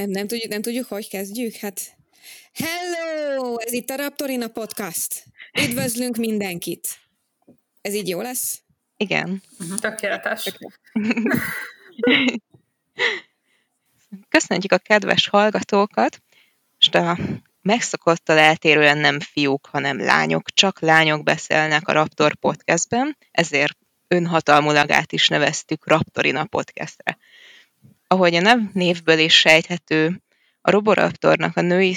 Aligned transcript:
Nem, 0.00 0.10
nem, 0.10 0.26
tudjuk, 0.26 0.50
nem 0.50 0.62
tudjuk, 0.62 0.86
hogy 0.86 1.08
kezdjük? 1.08 1.54
Hát, 1.54 1.96
hello! 2.52 3.58
Ez 3.58 3.72
itt 3.72 3.90
a 3.90 3.96
Raptorina 3.96 4.48
Podcast. 4.48 5.24
Üdvözlünk 5.62 6.16
mindenkit. 6.16 6.98
Ez 7.80 7.94
így 7.94 8.08
jó 8.08 8.20
lesz? 8.20 8.62
Igen. 8.96 9.42
Uh-huh. 9.58 9.78
Tökéletes. 9.78 10.44
Köszönjük 14.28 14.72
a 14.72 14.78
kedves 14.78 15.28
hallgatókat. 15.28 16.22
Most 16.72 16.94
a 16.94 17.18
megszokottal 17.62 18.38
eltérően 18.38 18.98
nem 18.98 19.20
fiúk, 19.20 19.66
hanem 19.66 20.00
lányok, 20.00 20.50
csak 20.50 20.80
lányok 20.80 21.22
beszélnek 21.22 21.88
a 21.88 21.92
Raptor 21.92 22.34
podcastben, 22.34 23.16
ezért 23.30 23.78
önhatalmulag 24.08 24.90
át 24.90 25.12
is 25.12 25.28
neveztük 25.28 25.88
Raptorina 25.88 26.44
podcastre. 26.44 27.18
Ahogy 28.12 28.34
a 28.34 28.40
nem 28.40 28.70
névből 28.72 29.18
is 29.18 29.38
sejthető, 29.38 30.22
a 30.60 30.70
Roboraptornak 30.70 31.56
a 31.56 31.60
női 31.60 31.96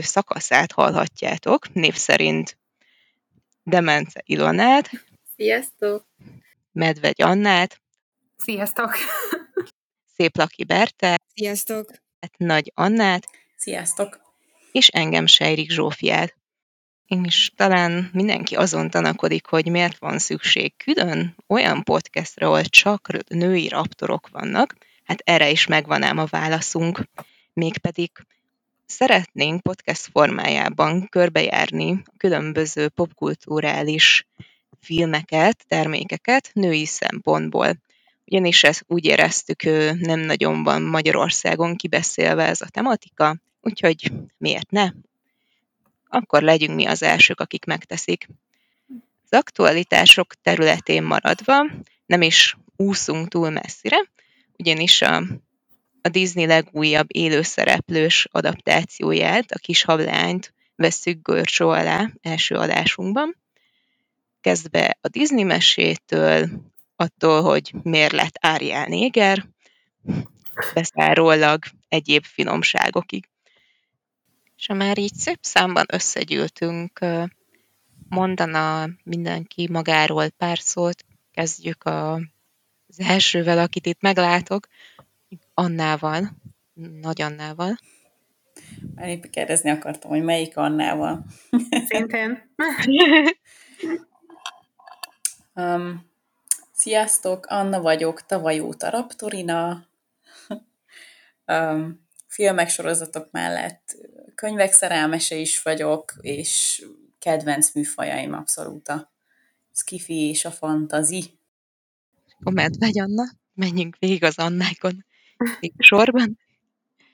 szakaszát 0.00 0.72
hallhatjátok, 0.72 1.72
név 1.72 1.94
szerint 1.94 2.58
Demence 3.62 4.22
Ilonát. 4.24 4.90
Sziasztok! 5.36 6.06
Medvegy 6.72 7.22
Annát. 7.22 7.80
Sziasztok! 8.36 8.96
Szép 10.16 10.36
Laki 10.36 10.64
Bertát. 10.64 11.22
Sziasztok! 11.34 11.90
Nagy 12.36 12.72
Annát. 12.74 13.28
Sziasztok! 13.56 14.20
És 14.72 14.88
engem 14.88 15.26
Sejrik 15.26 15.70
Zsófiát. 15.70 16.36
És 17.06 17.50
talán 17.56 18.10
mindenki 18.12 18.56
azon 18.56 18.90
tanakodik, 18.90 19.46
hogy 19.46 19.70
miért 19.70 19.98
van 19.98 20.18
szükség 20.18 20.76
külön 20.76 21.36
olyan 21.46 21.82
podcastra, 21.82 22.46
ahol 22.46 22.62
csak 22.62 23.08
női 23.28 23.68
raptorok 23.68 24.28
vannak, 24.28 24.74
Hát 25.04 25.20
erre 25.24 25.50
is 25.50 25.66
megvan 25.66 26.02
ám 26.02 26.18
a 26.18 26.24
válaszunk. 26.24 27.00
Mégpedig 27.52 28.10
szeretnénk 28.86 29.62
podcast 29.62 30.08
formájában 30.12 31.08
körbejárni 31.08 32.02
a 32.04 32.12
különböző 32.16 32.88
popkulturális 32.88 34.26
filmeket, 34.80 35.64
termékeket 35.68 36.50
női 36.52 36.86
szempontból. 36.86 37.76
Ugyanis 38.26 38.64
ezt 38.64 38.84
úgy 38.86 39.04
éreztük, 39.04 39.62
nem 39.98 40.20
nagyon 40.20 40.62
van 40.62 40.82
Magyarországon 40.82 41.76
kibeszélve 41.76 42.46
ez 42.46 42.60
a 42.60 42.68
tematika, 42.68 43.36
úgyhogy 43.60 44.12
miért 44.38 44.70
ne? 44.70 44.88
Akkor 46.08 46.42
legyünk 46.42 46.74
mi 46.74 46.86
az 46.86 47.02
elsők, 47.02 47.40
akik 47.40 47.64
megteszik. 47.64 48.28
Az 49.30 49.38
aktualitások 49.38 50.34
területén 50.42 51.02
maradva, 51.02 51.66
nem 52.06 52.22
is 52.22 52.56
úszunk 52.76 53.28
túl 53.28 53.50
messzire, 53.50 53.96
ugyanis 54.64 55.02
a, 55.02 55.22
a 56.02 56.08
Disney 56.08 56.46
legújabb 56.46 57.06
élőszereplős 57.08 58.28
adaptációját, 58.30 59.50
a 59.50 59.58
kis 59.58 59.84
hablányt 59.84 60.54
veszük 60.76 61.22
görcsó 61.22 61.68
alá 61.68 62.10
első 62.22 62.54
adásunkban. 62.54 63.36
Kezdve 64.40 64.98
a 65.00 65.08
Disney 65.08 65.42
mesétől, 65.42 66.48
attól, 66.96 67.42
hogy 67.42 67.72
miért 67.82 68.12
lett 68.12 68.36
Ariel 68.40 68.86
néger, 68.86 69.46
beszárólag 70.74 71.64
egyéb 71.88 72.24
finomságokig. 72.24 73.28
És 74.56 74.66
ha 74.66 74.74
már 74.74 74.98
így 74.98 75.14
szép 75.14 75.38
számban 75.40 75.84
összegyűltünk, 75.92 76.98
mondana 78.08 78.88
mindenki 79.02 79.68
magáról 79.70 80.30
pár 80.30 80.58
szót, 80.58 81.04
kezdjük 81.32 81.84
a 81.84 82.20
az 82.96 83.04
elsővel, 83.06 83.58
akit 83.58 83.86
itt 83.86 84.00
meglátok, 84.00 84.66
Annával, 85.54 86.30
Nagy 87.00 87.22
Annával. 87.22 87.78
Már 88.94 89.08
épp 89.08 89.24
kérdezni 89.24 89.70
akartam, 89.70 90.10
hogy 90.10 90.22
melyik 90.22 90.56
Annával. 90.56 91.24
Szintén. 91.88 92.54
um, 95.54 96.10
sziasztok, 96.72 97.46
Anna 97.46 97.80
vagyok, 97.80 98.26
tavaly 98.26 98.60
óta 98.60 98.90
Raptorina. 98.90 99.86
um, 101.46 102.06
filmek, 102.26 102.68
sorozatok 102.68 103.30
mellett 103.30 103.96
könyvek 104.34 104.72
szerelmese 104.72 105.34
is 105.34 105.62
vagyok, 105.62 106.14
és 106.20 106.84
kedvenc 107.18 107.74
műfajaim 107.74 108.32
abszolút 108.32 108.88
a 108.88 109.12
skifi 109.72 110.28
és 110.28 110.44
a 110.44 110.50
fantazi. 110.50 111.38
Akkor 112.40 112.52
medvegy 112.52 113.00
Anna, 113.00 113.24
menjünk 113.54 113.96
végig 113.98 114.24
az 114.24 114.38
Annákon 114.38 115.04
sorban. 115.78 116.38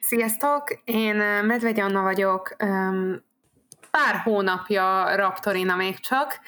Sziasztok, 0.00 0.80
én 0.84 1.16
Medvegy 1.44 1.80
Anna 1.80 2.02
vagyok, 2.02 2.56
pár 3.90 4.16
hónapja 4.22 5.16
Raptorina 5.16 5.76
még 5.76 5.98
csak. 5.98 6.40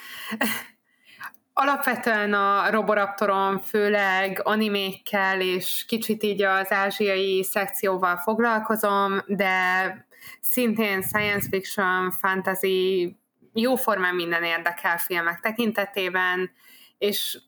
Alapvetően 1.53 2.35
a 2.35 2.71
Roboraptoron 2.71 3.59
főleg 3.61 4.41
animékkel 4.43 5.41
és 5.41 5.85
kicsit 5.89 6.23
így 6.23 6.43
az 6.43 6.73
ázsiai 6.73 7.43
szekcióval 7.45 8.17
foglalkozom, 8.17 9.21
de 9.27 10.07
szintén 10.41 11.03
science 11.03 11.49
fiction, 11.49 12.11
fantasy, 12.11 13.17
jóformán 13.53 14.15
minden 14.15 14.43
érdekel 14.43 14.99
filmek 14.99 15.41
tekintetében, 15.41 16.51
és 16.99 17.39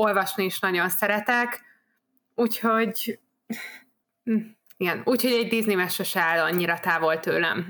olvasni 0.00 0.44
is 0.44 0.58
nagyon 0.58 0.88
szeretek, 0.88 1.60
úgyhogy 2.34 3.18
igen, 4.76 5.02
úgyhogy 5.04 5.32
egy 5.32 5.48
Disney 5.48 5.74
mese 5.74 6.04
se 6.04 6.20
áll 6.20 6.38
annyira 6.38 6.80
távol 6.80 7.20
tőlem. 7.20 7.68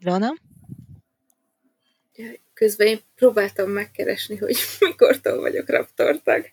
Ilona? 0.00 0.34
Közben 2.54 2.86
én 2.86 3.00
próbáltam 3.14 3.70
megkeresni, 3.70 4.36
hogy 4.36 4.56
mikortól 4.80 5.40
vagyok 5.40 5.68
raptortag. 5.68 6.46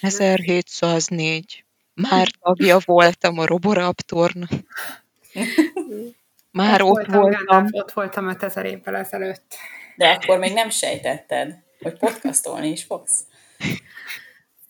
1704. 0.00 1.64
Már 1.94 2.28
tagja 2.40 2.78
voltam 2.84 3.38
a 3.38 3.46
Roboraptornak. 3.46 4.50
Már 6.50 6.82
ott, 6.82 6.90
ott 6.90 7.06
voltam. 7.06 7.44
voltam. 7.46 7.66
Ott 7.70 7.92
voltam 7.92 8.28
5000 8.28 8.64
évvel 8.64 8.96
ezelőtt. 8.96 9.54
De 10.00 10.08
akkor 10.08 10.38
még 10.38 10.52
nem 10.52 10.70
sejtetted, 10.70 11.54
hogy 11.80 11.98
podcastolni 11.98 12.68
is 12.68 12.84
fogsz. 12.84 13.24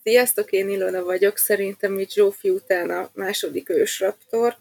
Sziasztok, 0.03 0.51
én 0.51 0.69
Ilona 0.69 1.03
vagyok, 1.03 1.37
szerintem 1.37 1.99
itt 1.99 2.11
Zsófi 2.11 2.49
után 2.49 2.89
a 2.89 3.09
második 3.13 3.69
ősraptor. 3.69 4.57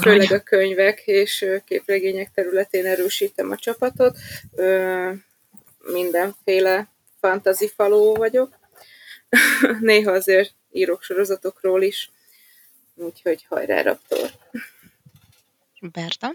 Főleg 0.00 0.32
a 0.32 0.40
könyvek 0.40 1.02
és 1.06 1.46
képregények 1.64 2.30
területén 2.34 2.86
erősítem 2.86 3.50
a 3.50 3.56
csapatot. 3.56 4.18
Mindenféle 5.78 6.88
fantasy 7.20 7.68
faló 7.68 8.14
vagyok. 8.14 8.58
Néha 9.80 10.12
azért 10.12 10.54
írok 10.72 11.02
sorozatokról 11.02 11.82
is. 11.82 12.10
Úgyhogy 12.94 13.46
hajrá, 13.48 13.82
Raptor! 13.82 14.30
Berta? 15.80 16.34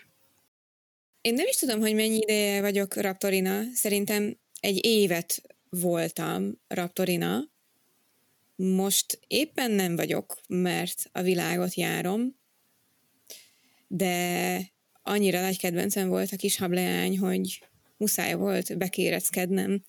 Én 1.24 1.34
nem 1.34 1.48
is 1.48 1.56
tudom, 1.56 1.80
hogy 1.80 1.96
mennyi 1.96 2.18
ideje 2.18 2.62
vagyok 2.62 2.96
Raptorina. 2.96 3.62
Szerintem 3.74 4.38
egy 4.60 4.86
évet 4.86 5.42
voltam 5.70 6.62
Raptorina. 6.68 7.50
Most 8.56 9.20
éppen 9.28 9.72
nem 9.72 9.96
vagyok, 9.96 10.40
mert 10.48 11.10
a 11.12 11.22
világot 11.22 11.74
járom, 11.74 12.36
de 13.88 14.58
annyira 15.02 15.42
nagy 15.42 15.58
kedvencem 15.58 16.08
volt 16.08 16.32
a 16.32 16.36
kis 16.36 16.58
hableány, 16.58 17.20
hogy 17.20 17.64
muszáj 17.98 18.34
volt 18.34 18.78
bekéreckednem 18.78 19.84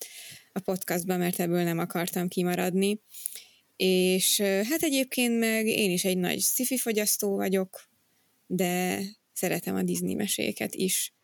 a 0.52 0.60
podcastba, 0.60 1.16
mert 1.16 1.40
ebből 1.40 1.62
nem 1.62 1.78
akartam 1.78 2.28
kimaradni. 2.28 3.00
És 3.76 4.40
hát 4.40 4.82
egyébként 4.82 5.38
meg 5.38 5.66
én 5.66 5.90
is 5.90 6.04
egy 6.04 6.18
nagy 6.18 6.40
sci 6.40 6.78
fogyasztó 6.78 7.36
vagyok, 7.36 7.88
de 8.46 9.02
szeretem 9.32 9.74
a 9.74 9.82
Disney 9.82 10.14
meséket 10.14 10.74
is. 10.74 11.14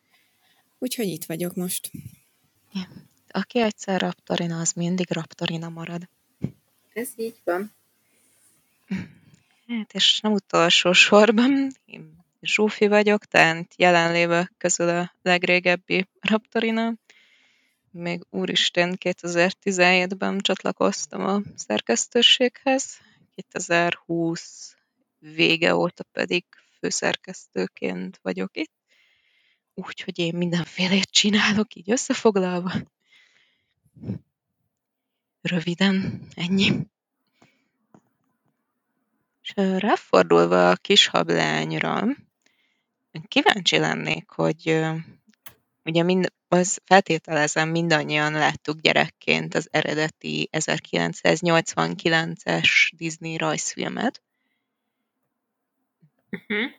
Úgyhogy 0.82 1.06
itt 1.06 1.24
vagyok 1.24 1.54
most. 1.54 1.90
Ja. 2.72 2.88
Aki 3.28 3.60
egyszer 3.60 4.00
raptorina, 4.00 4.60
az 4.60 4.72
mindig 4.72 5.10
raptorina 5.10 5.68
marad. 5.68 6.08
Ez 6.92 7.08
így 7.16 7.40
van. 7.44 7.72
Hát, 9.66 9.92
és 9.92 10.20
nem 10.20 10.32
utolsó 10.32 10.92
sorban, 10.92 11.72
én 11.84 12.18
Zsófi 12.42 12.86
vagyok, 12.86 13.24
tehát 13.24 13.74
jelenlévő 13.76 14.50
közül 14.56 14.88
a 14.88 15.14
legrégebbi 15.22 16.08
raptorina. 16.20 16.94
Még 17.90 18.26
úristen 18.30 18.96
2017-ben 19.00 20.38
csatlakoztam 20.38 21.26
a 21.26 21.40
szerkesztőséghez, 21.56 22.98
2020 23.34 24.76
vége 25.18 25.74
óta 25.74 26.04
pedig 26.12 26.44
főszerkesztőként 26.78 28.18
vagyok 28.22 28.56
itt. 28.56 28.79
Úgyhogy 29.74 30.18
én 30.18 30.36
mindenfélét 30.36 31.10
csinálok, 31.10 31.74
így 31.74 31.90
összefoglalva. 31.90 32.72
Röviden, 35.40 36.26
ennyi. 36.34 36.72
És 39.42 39.52
ráfordulva 39.56 40.70
a 40.70 40.76
kis 40.76 41.06
hablányra, 41.06 42.04
kíváncsi 43.28 43.78
lennék, 43.78 44.30
hogy 44.30 44.84
ugye 45.84 46.02
mind, 46.02 46.32
az 46.48 46.80
feltételezem 46.84 47.68
mindannyian 47.68 48.32
láttuk 48.32 48.80
gyerekként 48.80 49.54
az 49.54 49.68
eredeti 49.70 50.48
1989-es 50.52 52.90
Disney 52.96 53.36
rajzfilmet. 53.36 54.22
Uh-huh. 56.30 56.70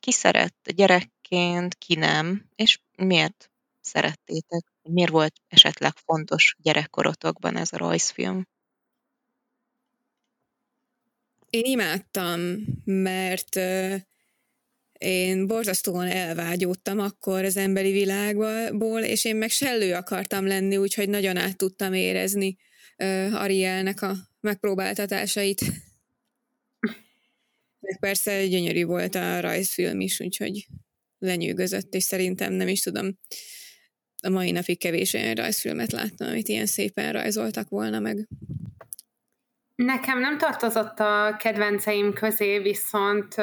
Ki 0.00 0.12
szerett 0.12 0.72
gyerekként, 0.74 1.74
ki 1.74 1.94
nem, 1.94 2.48
és 2.54 2.78
miért 2.96 3.50
szerettétek? 3.80 4.64
Miért 4.82 5.10
volt 5.10 5.34
esetleg 5.48 5.92
fontos 5.96 6.56
gyerekkorotokban 6.58 7.56
ez 7.56 7.72
a 7.72 7.76
rajzfilm? 7.76 8.46
Én 11.50 11.64
imádtam, 11.64 12.40
mert 12.84 13.56
én 14.98 15.46
borzasztóan 15.46 16.06
elvágyódtam 16.06 16.98
akkor 16.98 17.44
az 17.44 17.56
emberi 17.56 17.92
világból, 17.92 19.00
és 19.00 19.24
én 19.24 19.36
meg 19.36 19.50
sellő 19.50 19.94
akartam 19.94 20.46
lenni, 20.46 20.76
úgyhogy 20.76 21.08
nagyon 21.08 21.36
át 21.36 21.56
tudtam 21.56 21.92
érezni 21.92 22.56
Arielnek 23.32 24.02
a 24.02 24.16
megpróbáltatásait. 24.40 25.64
Persze 28.02 28.46
gyönyörű 28.46 28.84
volt 28.84 29.14
a 29.14 29.40
rajzfilm 29.40 30.00
is, 30.00 30.20
úgyhogy 30.20 30.66
lenyűgözött, 31.18 31.94
és 31.94 32.02
szerintem 32.02 32.52
nem 32.52 32.68
is 32.68 32.82
tudom, 32.82 33.18
a 34.22 34.28
mai 34.28 34.50
napig 34.50 34.78
kevés 34.78 35.14
olyan 35.14 35.34
rajzfilmet 35.34 35.92
láttam, 35.92 36.28
amit 36.28 36.48
ilyen 36.48 36.66
szépen 36.66 37.12
rajzoltak 37.12 37.68
volna 37.68 37.98
meg. 37.98 38.28
Nekem 39.74 40.20
nem 40.20 40.38
tartozott 40.38 40.98
a 40.98 41.36
kedvenceim 41.38 42.12
közé, 42.12 42.58
viszont 42.58 43.34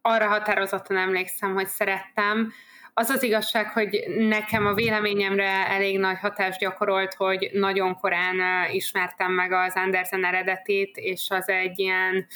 arra 0.00 0.28
határozottan 0.28 0.96
emlékszem, 0.96 1.54
hogy 1.54 1.66
szerettem. 1.66 2.52
Az 2.94 3.08
az 3.08 3.22
igazság, 3.22 3.70
hogy 3.72 4.04
nekem 4.18 4.66
a 4.66 4.74
véleményemre 4.74 5.68
elég 5.68 5.98
nagy 5.98 6.18
hatást 6.18 6.58
gyakorolt, 6.58 7.14
hogy 7.14 7.50
nagyon 7.52 7.94
korán 7.94 8.70
ismertem 8.72 9.32
meg 9.32 9.52
az 9.52 9.72
Andersen 9.74 10.24
eredetét, 10.24 10.96
és 10.96 11.26
az 11.30 11.48
egy 11.48 11.78
ilyen 11.78 12.26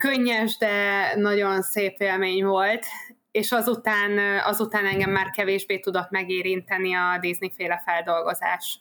könnyes, 0.00 0.56
de 0.56 1.14
nagyon 1.16 1.62
szép 1.62 2.00
élmény 2.00 2.44
volt, 2.44 2.86
és 3.30 3.52
azután, 3.52 4.38
azután 4.44 4.86
engem 4.86 5.10
már 5.10 5.30
kevésbé 5.30 5.78
tudott 5.78 6.10
megérinteni 6.10 6.94
a 6.94 7.18
Disney-féle 7.20 7.82
feldolgozás. 7.84 8.80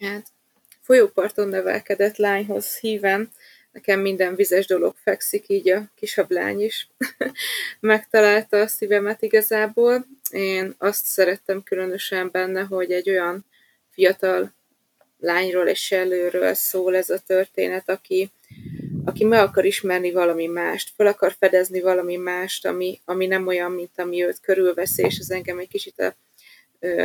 Hát, 0.00 0.26
folyóparton 0.80 1.48
nevelkedett 1.48 2.16
lányhoz 2.16 2.78
híven, 2.78 3.30
nekem 3.72 4.00
minden 4.00 4.34
vizes 4.34 4.66
dolog 4.66 4.94
fekszik, 5.02 5.48
így 5.48 5.70
a 5.70 5.82
kisabb 5.94 6.30
lány 6.30 6.60
is 6.60 6.88
megtalálta 7.80 8.60
a 8.60 8.66
szívemet 8.66 9.22
igazából. 9.22 10.06
Én 10.30 10.74
azt 10.78 11.04
szerettem 11.04 11.62
különösen 11.62 12.28
benne, 12.32 12.62
hogy 12.62 12.92
egy 12.92 13.10
olyan 13.10 13.44
fiatal 13.90 14.52
lányról 15.18 15.66
és 15.66 15.82
sellőről 15.84 16.54
szól 16.54 16.96
ez 16.96 17.10
a 17.10 17.18
történet, 17.18 17.88
aki, 17.88 18.30
aki 19.08 19.24
meg 19.24 19.40
akar 19.40 19.64
ismerni 19.64 20.12
valami 20.12 20.46
mást, 20.46 20.92
fel 20.96 21.06
akar 21.06 21.34
fedezni 21.38 21.80
valami 21.80 22.16
mást, 22.16 22.66
ami, 22.66 23.00
ami 23.04 23.26
nem 23.26 23.46
olyan, 23.46 23.70
mint 23.70 23.90
ami 23.96 24.24
őt 24.24 24.40
körülveszi, 24.40 25.02
és 25.02 25.18
ez 25.18 25.30
engem 25.30 25.58
egy 25.58 25.68
kicsit 25.68 25.98
a 25.98 26.14
ö, 26.80 27.04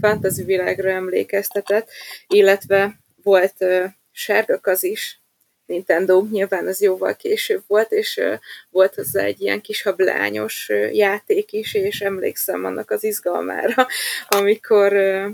fantasy 0.00 0.44
világra 0.44 0.90
emlékeztetett, 0.90 1.88
illetve 2.26 2.98
volt 3.22 3.54
uh, 3.58 3.84
sárgakaz 4.12 4.82
is, 4.82 5.20
Nintendo, 5.66 6.26
nyilván 6.30 6.66
az 6.66 6.80
jóval 6.80 7.16
később 7.16 7.62
volt, 7.66 7.92
és 7.92 8.16
uh, 8.16 8.38
volt 8.70 8.94
hozzá 8.94 9.22
egy 9.22 9.40
ilyen 9.40 9.60
kis 9.60 9.82
hablányos 9.82 10.68
uh, 10.68 10.94
játék 10.94 11.52
is, 11.52 11.74
és 11.74 12.00
emlékszem 12.00 12.64
annak 12.64 12.90
az 12.90 13.04
izgalmára, 13.04 13.86
amikor 14.28 14.92
uh, 14.92 15.32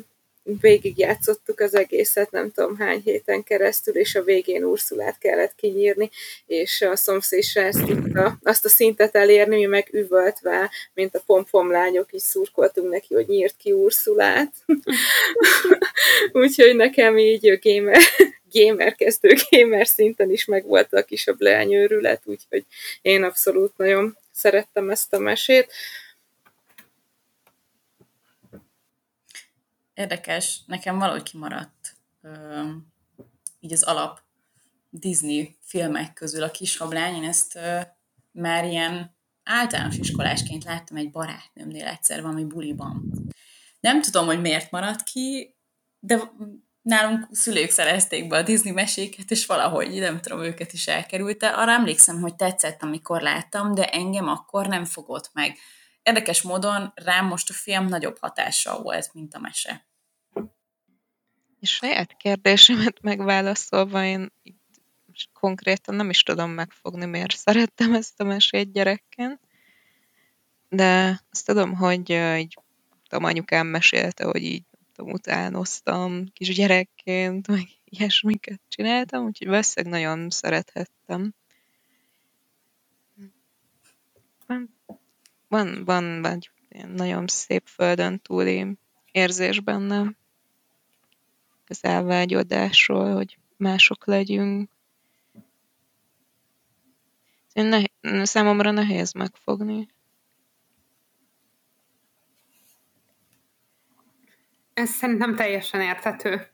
végigjátszottuk 0.60 1.60
az 1.60 1.74
egészet, 1.74 2.30
nem 2.30 2.50
tudom 2.52 2.76
hány 2.76 3.00
héten 3.04 3.42
keresztül, 3.42 3.96
és 3.96 4.14
a 4.14 4.22
végén 4.22 4.64
Ursulát 4.64 5.18
kellett 5.18 5.54
kinyírni, 5.54 6.10
és 6.46 6.82
a 6.82 6.96
szomszéd 6.96 7.44
ezt 7.54 7.84
tudta 7.84 8.38
azt 8.42 8.64
a 8.64 8.68
szintet 8.68 9.16
elérni, 9.16 9.56
mi 9.56 9.64
meg 9.64 9.88
üvöltve, 9.92 10.70
mint 10.94 11.14
a 11.14 11.22
pompom 11.26 11.70
lányok, 11.70 12.12
így 12.12 12.20
szurkoltunk 12.20 12.90
neki, 12.90 13.14
hogy 13.14 13.26
nyírt 13.26 13.56
ki 13.56 13.72
Ursulát. 13.72 14.52
Úgyhogy 16.32 16.76
nekem 16.76 17.18
így 17.18 17.58
gamer, 17.62 18.00
gamer 18.52 18.94
kezdő 18.94 19.34
gamer 19.50 19.86
szinten 19.86 20.30
is 20.30 20.44
megvolt 20.44 20.92
a 20.92 21.02
kisebb 21.02 21.40
leányőrület, 21.40 22.22
úgyhogy 22.24 22.64
én 23.02 23.22
abszolút 23.22 23.72
nagyon 23.76 24.16
szerettem 24.32 24.90
ezt 24.90 25.12
a 25.12 25.18
mesét. 25.18 25.72
Érdekes, 30.00 30.60
nekem 30.66 30.98
valahogy 30.98 31.22
kimaradt 31.22 31.96
így 33.60 33.72
az 33.72 33.82
alap 33.82 34.20
Disney 34.90 35.56
filmek 35.60 36.12
közül 36.12 36.42
a 36.42 36.50
kis 36.50 36.76
hablány. 36.76 37.14
Én 37.14 37.28
ezt 37.28 37.58
már 38.30 38.64
ilyen 38.64 39.16
általános 39.42 39.96
iskolásként 39.96 40.64
láttam 40.64 40.96
egy 40.96 41.10
barátnőmnél 41.10 41.86
egyszer 41.86 42.22
valami 42.22 42.44
buliban. 42.44 43.12
Nem 43.80 44.02
tudom, 44.02 44.26
hogy 44.26 44.40
miért 44.40 44.70
maradt 44.70 45.02
ki, 45.02 45.56
de 45.98 46.32
nálunk 46.82 47.28
szülők 47.30 47.70
szerezték 47.70 48.28
be 48.28 48.36
a 48.36 48.42
Disney 48.42 48.72
meséket, 48.72 49.30
és 49.30 49.46
valahogy, 49.46 49.98
nem 49.98 50.20
tudom, 50.20 50.42
őket 50.42 50.72
is 50.72 50.86
elkerülte. 50.86 51.48
Arra 51.48 51.72
emlékszem, 51.72 52.20
hogy 52.20 52.36
tetszett, 52.36 52.82
amikor 52.82 53.20
láttam, 53.20 53.74
de 53.74 53.84
engem 53.84 54.28
akkor 54.28 54.66
nem 54.66 54.84
fogott 54.84 55.30
meg. 55.32 55.56
Érdekes 56.02 56.42
módon 56.42 56.92
rám 56.94 57.26
most 57.26 57.50
a 57.50 57.52
film 57.52 57.86
nagyobb 57.86 58.18
hatással 58.18 58.82
volt, 58.82 59.14
mint 59.14 59.34
a 59.34 59.38
mese. 59.38 59.88
És 61.60 61.70
saját 61.70 62.16
kérdésemet 62.16 63.00
megválaszolva, 63.02 64.04
én 64.04 64.32
konkrétan 65.32 65.94
nem 65.94 66.10
is 66.10 66.22
tudom 66.22 66.50
megfogni, 66.50 67.04
miért 67.04 67.36
szerettem 67.36 67.94
ezt 67.94 68.20
a 68.20 68.24
mesét 68.24 68.72
gyerekként, 68.72 69.40
de 70.68 71.20
azt 71.30 71.46
tudom, 71.46 71.74
hogy 71.74 72.10
így 72.36 72.58
tudom, 73.08 73.24
anyukám 73.24 73.66
mesélte, 73.66 74.24
hogy 74.24 74.42
így 74.42 74.64
tudom, 74.94 75.12
utánoztam 75.12 76.24
kisgyerekként, 76.32 77.46
meg 77.46 77.68
ilyesmiket 77.84 78.60
csináltam, 78.68 79.24
úgyhogy 79.24 79.48
valószínűleg 79.48 80.00
nagyon 80.00 80.30
szerethettem. 80.30 81.34
Van, 84.46 84.70
van, 85.48 85.84
van 85.84 86.24
egy 86.24 86.50
nagyon 86.86 87.26
szép 87.26 87.66
földön 87.66 88.20
túli 88.20 88.78
érzés 89.12 89.60
bennem 89.60 90.16
az 91.70 91.84
elvágyodásról, 91.84 93.14
hogy 93.14 93.38
mások 93.56 94.06
legyünk. 94.06 94.70
Én 97.52 97.64
ne, 98.00 98.24
számomra 98.24 98.70
nehéz 98.70 99.12
megfogni. 99.12 99.88
Ez 104.74 104.90
szerintem 104.90 105.34
teljesen 105.34 105.80
érthető. 105.80 106.46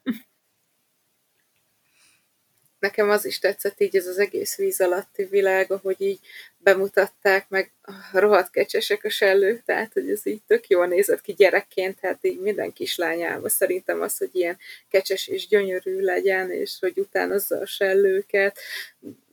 Nekem 2.86 3.10
az 3.10 3.24
is 3.24 3.38
tetszett 3.38 3.80
így 3.80 3.96
ez 3.96 4.06
az 4.06 4.18
egész 4.18 4.56
víz 4.56 4.80
alatti 4.80 5.24
világ, 5.24 5.72
ahogy 5.72 6.00
így 6.00 6.18
bemutatták, 6.58 7.48
meg 7.48 7.72
rohadt 8.12 8.50
kecsesek 8.50 9.04
a 9.04 9.08
sellők, 9.08 9.64
tehát 9.64 9.92
hogy 9.92 10.10
ez 10.10 10.26
így 10.26 10.42
tök 10.46 10.68
jól 10.68 10.86
nézett 10.86 11.20
ki 11.20 11.32
gyerekként, 11.32 11.98
hát 12.00 12.18
így 12.20 12.40
minden 12.40 12.72
kislányába 12.72 13.48
szerintem 13.48 14.00
az, 14.00 14.18
hogy 14.18 14.28
ilyen 14.32 14.58
kecses 14.88 15.28
és 15.28 15.46
gyönyörű 15.46 16.00
legyen, 16.00 16.50
és 16.50 16.76
hogy 16.80 16.98
utánozza 16.98 17.58
a 17.58 17.66
sellőket, 17.66 18.58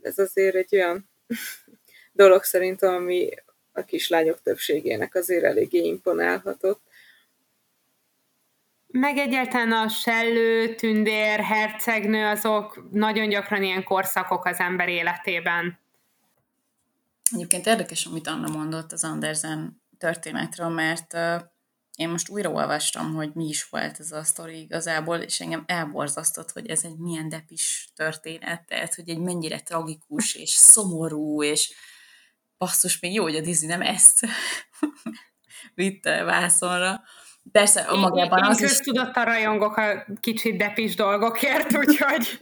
ez 0.01 0.17
azért 0.17 0.55
egy 0.55 0.75
olyan 0.75 1.09
dolog 2.11 2.43
szerintem, 2.43 2.93
ami 2.93 3.29
a 3.71 3.83
kislányok 3.83 4.41
többségének 4.41 5.15
azért 5.15 5.43
eléggé 5.43 5.79
imponálhatott. 5.79 6.81
Meg 8.95 9.17
egyáltalán 9.17 9.71
a 9.71 9.89
sellő, 9.89 10.75
tündér, 10.75 11.39
hercegnő, 11.39 12.25
azok 12.25 12.87
nagyon 12.91 13.29
gyakran 13.29 13.63
ilyen 13.63 13.83
korszakok 13.83 14.45
az 14.45 14.59
ember 14.59 14.89
életében. 14.89 15.79
Egyébként 17.31 17.65
érdekes, 17.65 18.05
amit 18.05 18.27
Anna 18.27 18.49
mondott 18.49 18.91
az 18.91 19.03
Andersen 19.03 19.81
történetről, 19.97 20.69
mert 20.69 21.13
én 21.95 22.09
most 22.09 22.29
újra 22.29 22.49
olvastam, 22.49 23.13
hogy 23.13 23.31
mi 23.33 23.47
is 23.47 23.63
volt 23.69 23.99
ez 23.99 24.11
a 24.11 24.23
sztori 24.23 24.59
igazából, 24.59 25.17
és 25.17 25.39
engem 25.39 25.63
elborzasztott, 25.67 26.51
hogy 26.51 26.67
ez 26.69 26.83
egy 26.83 26.97
milyen 26.97 27.29
depis 27.29 27.89
történet, 27.95 28.65
tehát, 28.65 28.95
hogy 28.95 29.09
egy 29.09 29.19
mennyire 29.19 29.59
tragikus 29.61 30.35
és 30.35 30.49
szomorú, 30.49 31.43
és 31.43 31.73
basszus, 32.57 32.99
még 32.99 33.13
jó, 33.13 33.23
hogy 33.23 33.35
a 33.35 33.41
Disney 33.41 33.67
nem 33.67 33.81
ezt 33.81 34.27
vitte 35.75 36.23
vászonra. 36.23 37.01
Persze, 37.51 37.81
a 37.81 37.95
magában 37.95 38.43
az 38.43 38.61
is... 38.61 38.79
Én 38.83 39.11
rajongok 39.13 39.77
a 39.77 40.05
kicsit 40.19 40.57
depis 40.57 40.95
dolgokért, 40.95 41.77
úgyhogy... 41.85 42.37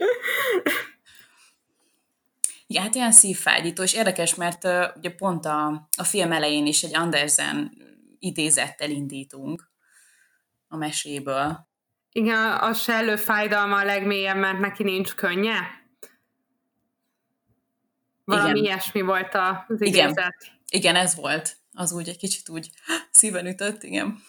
Igen, 2.66 2.82
hát 2.82 2.94
ilyen 2.94 3.12
szívfájdító, 3.12 3.82
és 3.82 3.94
érdekes, 3.94 4.34
mert 4.34 4.64
uh, 4.64 4.84
ugye 4.96 5.14
pont 5.14 5.44
a, 5.44 5.88
a 5.96 6.04
film 6.04 6.32
elején 6.32 6.66
is 6.66 6.82
egy 6.82 6.96
Andersen 6.96 7.72
idézettel 8.18 8.90
indítunk 8.90 9.70
a 10.68 10.76
meséből. 10.76 11.66
Igen, 12.12 12.52
a 12.52 12.72
sellő 12.74 13.16
fájdalma 13.16 13.76
a 13.76 13.84
legmélyebb, 13.84 14.36
mert 14.36 14.58
neki 14.58 14.82
nincs 14.82 15.14
könnye. 15.14 15.60
Valami 18.24 18.58
Igen. 18.58 18.64
ilyesmi 18.64 19.00
volt 19.00 19.34
az 19.34 19.80
idézet. 19.80 20.10
Igen. 20.10 20.32
Igen, 20.68 20.96
ez 20.96 21.14
volt. 21.14 21.56
Az 21.72 21.92
úgy 21.92 22.08
egy 22.08 22.16
kicsit 22.16 22.48
úgy 22.48 22.70
szíven 23.10 23.46
ütött, 23.46 23.82
igen. 23.82 24.22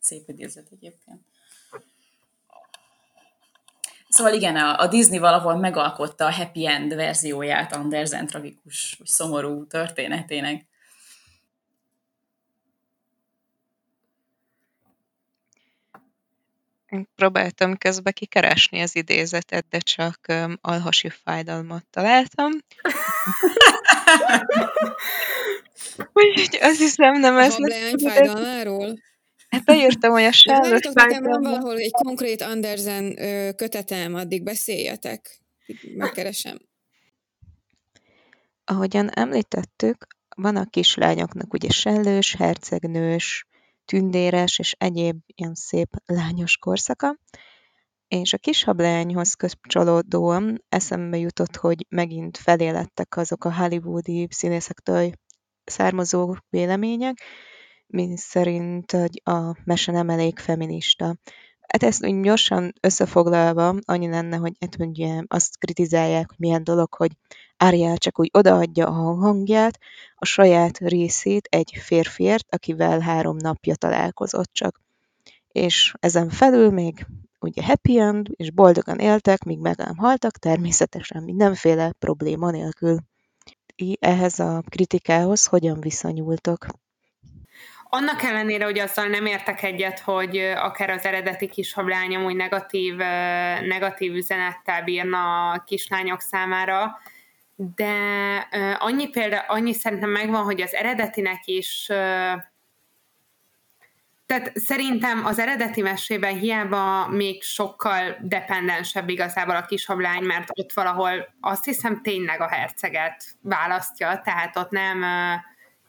Szép 0.00 0.28
idézet 0.28 0.68
egyébként. 0.70 1.20
Szóval 4.08 4.32
igen, 4.32 4.56
a, 4.56 4.78
a 4.78 4.86
Disney 4.86 5.18
valahol 5.18 5.56
megalkotta 5.56 6.24
a 6.24 6.32
happy 6.32 6.66
end 6.66 6.94
verzióját 6.94 7.74
Andersen 7.74 8.26
tragikus, 8.26 8.94
vagy 8.98 9.06
szomorú 9.06 9.66
történetének. 9.66 10.66
Én 16.88 17.08
próbáltam 17.14 17.76
közben 17.76 18.12
kikeresni 18.12 18.80
az 18.80 18.96
idézetet, 18.96 19.66
de 19.68 19.78
csak 19.78 20.18
um, 20.28 20.58
alhasi 20.60 21.08
fájdalmat 21.08 21.84
találtam. 21.90 22.50
Úgyhogy 26.12 26.58
azt 26.60 26.78
hiszem 26.78 27.20
nem 27.20 27.38
ez. 27.38 27.54
A 27.54 27.98
fájdalmáról? 28.08 28.98
Hát 29.48 29.64
beírtam, 29.64 30.10
hogy 30.10 30.22
a 30.22 30.32
sárlos 30.32 30.80
nekem 30.92 31.22
van 31.22 31.42
valahol 31.42 31.78
egy 31.78 31.90
konkrét 31.90 32.42
Andersen 32.42 33.14
kötetem, 33.56 34.14
addig 34.14 34.42
beszéljetek. 34.42 35.40
Megkeresem. 35.94 36.58
Ahogyan 38.64 39.10
említettük, 39.10 40.06
van 40.36 40.56
a 40.56 40.64
kislányoknak 40.64 41.52
ugye 41.52 41.70
sellős, 41.70 42.34
hercegnős, 42.34 43.46
tündéres 43.84 44.58
és 44.58 44.74
egyéb 44.78 45.16
ilyen 45.26 45.54
szép 45.54 45.88
lányos 46.06 46.56
korszaka, 46.56 47.18
és 48.08 48.32
a 48.32 48.38
kishablányhoz 48.38 49.34
kapcsolódóan 49.34 50.64
eszembe 50.68 51.16
jutott, 51.16 51.56
hogy 51.56 51.86
megint 51.88 52.36
felélettek 52.36 53.16
azok 53.16 53.44
a 53.44 53.54
hollywoodi 53.54 54.28
színészektől 54.30 55.10
származó 55.64 56.36
vélemények, 56.48 57.22
mi 57.88 58.16
szerint 58.16 58.92
hogy 58.92 59.20
a 59.24 59.56
mese 59.64 59.92
nem 59.92 60.08
elég 60.08 60.38
feminista. 60.38 61.16
Hát 61.60 61.82
ezt 61.82 62.06
úgy 62.06 62.20
gyorsan 62.20 62.72
összefoglalva 62.80 63.74
annyi 63.84 64.08
lenne, 64.08 64.36
hogy 64.36 64.52
hát 64.60 64.76
ugye 64.78 65.22
azt 65.26 65.58
kritizálják, 65.58 66.28
hogy 66.28 66.38
milyen 66.38 66.64
dolog, 66.64 66.94
hogy 66.94 67.10
Ariel 67.56 67.96
csak 67.96 68.18
úgy 68.18 68.30
odaadja 68.32 68.86
a 68.86 69.14
hangját, 69.14 69.78
a 70.14 70.24
saját 70.24 70.78
részét 70.78 71.48
egy 71.50 71.72
férfiért, 71.80 72.46
akivel 72.54 73.00
három 73.00 73.36
napja 73.36 73.74
találkozott 73.74 74.52
csak. 74.52 74.80
És 75.48 75.94
ezen 76.00 76.28
felül 76.28 76.70
még 76.70 77.06
ugye 77.40 77.64
happy 77.64 77.98
end, 77.98 78.26
és 78.30 78.50
boldogan 78.50 78.98
éltek, 78.98 79.44
míg 79.44 79.58
meg 79.58 79.76
nem 79.76 79.96
haltak, 79.96 80.38
természetesen 80.38 81.22
mindenféle 81.22 81.92
probléma 81.98 82.50
nélkül. 82.50 82.98
Ehhez 84.00 84.38
a 84.38 84.62
kritikához 84.68 85.46
hogyan 85.46 85.80
viszonyultok? 85.80 86.66
Annak 87.90 88.22
ellenére, 88.22 88.64
hogy 88.64 88.78
azzal 88.78 89.06
nem 89.06 89.26
értek 89.26 89.62
egyet, 89.62 89.98
hogy 89.98 90.36
akár 90.38 90.90
az 90.90 91.04
eredeti 91.04 91.48
kishablány 91.48 92.14
amúgy 92.16 92.36
negatív, 92.36 92.96
negatív 93.66 94.14
üzenettel 94.14 94.82
bírna 94.82 95.50
a 95.50 95.62
kislányok 95.66 96.20
számára, 96.20 97.00
de 97.54 97.92
annyi 98.78 99.08
példa, 99.08 99.38
annyi 99.38 99.72
szerintem 99.72 100.10
megvan, 100.10 100.44
hogy 100.44 100.60
az 100.60 100.74
eredetinek 100.74 101.40
is 101.44 101.90
tehát 104.28 104.58
szerintem 104.58 105.26
az 105.26 105.38
eredeti 105.38 105.82
mesében 105.82 106.38
hiába 106.38 107.08
még 107.08 107.42
sokkal 107.42 108.16
dependensebb 108.20 109.08
igazából 109.08 109.56
a 109.56 109.64
kishablány, 109.64 110.22
mert 110.22 110.48
ott 110.52 110.72
valahol 110.72 111.34
azt 111.40 111.64
hiszem 111.64 112.02
tényleg 112.02 112.40
a 112.40 112.48
herceget 112.48 113.24
választja, 113.42 114.20
tehát 114.24 114.56
ott 114.56 114.70
nem, 114.70 115.04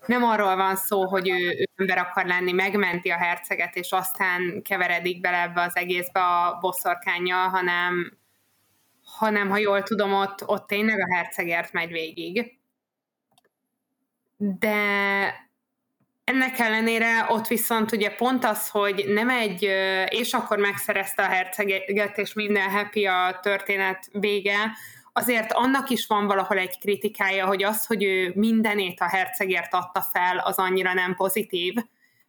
nem 0.06 0.24
arról 0.24 0.56
van 0.56 0.76
szó, 0.76 1.08
hogy 1.08 1.30
ő, 1.30 1.50
ő 1.60 1.68
ember 1.76 1.98
akar 1.98 2.26
lenni, 2.26 2.52
megmenti 2.52 3.10
a 3.10 3.18
herceget, 3.18 3.76
és 3.76 3.92
aztán 3.92 4.62
keveredik 4.62 5.22
bele 5.22 5.42
ebbe 5.42 5.62
az 5.62 5.76
egészbe 5.76 6.20
a 6.20 6.58
bosszorkányjal, 6.62 7.48
hanem, 7.48 8.18
hanem 9.04 9.50
ha 9.50 9.58
jól 9.58 9.84
tudom, 9.84 10.14
ott, 10.14 10.48
ott 10.48 10.68
tényleg 10.68 11.00
a 11.00 11.16
hercegért 11.16 11.72
megy 11.72 11.92
végig. 11.92 12.58
De 14.38 14.78
ennek 16.24 16.60
ellenére 16.60 17.26
ott 17.28 17.48
viszont 17.48 17.92
ugye 17.92 18.16
pont 18.16 18.46
az, 18.46 18.70
hogy 18.70 19.06
nem 19.08 19.30
egy, 19.30 19.64
és 20.10 20.34
akkor 20.34 20.58
megszerezte 20.58 21.24
a 21.24 21.28
herceget, 21.28 22.18
és 22.18 22.34
minden 22.34 22.70
happy 22.70 23.06
a 23.06 23.40
történet 23.42 24.10
vége, 24.12 24.72
azért 25.20 25.54
annak 25.54 25.90
is 25.90 26.08
van 26.08 26.28
valahol 26.28 26.58
egy 26.58 26.78
kritikája, 26.80 27.46
hogy 27.46 27.64
az, 27.64 27.86
hogy 27.86 28.04
ő 28.04 28.32
mindenét 28.36 29.02
a 29.02 29.10
hercegért 29.10 29.74
adta 29.74 30.02
fel, 30.02 30.38
az 30.38 30.58
annyira 30.58 30.94
nem 30.94 31.16
pozitív. 31.16 31.74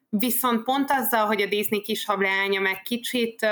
Viszont 0.08 0.62
pont 0.62 0.90
azzal, 0.90 1.26
hogy 1.26 1.42
a 1.42 1.46
Disney 1.46 1.80
kis 1.80 2.04
hableánya 2.04 2.60
meg 2.60 2.82
kicsit 2.82 3.46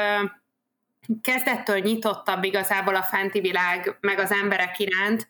kezdettől 1.22 1.78
nyitottabb 1.78 2.44
igazából 2.44 2.94
a 2.94 3.02
fenti 3.02 3.40
világ, 3.40 3.96
meg 4.00 4.18
az 4.18 4.32
emberek 4.32 4.78
iránt, 4.78 5.26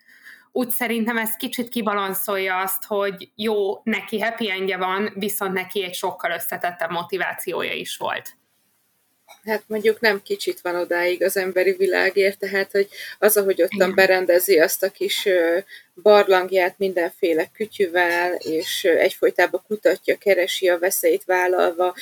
úgy 0.52 0.70
szerintem 0.70 1.16
ez 1.16 1.36
kicsit 1.36 1.68
kibalanszolja 1.68 2.56
azt, 2.56 2.84
hogy 2.84 3.30
jó, 3.34 3.80
neki 3.82 4.20
happy 4.20 4.50
endje 4.50 4.76
van, 4.76 5.12
viszont 5.14 5.52
neki 5.52 5.84
egy 5.84 5.94
sokkal 5.94 6.30
összetettebb 6.30 6.90
motivációja 6.90 7.72
is 7.72 7.96
volt. 7.96 8.37
Hát 9.48 9.62
mondjuk 9.66 10.00
nem 10.00 10.22
kicsit 10.22 10.60
van 10.60 10.76
odáig 10.76 11.22
az 11.22 11.36
emberi 11.36 11.72
világért, 11.72 12.38
tehát 12.38 12.70
hogy 12.70 12.88
az, 13.18 13.36
ahogy 13.36 13.62
ottan 13.62 13.94
berendezi 13.94 14.58
azt 14.58 14.82
a 14.82 14.90
kis 14.90 15.28
barlangját 16.02 16.78
mindenféle 16.78 17.50
kütyüvel, 17.54 18.34
és 18.34 18.84
egyfolytában 18.84 19.62
kutatja, 19.66 20.18
keresi 20.18 20.68
a 20.68 20.78
veszélyt 20.78 21.24
vállalva, 21.24 21.94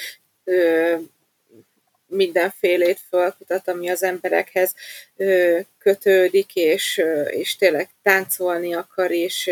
mindenfélét 2.06 3.00
felkutat, 3.10 3.68
ami 3.68 3.90
az 3.90 4.02
emberekhez 4.02 4.74
kötődik, 5.78 6.54
és, 6.54 7.02
és 7.26 7.56
tényleg 7.56 7.88
táncolni 8.02 8.74
akar, 8.74 9.10
és 9.10 9.50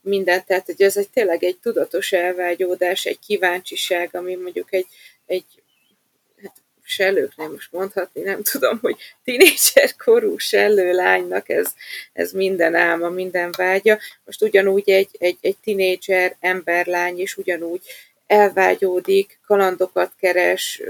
mindent, 0.00 0.46
tehát 0.46 0.66
hogy 0.66 0.82
ez 0.82 0.96
egy 0.96 1.10
tényleg 1.10 1.44
egy 1.44 1.58
tudatos 1.62 2.12
elvágyódás, 2.12 3.04
egy 3.04 3.18
kíváncsiság, 3.18 4.08
ami 4.12 4.34
mondjuk 4.34 4.72
egy, 4.72 4.86
egy 5.26 5.44
nem 7.36 7.50
most 7.50 7.72
mondhatni, 7.72 8.20
nem 8.20 8.42
tudom, 8.42 8.78
hogy 8.82 8.96
tinédzser 9.24 9.96
korú 9.96 10.38
sellő 10.38 10.92
lánynak 10.92 11.48
ez, 11.48 11.72
ez 12.12 12.32
minden 12.32 12.74
álma, 12.74 13.08
minden 13.08 13.50
vágya. 13.56 13.98
Most 14.24 14.42
ugyanúgy 14.42 14.90
egy, 14.90 15.08
egy, 15.18 15.38
egy 15.40 15.56
tinédzser 15.56 16.36
emberlány 16.40 17.20
is 17.20 17.36
ugyanúgy 17.36 17.82
elvágyódik, 18.26 19.38
kalandokat 19.46 20.12
keres, 20.20 20.82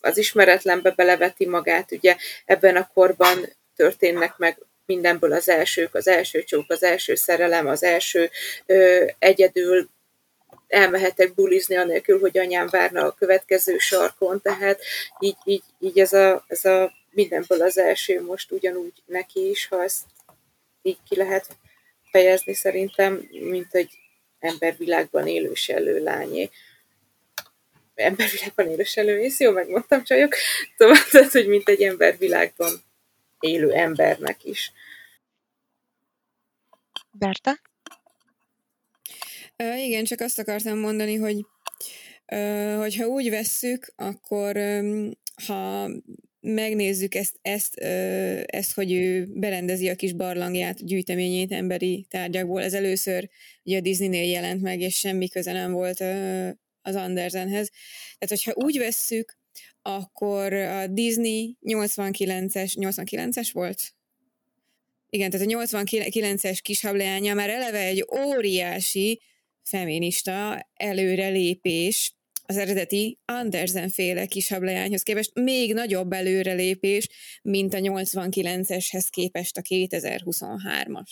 az 0.00 0.18
ismeretlenbe 0.18 0.90
beleveti 0.90 1.46
magát, 1.46 1.92
ugye 1.92 2.16
ebben 2.44 2.76
a 2.76 2.90
korban 2.94 3.48
történnek 3.76 4.36
meg 4.36 4.58
mindenből 4.86 5.32
az 5.32 5.48
elsők, 5.48 5.94
az 5.94 6.08
első 6.08 6.42
csók, 6.42 6.70
az 6.70 6.82
első 6.82 7.14
szerelem, 7.14 7.66
az 7.66 7.82
első 7.82 8.30
ö, 8.66 9.04
egyedül 9.18 9.88
elmehetek 10.68 11.34
bulizni 11.34 11.76
anélkül, 11.76 12.20
hogy 12.20 12.38
anyám 12.38 12.66
várna 12.66 13.04
a 13.04 13.14
következő 13.14 13.78
sarkon, 13.78 14.40
tehát 14.40 14.80
így, 15.18 15.36
így, 15.44 15.62
így 15.80 15.98
ez, 15.98 16.12
a, 16.12 16.44
ez 16.48 16.64
a 16.64 16.92
mindenből 17.10 17.62
az 17.62 17.78
első 17.78 18.22
most 18.22 18.52
ugyanúgy 18.52 19.02
neki 19.06 19.48
is, 19.50 19.66
ha 19.66 19.82
ezt 19.82 20.04
így 20.82 20.98
ki 21.08 21.16
lehet 21.16 21.46
fejezni 22.10 22.54
szerintem, 22.54 23.28
mint 23.30 23.74
egy 23.74 23.90
embervilágban 24.38 25.26
élő 25.26 25.54
sellő 25.54 26.02
lányé 26.02 26.50
embervilágban 27.94 28.68
élő 28.68 28.84
előész, 28.94 29.40
jó, 29.40 29.50
megmondtam 29.50 30.04
csajok, 30.04 30.34
szóval, 30.76 30.96
tehát, 31.10 31.32
hogy 31.32 31.46
mint 31.46 31.68
egy 31.68 31.82
embervilágban 31.82 32.82
élő 33.40 33.72
embernek 33.72 34.44
is. 34.44 34.72
Berta? 37.10 37.60
Igen, 39.56 40.04
csak 40.04 40.20
azt 40.20 40.38
akartam 40.38 40.78
mondani, 40.78 41.14
hogy 41.14 41.44
uh, 42.32 42.76
hogyha 42.76 43.06
úgy 43.06 43.30
vesszük, 43.30 43.92
akkor 43.96 44.56
ha 45.46 45.90
megnézzük 46.40 47.14
ezt, 47.14 47.38
ezt, 47.42 47.74
ezt, 48.46 48.72
hogy 48.72 48.92
ő 48.92 49.26
berendezi 49.34 49.88
a 49.88 49.94
kis 49.94 50.12
barlangját, 50.12 50.86
gyűjteményét 50.86 51.52
emberi 51.52 52.06
tárgyakból, 52.08 52.62
ez 52.62 52.74
először 52.74 53.28
ugye 53.64 53.76
a 53.76 53.80
Disneynél 53.80 54.28
jelent 54.30 54.62
meg, 54.62 54.80
és 54.80 54.98
semmi 54.98 55.28
köze 55.28 55.52
nem 55.52 55.72
volt 55.72 56.00
az 56.82 56.94
Andersenhez. 56.94 57.70
Tehát, 58.18 58.44
hogyha 58.44 58.52
úgy 58.54 58.78
vesszük, 58.78 59.38
akkor 59.82 60.52
a 60.52 60.86
Disney 60.86 61.56
89-es, 61.62 62.72
89-es 62.74 63.48
volt? 63.52 63.94
Igen, 65.08 65.30
tehát 65.30 65.46
a 65.46 65.50
89-es 65.50 66.58
kishableánya 66.62 67.34
már 67.34 67.50
eleve 67.50 67.78
egy 67.78 68.06
óriási 68.24 69.20
feminista 69.64 70.66
előrelépés 70.74 72.14
az 72.46 72.56
eredeti 72.56 73.18
Andersen 73.24 73.88
féle 73.88 74.26
kishableányhoz 74.26 75.02
képest 75.02 75.30
még 75.34 75.74
nagyobb 75.74 76.12
előrelépés, 76.12 77.08
mint 77.42 77.74
a 77.74 77.78
89-eshez 77.78 79.06
képest 79.10 79.56
a 79.56 79.62
2023-as. 79.62 81.10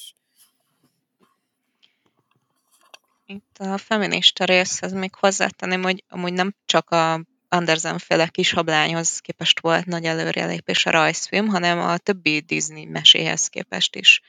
Itt 3.27 3.57
a 3.59 3.79
feminista 3.79 4.45
részhez 4.45 4.93
még 4.93 5.15
hozzátenném, 5.15 5.83
hogy 5.83 6.05
amúgy 6.09 6.33
nem 6.33 6.55
csak 6.67 6.91
a 6.91 7.25
Andersen 7.49 7.99
féle 7.99 8.29
kishablányhoz 8.29 9.19
képest 9.19 9.61
volt 9.61 9.87
nagy 9.87 10.05
előrelépés 10.05 10.87
a 10.87 10.91
rajzfilm, 10.91 11.49
hanem 11.49 11.79
a 11.79 11.99
többi 11.99 12.41
Disney 12.41 12.85
meséhez 12.85 13.47
képest 13.47 13.97
is. 13.97 14.21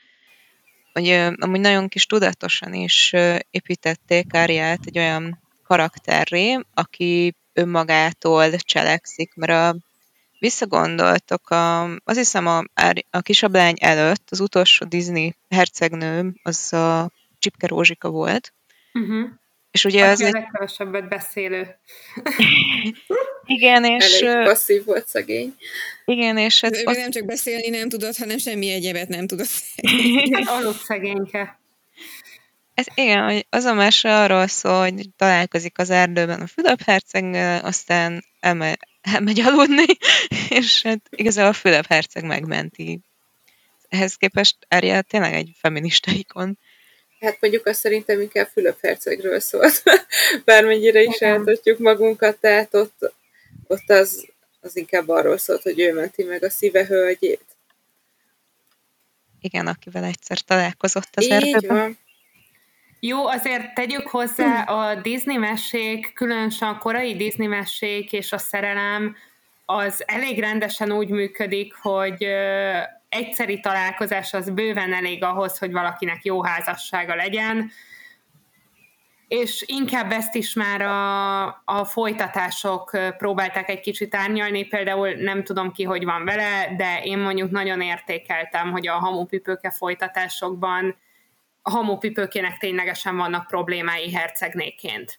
Hogy 0.94 1.08
amúgy 1.38 1.60
nagyon 1.60 1.88
kis 1.88 2.06
tudatosan 2.06 2.74
is 2.74 3.12
építették 3.50 4.34
Áriát 4.34 4.80
egy 4.84 4.98
olyan 4.98 5.40
karakterré, 5.62 6.58
aki 6.74 7.34
önmagától 7.52 8.50
cselekszik, 8.56 9.34
mert 9.34 9.52
a, 9.52 9.76
visszagondoltok, 10.38 11.50
a, 11.50 11.82
azt 11.84 12.16
hiszem 12.16 12.46
a, 12.46 12.64
a 13.10 13.20
kisablány 13.20 13.74
előtt 13.80 14.28
az 14.30 14.40
utolsó 14.40 14.86
Disney 14.86 15.34
hercegnő 15.48 16.34
az 16.42 16.72
a 16.72 17.10
Csipke 17.38 17.66
Rózsika 17.66 18.08
volt, 18.10 18.52
uh-huh. 18.92 19.30
És 19.74 19.84
ugye 19.84 20.06
az... 20.06 20.20
A 20.20 20.30
legkevesebbet 20.30 21.08
beszélő. 21.08 21.78
igen, 23.56 23.84
és... 23.84 24.20
Elég 24.20 24.44
passzív 24.44 24.84
volt 24.84 25.08
szegény. 25.08 25.54
Igen, 26.04 26.36
és... 26.36 26.62
Ő 26.62 26.68
azt... 26.84 26.98
nem 26.98 27.10
csak 27.10 27.24
beszélni 27.24 27.68
nem 27.68 27.88
tudott, 27.88 28.16
hanem 28.16 28.38
semmi 28.38 28.70
egyebet 28.70 29.08
nem 29.08 29.26
tudott. 29.26 29.48
Aludt 30.58 30.82
szegényke. 30.82 31.58
Ez, 32.74 32.86
igen, 32.94 33.24
hogy 33.24 33.46
az 33.50 33.64
a 33.64 33.74
mese 33.74 34.20
arról 34.22 34.46
szól, 34.46 34.80
hogy 34.80 35.10
találkozik 35.16 35.78
az 35.78 35.90
erdőben 35.90 36.40
a 36.40 36.46
Fülöp 36.46 36.82
herceggel, 36.82 37.64
aztán 37.64 38.24
elme, 38.40 38.76
elmegy 39.00 39.40
aludni, 39.40 39.86
és 40.58 40.82
hát 40.82 41.00
igazából 41.10 41.50
a 41.50 41.54
Fülöp 41.54 41.86
herceg 41.86 42.24
megmenti. 42.24 43.00
Ehhez 43.88 44.14
képest 44.14 44.56
Ariel 44.68 45.02
tényleg 45.02 45.32
egy 45.32 45.50
feminista 45.58 46.10
ikon. 46.10 46.58
Hát 47.24 47.36
mondjuk 47.40 47.66
azt 47.66 47.80
szerintem 47.80 48.20
inkább 48.20 48.48
Fülöp 48.52 48.80
hercegről 48.80 49.40
szólt, 49.40 49.82
bármennyire 50.44 51.02
is 51.02 51.16
eltartjuk 51.16 51.78
magunkat, 51.78 52.36
tehát 52.40 52.74
ott, 52.74 53.12
ott 53.66 53.90
az, 53.90 54.26
az 54.60 54.76
inkább 54.76 55.08
arról 55.08 55.38
szólt, 55.38 55.62
hogy 55.62 55.80
ő 55.80 55.92
menti 55.92 56.22
meg 56.24 56.44
a 56.44 56.50
szíve 56.50 56.86
hölgyét. 56.86 57.44
Igen, 59.40 59.66
akivel 59.66 60.04
egyszer 60.04 60.38
találkozott 60.38 61.10
az 61.14 61.24
Így 61.24 61.30
erdőben. 61.30 61.76
Van. 61.76 61.98
Jó, 63.00 63.26
azért 63.26 63.74
tegyük 63.74 64.06
hozzá 64.06 64.62
a 64.62 64.94
Disney 64.94 65.36
mesék, 65.36 66.12
különösen 66.12 66.68
a 66.68 66.78
korai 66.78 67.16
Disney 67.16 67.46
mesék 67.46 68.12
és 68.12 68.32
a 68.32 68.38
szerelem, 68.38 69.16
az 69.64 70.02
elég 70.06 70.38
rendesen 70.38 70.92
úgy 70.92 71.08
működik, 71.08 71.74
hogy 71.74 72.26
egyszeri 73.14 73.60
találkozás 73.60 74.32
az 74.32 74.50
bőven 74.50 74.92
elég 74.92 75.24
ahhoz, 75.24 75.58
hogy 75.58 75.72
valakinek 75.72 76.24
jó 76.24 76.44
házassága 76.44 77.14
legyen, 77.14 77.70
és 79.28 79.64
inkább 79.66 80.12
ezt 80.12 80.34
is 80.34 80.54
már 80.54 80.82
a, 80.82 81.44
a 81.64 81.84
folytatások 81.84 82.98
próbálták 83.16 83.68
egy 83.68 83.80
kicsit 83.80 84.14
árnyalni, 84.14 84.64
például 84.64 85.10
nem 85.10 85.44
tudom 85.44 85.72
ki, 85.72 85.82
hogy 85.82 86.04
van 86.04 86.24
vele, 86.24 86.74
de 86.76 87.02
én 87.02 87.18
mondjuk 87.18 87.50
nagyon 87.50 87.80
értékeltem, 87.80 88.70
hogy 88.70 88.88
a 88.88 88.92
hamupipőke 88.92 89.70
folytatásokban 89.70 90.96
a 91.62 91.70
hamupipőkének 91.70 92.58
ténylegesen 92.58 93.16
vannak 93.16 93.46
problémái 93.46 94.12
hercegnéként. 94.12 95.18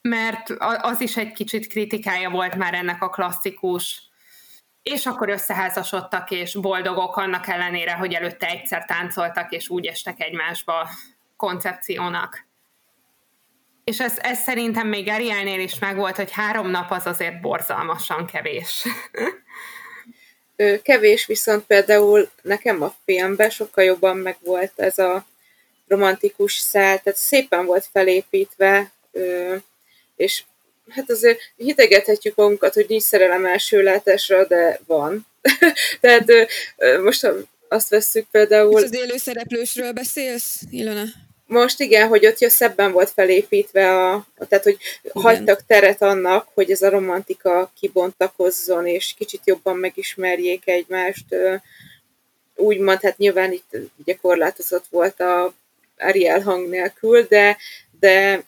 Mert 0.00 0.50
az 0.80 1.00
is 1.00 1.16
egy 1.16 1.32
kicsit 1.32 1.66
kritikája 1.66 2.30
volt 2.30 2.56
már 2.56 2.74
ennek 2.74 3.02
a 3.02 3.08
klasszikus 3.08 4.07
és 4.82 5.06
akkor 5.06 5.28
összeházasodtak, 5.28 6.30
és 6.30 6.54
boldogok 6.54 7.16
annak 7.16 7.46
ellenére, 7.48 7.92
hogy 7.92 8.14
előtte 8.14 8.46
egyszer 8.46 8.84
táncoltak, 8.84 9.52
és 9.52 9.68
úgy 9.68 9.86
estek 9.86 10.20
egymásba 10.20 10.88
koncepciónak. 11.36 12.46
És 13.84 14.00
ez, 14.00 14.18
ez 14.18 14.38
szerintem 14.38 14.88
még 14.88 15.08
Arielnél 15.08 15.60
is 15.60 15.78
megvolt, 15.78 16.16
hogy 16.16 16.32
három 16.32 16.70
nap 16.70 16.90
az 16.90 17.06
azért 17.06 17.40
borzalmasan 17.40 18.26
kevés. 18.26 18.86
kevés, 20.82 21.26
viszont 21.26 21.64
például 21.64 22.30
nekem 22.42 22.82
a 22.82 22.94
filmben 23.04 23.50
sokkal 23.50 23.84
jobban 23.84 24.16
megvolt 24.16 24.72
ez 24.76 24.98
a 24.98 25.26
romantikus 25.86 26.52
szál, 26.54 26.98
tehát 27.00 27.18
szépen 27.18 27.66
volt 27.66 27.88
felépítve, 27.92 28.92
és 30.16 30.44
hát 30.88 31.10
azért 31.10 31.40
hitegethetjük 31.56 32.34
magunkat, 32.34 32.74
hogy 32.74 32.86
nincs 32.88 33.02
szerelem 33.02 33.46
első 33.46 33.82
látásra, 33.82 34.44
de 34.44 34.80
van. 34.86 35.26
Tehát 36.00 36.26
most 37.02 37.28
azt 37.68 37.88
vesszük 37.88 38.26
például... 38.30 38.70
Most 38.70 38.84
az 38.84 38.94
élő 38.94 39.16
szereplősről 39.16 39.92
beszélsz, 39.92 40.60
Ilona? 40.70 41.04
Most 41.46 41.80
igen, 41.80 42.08
hogy 42.08 42.26
ott 42.26 42.36
szebben 42.36 42.92
volt 42.92 43.10
felépítve, 43.10 43.90
a, 43.90 44.26
tehát 44.48 44.64
hogy 44.64 44.76
igen. 45.02 45.22
hagytak 45.22 45.66
teret 45.66 46.02
annak, 46.02 46.48
hogy 46.54 46.70
ez 46.70 46.82
a 46.82 46.90
romantika 46.90 47.72
kibontakozzon, 47.80 48.86
és 48.86 49.14
kicsit 49.18 49.40
jobban 49.44 49.76
megismerjék 49.76 50.68
egymást. 50.68 51.24
Úgymond, 52.54 53.00
hát 53.00 53.18
nyilván 53.18 53.52
itt 53.52 53.76
ugye 53.96 54.14
korlátozott 54.14 54.84
volt 54.90 55.20
a 55.20 55.54
Ariel 55.98 56.40
hang 56.40 56.68
nélkül, 56.68 57.22
de, 57.22 57.56
de 58.00 58.44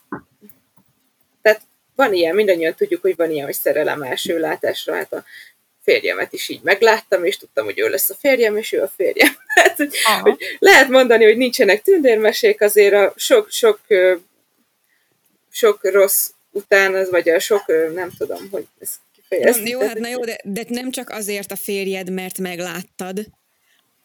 van 2.01 2.15
ilyen, 2.15 2.35
mindannyian 2.35 2.75
tudjuk, 2.75 3.01
hogy 3.01 3.17
van 3.17 3.31
ilyen, 3.31 3.45
hogy 3.45 3.55
szerelem 3.55 4.03
első 4.03 4.39
látásra, 4.39 4.95
hát 4.95 5.13
a 5.13 5.25
férjemet 5.83 6.33
is 6.33 6.49
így 6.49 6.61
megláttam, 6.63 7.25
és 7.25 7.37
tudtam, 7.37 7.65
hogy 7.65 7.79
ő 7.79 7.89
lesz 7.89 8.11
a 8.11 8.15
férjem, 8.15 8.57
és 8.57 8.73
ő 8.73 8.83
a 8.83 8.93
férjem. 8.97 9.37
Hát, 9.55 9.77
hogy, 9.77 9.95
hogy 10.21 10.57
lehet 10.59 10.89
mondani, 10.89 11.25
hogy 11.25 11.37
nincsenek 11.37 11.83
tündérmesék, 11.83 12.61
azért 12.61 12.95
a 12.95 13.13
sok, 13.17 13.51
sok, 13.51 13.81
sok 15.51 15.79
rossz 15.83 16.31
után, 16.51 16.95
az, 16.95 17.11
vagy 17.11 17.29
a 17.29 17.39
sok, 17.39 17.67
nem 17.95 18.11
tudom, 18.19 18.49
hogy 18.51 18.67
ez 18.81 18.91
kifejezni. 19.15 19.71
Jó, 19.71 19.81
hát 19.81 19.99
na 19.99 20.09
jó, 20.09 20.25
de, 20.25 20.41
de 20.45 20.65
nem 20.69 20.91
csak 20.91 21.11
azért 21.11 21.53
a 21.53 21.57
férjed, 21.57 22.11
mert 22.11 22.39
megláttad, 22.39 23.27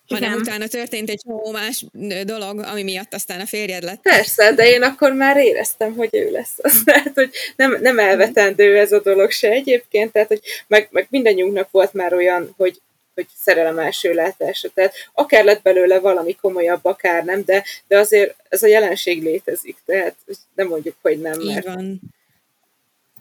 hanem 0.08 0.30
Igen. 0.30 0.42
utána 0.42 0.68
történt 0.68 1.10
egy 1.10 1.22
csomó 1.26 1.52
más 1.52 1.86
dolog, 2.24 2.60
ami 2.60 2.84
miatt 2.84 3.14
aztán 3.14 3.40
a 3.40 3.46
férjed 3.46 3.84
lett. 3.84 4.02
Persze, 4.02 4.54
de 4.54 4.70
én 4.70 4.82
akkor 4.82 5.14
már 5.14 5.38
éreztem, 5.38 5.96
hogy 5.96 6.10
ő 6.12 6.32
lesz 6.32 6.58
az. 6.58 6.82
Tehát, 6.86 7.12
hogy 7.14 7.30
nem, 7.56 7.78
nem 7.82 8.00
elvetendő 8.00 8.78
ez 8.78 8.92
a 8.92 9.00
dolog 9.00 9.32
se 9.32 9.50
egyébként, 9.50 10.12
tehát, 10.12 10.28
hogy 10.28 10.42
meg, 10.68 10.88
meg 10.92 11.08
mindannyiunknak 11.10 11.72
volt 11.72 11.94
már 11.94 12.14
olyan, 12.14 12.54
hogy 12.58 12.80
hogy 13.16 13.28
szerelem 13.38 13.80
első 13.80 14.14
látásra. 14.14 14.70
Tehát 14.74 14.94
akár 15.14 15.44
lett 15.44 15.62
belőle 15.62 16.00
valami 16.00 16.36
komolyabb, 16.36 16.86
akár 16.86 17.24
nem, 17.24 17.44
de, 17.46 17.64
de 17.88 17.98
azért 17.98 18.36
ez 18.50 18.64
a 18.64 18.68
jelenség 18.68 19.24
létezik, 19.24 19.78
tehát 19.86 20.16
nem 20.56 20.68
mondjuk, 20.68 20.96
hogy 21.02 21.22
nem. 21.22 21.40
Így 21.40 21.54
mert 21.54 21.66
van. 21.66 22.02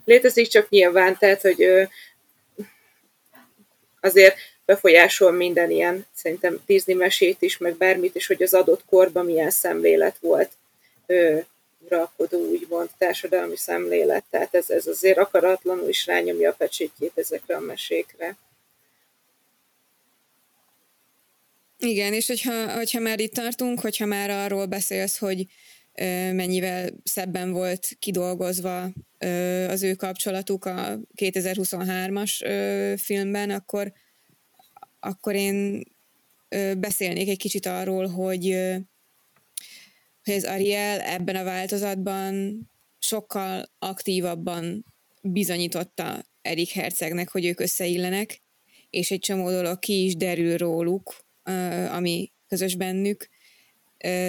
Létezik 0.05 0.47
csak 0.47 0.69
nyilván, 0.69 1.17
tehát, 1.17 1.41
hogy 1.41 1.67
azért 4.01 4.37
befolyásol 4.65 5.31
minden 5.31 5.71
ilyen, 5.71 6.05
szerintem 6.13 6.59
Disney 6.65 6.95
mesét 6.95 7.41
is, 7.41 7.57
meg 7.57 7.75
bármit 7.75 8.15
is, 8.15 8.27
hogy 8.27 8.43
az 8.43 8.53
adott 8.53 8.85
korban 8.85 9.25
milyen 9.25 9.49
szemlélet 9.49 10.17
volt 10.19 10.51
ö, 11.05 11.37
uralkodó, 11.85 12.37
úgymond 12.37 12.89
társadalmi 12.97 13.57
szemlélet. 13.57 14.23
Tehát 14.29 14.55
ez, 14.55 14.69
ez 14.69 14.87
azért 14.87 15.17
akaratlanul 15.17 15.89
is 15.89 16.05
rányomja 16.05 16.49
a 16.49 16.55
pecsétjét 16.57 17.11
ezekre 17.15 17.55
a 17.55 17.59
mesékre. 17.59 18.37
Igen, 21.79 22.13
és 22.13 22.27
hogyha, 22.27 22.73
hogyha 22.75 22.99
már 22.99 23.19
itt 23.19 23.33
tartunk, 23.33 23.79
hogyha 23.79 24.05
már 24.05 24.29
arról 24.29 24.65
beszélsz, 24.65 25.17
hogy 25.17 25.45
mennyivel 26.31 26.89
szebben 27.03 27.51
volt 27.51 27.87
kidolgozva 27.99 28.89
az 29.67 29.83
ő 29.83 29.93
kapcsolatuk 29.93 30.65
a 30.65 30.99
2023-as 31.15 32.31
filmben, 33.01 33.49
akkor 33.49 33.93
akkor 35.05 35.35
én 35.35 35.83
beszélnék 36.77 37.29
egy 37.29 37.37
kicsit 37.37 37.65
arról, 37.65 38.07
hogy, 38.07 38.43
hogy 40.23 40.33
az 40.33 40.43
Ariel 40.43 41.01
ebben 41.01 41.35
a 41.35 41.43
változatban 41.43 42.59
sokkal 42.99 43.65
aktívabban 43.79 44.85
bizonyította 45.21 46.23
Erik 46.41 46.69
Hercegnek, 46.69 47.29
hogy 47.29 47.45
ők 47.45 47.59
összeillenek, 47.59 48.41
és 48.89 49.11
egy 49.11 49.19
csomó 49.19 49.49
dolog 49.49 49.79
ki 49.79 50.03
is 50.03 50.15
derül 50.15 50.57
róluk, 50.57 51.25
ami 51.89 52.31
közös 52.47 52.75
bennük. 52.75 53.29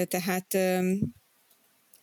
Tehát 0.09 0.59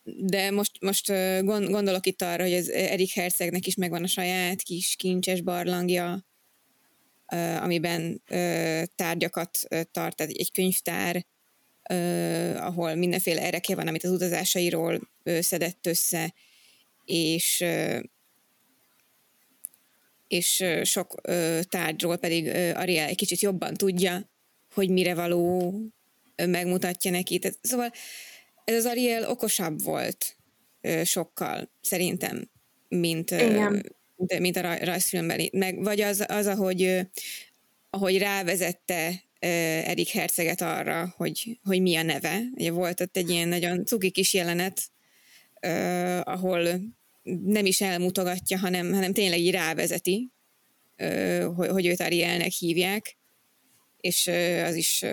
de 0.04 0.50
most, 0.50 0.80
most 0.80 1.06
gondolok 1.44 2.06
itt 2.06 2.22
arra, 2.22 2.42
hogy 2.42 2.52
az 2.52 2.70
Erik 2.70 3.12
Hercegnek 3.12 3.66
is 3.66 3.74
megvan 3.74 4.02
a 4.02 4.06
saját 4.06 4.62
kis 4.62 4.96
kincses 4.96 5.40
barlangja, 5.40 6.24
amiben 7.60 8.22
tárgyakat 8.96 9.58
tart, 9.68 10.16
tehát 10.16 10.32
egy 10.32 10.52
könyvtár, 10.52 11.24
ahol 12.56 12.94
mindenféle 12.94 13.42
ereke 13.42 13.74
van, 13.74 13.88
amit 13.88 14.04
az 14.04 14.10
utazásairól 14.10 15.00
szedett 15.40 15.86
össze, 15.86 16.34
és 17.04 17.64
és 20.28 20.64
sok 20.82 21.14
tárgyról 21.68 22.16
pedig 22.16 22.48
Ariel 22.74 23.08
egy 23.08 23.16
kicsit 23.16 23.40
jobban 23.40 23.74
tudja, 23.74 24.28
hogy 24.74 24.88
mire 24.88 25.14
való 25.14 25.74
megmutatja 26.36 27.10
neki. 27.10 27.38
Tehát, 27.38 27.58
szóval 27.62 27.92
ez 28.64 28.74
az 28.74 28.84
Ariel 28.84 29.30
okosabb 29.30 29.82
volt 29.82 30.36
sokkal, 31.04 31.70
szerintem, 31.80 32.50
mint, 32.88 33.30
Igen. 33.30 33.94
Mint 34.38 34.56
a 34.56 34.84
rajzfilmben. 34.84 35.48
Meg, 35.52 35.82
vagy 35.82 36.00
az, 36.00 36.24
az 36.28 36.46
ahogy, 36.46 37.00
ahogy 37.90 38.18
rávezette 38.18 39.22
Erik 39.38 40.08
Herceget 40.08 40.60
arra, 40.60 41.14
hogy, 41.16 41.58
hogy 41.64 41.82
mi 41.82 41.96
a 41.96 42.02
neve. 42.02 42.40
Ugye 42.54 42.70
volt 42.70 43.00
ott 43.00 43.16
egy 43.16 43.30
ilyen 43.30 43.48
nagyon 43.48 43.84
cuki 43.84 44.10
kis 44.10 44.34
jelenet, 44.34 44.82
ahol 46.22 46.80
nem 47.44 47.66
is 47.66 47.80
elmutogatja, 47.80 48.58
hanem, 48.58 48.92
hanem 48.92 49.12
tényleg 49.12 49.38
így 49.38 49.50
rávezeti, 49.50 50.30
hogy, 51.54 51.68
hogy 51.68 51.86
őt 51.86 52.00
Arielnek 52.00 52.50
hívják, 52.50 53.16
és 54.00 54.26
az 54.64 54.74
is 54.74 55.04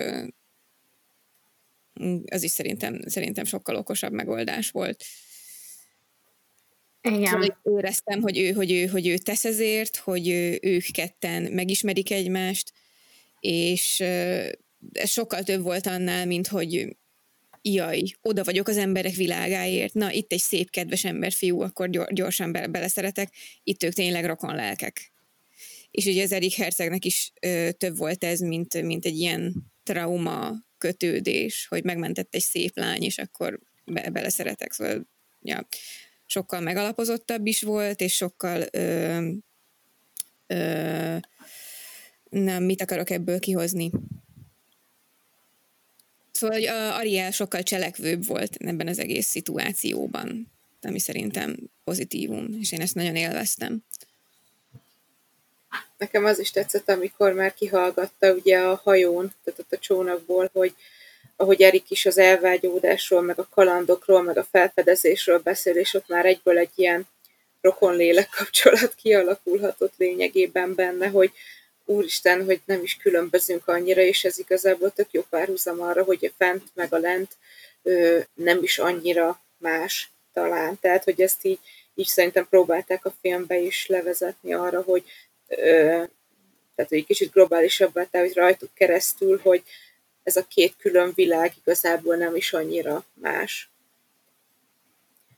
az 2.26 2.42
is 2.42 2.50
szerintem, 2.50 3.00
szerintem 3.06 3.44
sokkal 3.44 3.76
okosabb 3.76 4.12
megoldás 4.12 4.70
volt. 4.70 5.04
Igen. 7.02 7.24
Szóval 7.24 7.60
éreztem, 7.62 8.20
hogy 8.20 8.38
ő, 8.38 8.52
hogy, 8.52 8.72
ő, 8.72 8.86
hogy 8.86 9.06
ő 9.06 9.16
tesz 9.16 9.44
ezért, 9.44 9.96
hogy 9.96 10.28
ő, 10.28 10.58
ők 10.62 10.84
ketten 10.84 11.42
megismerik 11.42 12.10
egymást, 12.10 12.72
és 13.40 14.00
ez 14.92 15.10
sokkal 15.10 15.42
több 15.42 15.62
volt 15.62 15.86
annál, 15.86 16.26
mint 16.26 16.46
hogy 16.46 16.96
jaj, 17.62 18.02
oda 18.22 18.44
vagyok 18.44 18.68
az 18.68 18.76
emberek 18.76 19.14
világáért, 19.14 19.94
na 19.94 20.12
itt 20.12 20.32
egy 20.32 20.40
szép, 20.40 20.70
kedves 20.70 21.04
emberfiú, 21.04 21.60
akkor 21.60 21.90
gyorsan 22.12 22.52
be- 22.52 22.66
beleszeretek, 22.66 23.32
itt 23.62 23.82
ők 23.82 23.92
tényleg 23.92 24.24
rokon 24.24 24.54
lelkek. 24.54 25.12
És 25.90 26.04
ugye 26.04 26.22
az 26.22 26.32
Erik 26.32 26.54
Hercegnek 26.54 27.04
is 27.04 27.32
ö, 27.40 27.68
több 27.78 27.96
volt 27.96 28.24
ez, 28.24 28.40
mint, 28.40 28.82
mint 28.82 29.04
egy 29.04 29.18
ilyen 29.18 29.72
trauma 29.82 30.52
kötődés, 30.78 31.66
hogy 31.68 31.84
megmentett 31.84 32.34
egy 32.34 32.42
szép 32.42 32.76
lány, 32.76 33.02
és 33.02 33.18
akkor 33.18 33.60
be- 33.84 34.10
beleszeretek. 34.10 34.72
Szóval 34.72 35.08
ja, 35.40 35.68
sokkal 36.32 36.60
megalapozottabb 36.60 37.46
is 37.46 37.62
volt, 37.62 38.00
és 38.00 38.14
sokkal 38.14 38.64
ö, 38.70 39.28
ö, 40.46 41.16
nem, 42.30 42.62
mit 42.62 42.82
akarok 42.82 43.10
ebből 43.10 43.38
kihozni? 43.38 43.90
Szóval 46.32 46.56
hogy 46.56 46.66
Ariel 46.66 47.30
sokkal 47.30 47.62
cselekvőbb 47.62 48.26
volt 48.26 48.56
ebben 48.56 48.88
az 48.88 48.98
egész 48.98 49.26
szituációban, 49.26 50.52
ami 50.82 50.98
szerintem 50.98 51.56
pozitívum, 51.84 52.56
és 52.60 52.72
én 52.72 52.80
ezt 52.80 52.94
nagyon 52.94 53.16
élveztem. 53.16 53.84
Nekem 55.98 56.24
az 56.24 56.38
is 56.38 56.50
tetszett, 56.50 56.88
amikor 56.88 57.32
már 57.32 57.54
kihallgatta 57.54 58.32
ugye 58.32 58.58
a 58.58 58.80
hajón, 58.84 59.32
tehát 59.44 59.60
ott 59.60 59.72
a 59.72 59.78
csónakból, 59.78 60.50
hogy 60.52 60.74
ahogy 61.36 61.62
Erik 61.62 61.90
is 61.90 62.06
az 62.06 62.18
elvágyódásról, 62.18 63.22
meg 63.22 63.38
a 63.38 63.48
kalandokról, 63.50 64.22
meg 64.22 64.38
a 64.38 64.46
felfedezésről 64.50 65.38
beszél, 65.38 65.76
és 65.76 65.94
ott 65.94 66.08
már 66.08 66.26
egyből 66.26 66.58
egy 66.58 66.70
ilyen 66.74 67.06
rokon-lélek 67.60 68.28
kapcsolat 68.28 68.94
kialakulhatott 69.02 69.92
lényegében 69.96 70.74
benne, 70.74 71.08
hogy 71.08 71.32
úristen, 71.84 72.44
hogy 72.44 72.60
nem 72.64 72.82
is 72.82 72.96
különbözünk 72.96 73.68
annyira, 73.68 74.00
és 74.00 74.24
ez 74.24 74.38
igazából 74.38 74.90
tök 74.90 75.08
jó 75.10 75.22
párhuzam 75.30 75.80
arra, 75.80 76.02
hogy 76.02 76.24
a 76.24 76.34
fent 76.44 76.62
meg 76.74 76.94
a 76.94 76.98
lent 76.98 77.36
ö, 77.82 78.18
nem 78.34 78.62
is 78.62 78.78
annyira 78.78 79.40
más 79.58 80.10
talán. 80.32 80.78
Tehát, 80.80 81.04
hogy 81.04 81.20
ezt 81.20 81.44
így, 81.44 81.58
így 81.94 82.06
szerintem 82.06 82.46
próbálták 82.48 83.04
a 83.04 83.14
filmbe 83.20 83.58
is 83.58 83.86
levezetni 83.86 84.54
arra, 84.54 84.82
hogy 84.82 85.04
ö, 85.48 86.02
tehát, 86.74 86.90
hogy 86.90 86.98
egy 86.98 87.06
kicsit 87.06 87.32
globálisabbá, 87.32 88.04
tehát, 88.04 88.26
hogy 88.26 88.36
rajtuk 88.36 88.74
keresztül, 88.74 89.40
hogy 89.42 89.62
ez 90.22 90.36
a 90.36 90.46
két 90.46 90.74
külön 90.78 91.12
világ 91.14 91.52
igazából 91.64 92.16
nem 92.16 92.36
is 92.36 92.52
annyira 92.52 93.04
más. 93.14 93.70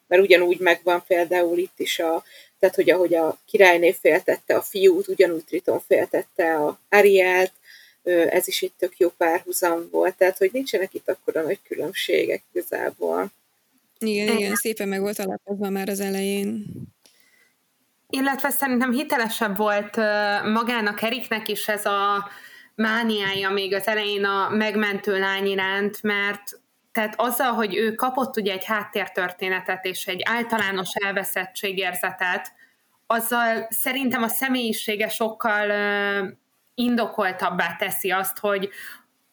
Mert 0.07 0.23
ugyanúgy 0.23 0.59
megvan 0.59 1.05
például 1.07 1.59
itt 1.59 1.79
is 1.79 1.99
a, 1.99 2.25
tehát 2.59 2.75
hogy 2.75 2.91
ahogy 2.91 3.15
a 3.15 3.39
királyné 3.47 3.93
féltette 3.93 4.57
a 4.57 4.63
fiút, 4.63 5.09
ugyanúgy 5.09 5.45
Triton 5.45 5.81
féltette 5.87 6.55
a 6.55 6.79
Arielt, 6.89 7.53
ez 8.05 8.49
is 8.49 8.63
egy 8.63 8.73
tök 8.79 8.99
jó 8.99 9.09
párhuzam 9.09 9.89
volt, 9.91 10.17
tehát 10.17 10.39
hogy 10.39 10.51
nincsenek 10.53 10.95
itt 10.95 11.09
akkora 11.09 11.43
nagy 11.43 11.59
különbségek 11.63 12.43
igazából. 12.53 13.31
Igen, 13.99 14.37
igen, 14.37 14.55
szépen 14.55 14.89
meg 14.89 15.01
volt 15.01 15.19
alapozva 15.19 15.69
már 15.71 15.89
az 15.89 16.01
elején. 16.01 16.65
Illetve 18.11 18.51
szerintem 18.51 18.93
hitelesebb 18.93 19.57
volt 19.57 19.97
magának 20.53 21.03
Eriknek 21.03 21.49
is 21.49 21.69
ez 21.69 21.85
a 21.85 22.29
mániája 22.75 23.51
még 23.51 23.75
az 23.75 23.87
elején 23.87 24.25
a 24.25 24.49
megmentő 24.49 25.19
lány 25.19 25.47
iránt, 25.47 26.03
mert 26.03 26.61
tehát 26.93 27.15
azzal, 27.17 27.53
hogy 27.53 27.77
ő 27.77 27.95
kapott 27.95 28.37
ugye 28.37 28.53
egy 28.53 28.65
háttértörténetet 28.65 29.85
és 29.85 30.07
egy 30.07 30.21
általános 30.25 30.89
elveszettségérzetet, 31.05 32.53
azzal 33.07 33.67
szerintem 33.71 34.23
a 34.23 34.29
személyisége 34.29 35.09
sokkal 35.09 35.73
indokoltabbá 36.75 37.77
teszi 37.77 38.11
azt, 38.11 38.39
hogy 38.39 38.71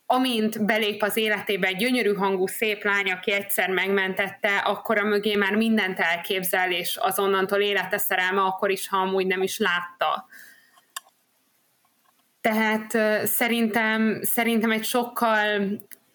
amint 0.05 0.65
belép 0.65 1.03
az 1.03 1.17
életébe 1.17 1.67
egy 1.67 1.75
gyönyörű 1.75 2.13
hangú 2.13 2.47
szép 2.47 2.83
lány, 2.83 3.11
aki 3.11 3.31
egyszer 3.31 3.69
megmentette, 3.69 4.57
akkor 4.57 4.97
a 4.97 5.03
mögé 5.03 5.35
már 5.35 5.55
mindent 5.55 5.99
elképzel, 5.99 6.71
és 6.71 6.95
azonnantól 6.95 7.59
élete 7.59 7.97
szerelme 7.97 8.41
akkor 8.41 8.71
is, 8.71 8.87
ha 8.87 8.97
amúgy 8.97 9.27
nem 9.27 9.41
is 9.41 9.57
látta. 9.57 10.27
Tehát 12.41 12.91
szerintem, 13.27 14.19
szerintem 14.21 14.71
egy 14.71 14.83
sokkal 14.83 15.67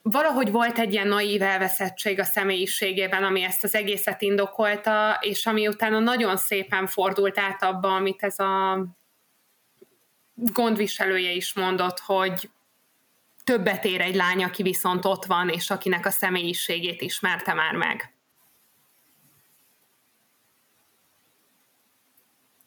valahogy 0.03 0.51
volt 0.51 0.79
egy 0.79 0.93
ilyen 0.93 1.09
naív 1.09 1.43
elveszettség 1.43 2.19
a 2.19 2.25
személyiségében, 2.25 3.25
ami 3.25 3.43
ezt 3.43 3.65
az 3.65 3.75
egészet 3.75 4.23
indokolta, 4.23 5.19
és 5.21 5.47
ami 5.47 5.69
utána 5.69 5.99
nagyon 5.99 6.37
szépen 6.37 6.87
fordult 6.87 7.39
át 7.39 7.63
abba, 7.63 7.95
amit 7.95 8.23
ez 8.23 8.39
a 8.39 8.85
gondviselője 10.35 11.31
is 11.31 11.55
mondott, 11.55 11.99
hogy 11.99 12.51
többet 13.45 13.85
ér 13.85 14.01
egy 14.01 14.15
lány, 14.15 14.45
aki 14.45 14.63
viszont 14.63 15.05
ott 15.05 15.25
van, 15.25 15.49
és 15.49 15.71
akinek 15.71 16.07
a 16.07 16.11
személyiségét 16.11 17.03
ismerte 17.03 17.55
már 17.55 17.75
meg. 17.75 18.16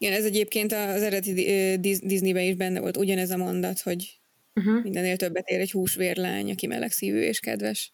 Igen, 0.01 0.13
ez 0.13 0.25
egyébként 0.25 0.71
az 0.71 1.01
eredeti 1.01 1.77
Disneyben 2.03 2.43
is 2.43 2.55
benne 2.55 2.79
volt 2.79 2.97
ugyanez 2.97 3.31
a 3.31 3.37
mondat, 3.37 3.79
hogy 3.79 4.19
uh-huh. 4.53 4.83
mindenél 4.83 5.17
többet 5.17 5.49
ér 5.49 5.59
egy 5.59 5.71
húsvérlány, 5.71 6.51
aki 6.51 6.67
melegszívű 6.67 7.19
és 7.19 7.39
kedves. 7.39 7.93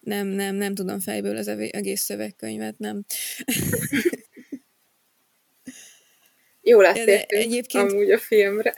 Nem, 0.00 0.26
nem, 0.26 0.54
nem 0.54 0.74
tudom 0.74 1.00
fejből 1.00 1.36
az 1.36 1.48
egész 1.48 2.02
szövegkönyvet, 2.02 2.78
nem. 2.78 3.04
Jó 6.62 6.80
lesz 6.80 7.26
egyébként... 7.26 7.90
amúgy 7.90 8.10
a 8.10 8.18
filmre. 8.18 8.74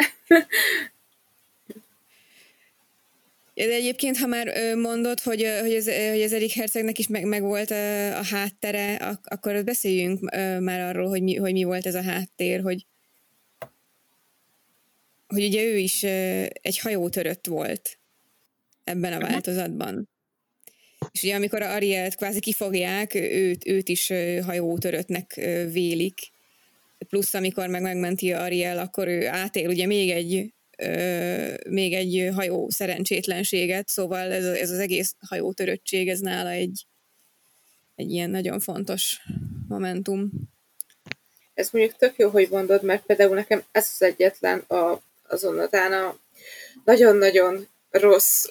De 3.55 3.62
egyébként, 3.62 4.17
ha 4.17 4.27
már 4.27 4.75
mondod, 4.77 5.21
hogy, 5.21 5.47
hogy, 5.61 5.75
az, 5.75 5.90
hogy 6.11 6.23
az 6.23 6.33
Erik 6.33 6.53
Hercegnek 6.53 6.99
is 6.99 7.07
meg, 7.07 7.25
meg 7.25 7.43
volt 7.43 7.71
a, 7.71 8.19
a 8.19 8.25
háttere, 8.25 8.95
akkor 9.25 9.64
beszéljünk 9.64 10.21
már 10.61 10.81
arról, 10.81 11.09
hogy 11.09 11.23
mi, 11.23 11.35
hogy 11.35 11.53
mi 11.53 11.64
volt 11.64 11.87
ez 11.87 11.95
a 11.95 12.03
háttér, 12.03 12.61
hogy, 12.61 12.87
hogy 15.27 15.45
ugye 15.45 15.62
ő 15.62 15.77
is 15.77 16.03
egy 16.62 16.79
hajótörött 16.79 17.47
volt 17.47 17.99
ebben 18.85 19.12
a 19.12 19.21
változatban. 19.21 20.09
És 21.12 21.23
ugye 21.23 21.35
amikor 21.35 21.62
a 21.62 21.75
Arielt 21.75 22.14
kvázi 22.14 22.40
kifogják, 22.40 23.14
őt, 23.14 23.67
őt 23.67 23.88
is 23.88 24.12
hajótöröttnek 24.45 25.35
vélik. 25.73 26.19
Plusz 27.09 27.35
amikor 27.35 27.69
meg 27.69 27.83
megmenti 27.83 28.33
a 28.33 28.43
Ariel, 28.43 28.79
akkor 28.79 29.09
ő 29.09 29.29
átél 29.29 29.69
ugye 29.69 29.87
még 29.87 30.11
egy 30.11 30.53
még 31.68 31.92
egy 31.92 32.30
hajó 32.34 32.70
szerencsétlenséget, 32.70 33.88
szóval 33.88 34.32
ez, 34.32 34.44
ez 34.44 34.70
az 34.70 34.78
egész 34.78 35.14
hajótöröttség, 35.28 36.08
ez 36.08 36.20
nála 36.20 36.50
egy, 36.50 36.87
egy 37.94 38.10
ilyen 38.10 38.30
nagyon 38.30 38.60
fontos 38.60 39.20
momentum. 39.68 40.30
Ez 41.54 41.68
mondjuk 41.70 41.96
tök 41.96 42.14
jó, 42.16 42.28
hogy 42.28 42.48
mondod, 42.50 42.82
mert 42.82 43.02
például 43.06 43.34
nekem 43.34 43.62
ez 43.72 43.90
az 43.92 44.02
egyetlen 44.02 44.58
a, 44.58 45.00
azon 45.28 45.58
a 45.58 46.16
nagyon-nagyon 46.84 47.68
rossz 47.90 48.46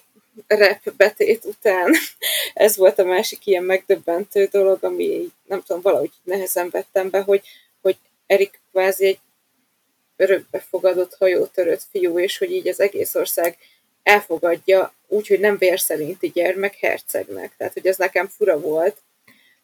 rap 0.48 0.94
betét 0.98 1.46
után. 1.46 1.94
Ez 2.54 2.76
volt 2.76 3.00
a 3.00 3.04
másik 3.04 3.46
ilyen 3.46 3.64
megdöbbentő 3.64 4.48
dolog, 4.52 4.84
ami 4.84 5.32
nem 5.46 5.62
tudom, 5.62 5.82
valahogy 5.82 6.12
nehezen 6.24 6.70
vettem 6.70 7.10
be, 7.10 7.22
hogy, 7.22 7.42
hogy 7.82 7.98
Erik 8.26 8.60
kvázi 8.72 9.06
egy 9.06 9.20
örökbefogadott 10.24 11.16
hajótörött 11.20 11.82
fiú, 11.92 12.20
és 12.20 12.38
hogy 12.38 12.52
így 12.52 12.68
az 12.68 12.80
egész 12.80 13.16
ország 13.16 13.58
elfogadja 14.04 14.94
úgy, 15.08 15.28
hogy 15.28 15.40
nem 15.40 15.58
vér 15.58 15.80
szerinti 15.80 16.32
gyermek 16.34 16.76
hercegnek. 16.76 17.54
Tehát, 17.58 17.74
hogy 17.74 17.88
ez 17.88 17.98
nekem 17.98 18.28
fura 18.28 18.60
volt. 18.60 18.98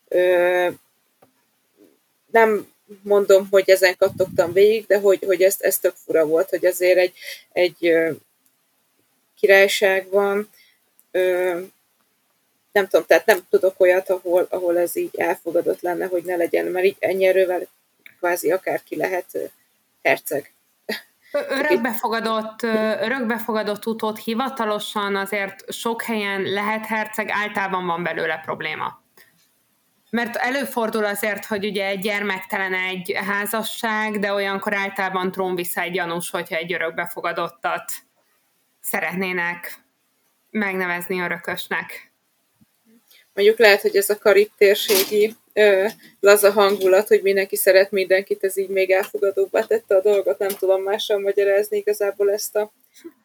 Ö, 0.08 0.70
nem 2.32 2.74
mondom, 3.04 3.48
hogy 3.52 3.70
ezen 3.70 3.96
kattogtam 3.98 4.54
végig, 4.54 4.86
de 4.86 5.00
hogy, 5.00 5.24
hogy 5.26 5.42
ez, 5.42 5.56
ez 5.60 5.80
tök 5.80 5.96
fura 6.06 6.26
volt, 6.26 6.50
hogy 6.50 6.66
azért 6.66 6.98
egy, 6.98 7.14
egy 7.52 7.94
királyság 9.40 10.10
van, 10.10 10.50
ö, 11.12 11.60
nem 12.72 12.88
tudom, 12.88 13.06
tehát 13.06 13.26
nem 13.26 13.48
tudok 13.50 13.80
olyat, 13.80 14.10
ahol, 14.10 14.48
ahol 14.50 14.80
ez 14.80 14.96
így 14.96 15.16
elfogadott 15.18 15.82
lenne, 15.82 16.06
hogy 16.06 16.24
ne 16.24 16.36
legyen, 16.36 16.66
mert 16.66 16.86
így 16.86 16.96
ennyi 17.00 17.26
erővel 17.26 17.68
kvázi 18.20 18.52
akárki 18.52 18.96
lehet 18.96 19.52
herceg. 20.02 20.54
Örökbefogadott, 21.32 22.62
örökbefogadott 23.02 23.86
utót 23.86 24.20
hivatalosan 24.20 25.16
azért 25.16 25.74
sok 25.74 26.02
helyen 26.02 26.42
lehet 26.42 26.86
herceg, 26.86 27.30
általában 27.30 27.86
van 27.86 28.04
belőle 28.04 28.38
probléma. 28.38 29.02
Mert 30.10 30.36
előfordul 30.36 31.06
azért, 31.06 31.46
hogy 31.46 31.66
ugye 31.66 31.96
gyermektelen 31.96 32.74
egy 32.74 33.18
házasság, 33.26 34.20
de 34.20 34.34
olyankor 34.34 34.74
általában 34.74 35.32
trónvisz 35.32 35.78
egy 35.78 35.92
gyanús, 35.92 36.30
hogyha 36.30 36.56
egy 36.56 36.74
örökbefogadottat 36.74 37.92
szeretnének 38.80 39.84
megnevezni 40.50 41.20
örökösnek. 41.20 42.09
Mondjuk 43.40 43.60
lehet, 43.60 43.82
hogy 43.82 43.96
ez 43.96 44.10
a 44.10 44.18
karib 44.18 44.50
térségi 44.58 45.34
ö, 45.54 45.86
laza 46.20 46.52
hangulat, 46.52 47.08
hogy 47.08 47.22
mindenki 47.22 47.56
szeret 47.56 47.92
mindenkit, 47.92 48.44
ez 48.44 48.58
így 48.58 48.70
még 48.70 48.92
elfogadóbbá 48.92 49.62
tette 49.62 49.96
a 49.96 50.02
dolgot, 50.02 50.38
nem 50.38 50.50
tudom 50.50 50.84
mással 50.84 51.20
magyarázni 51.20 51.78
igazából 51.78 52.32
ezt 52.32 52.56
a 52.56 52.72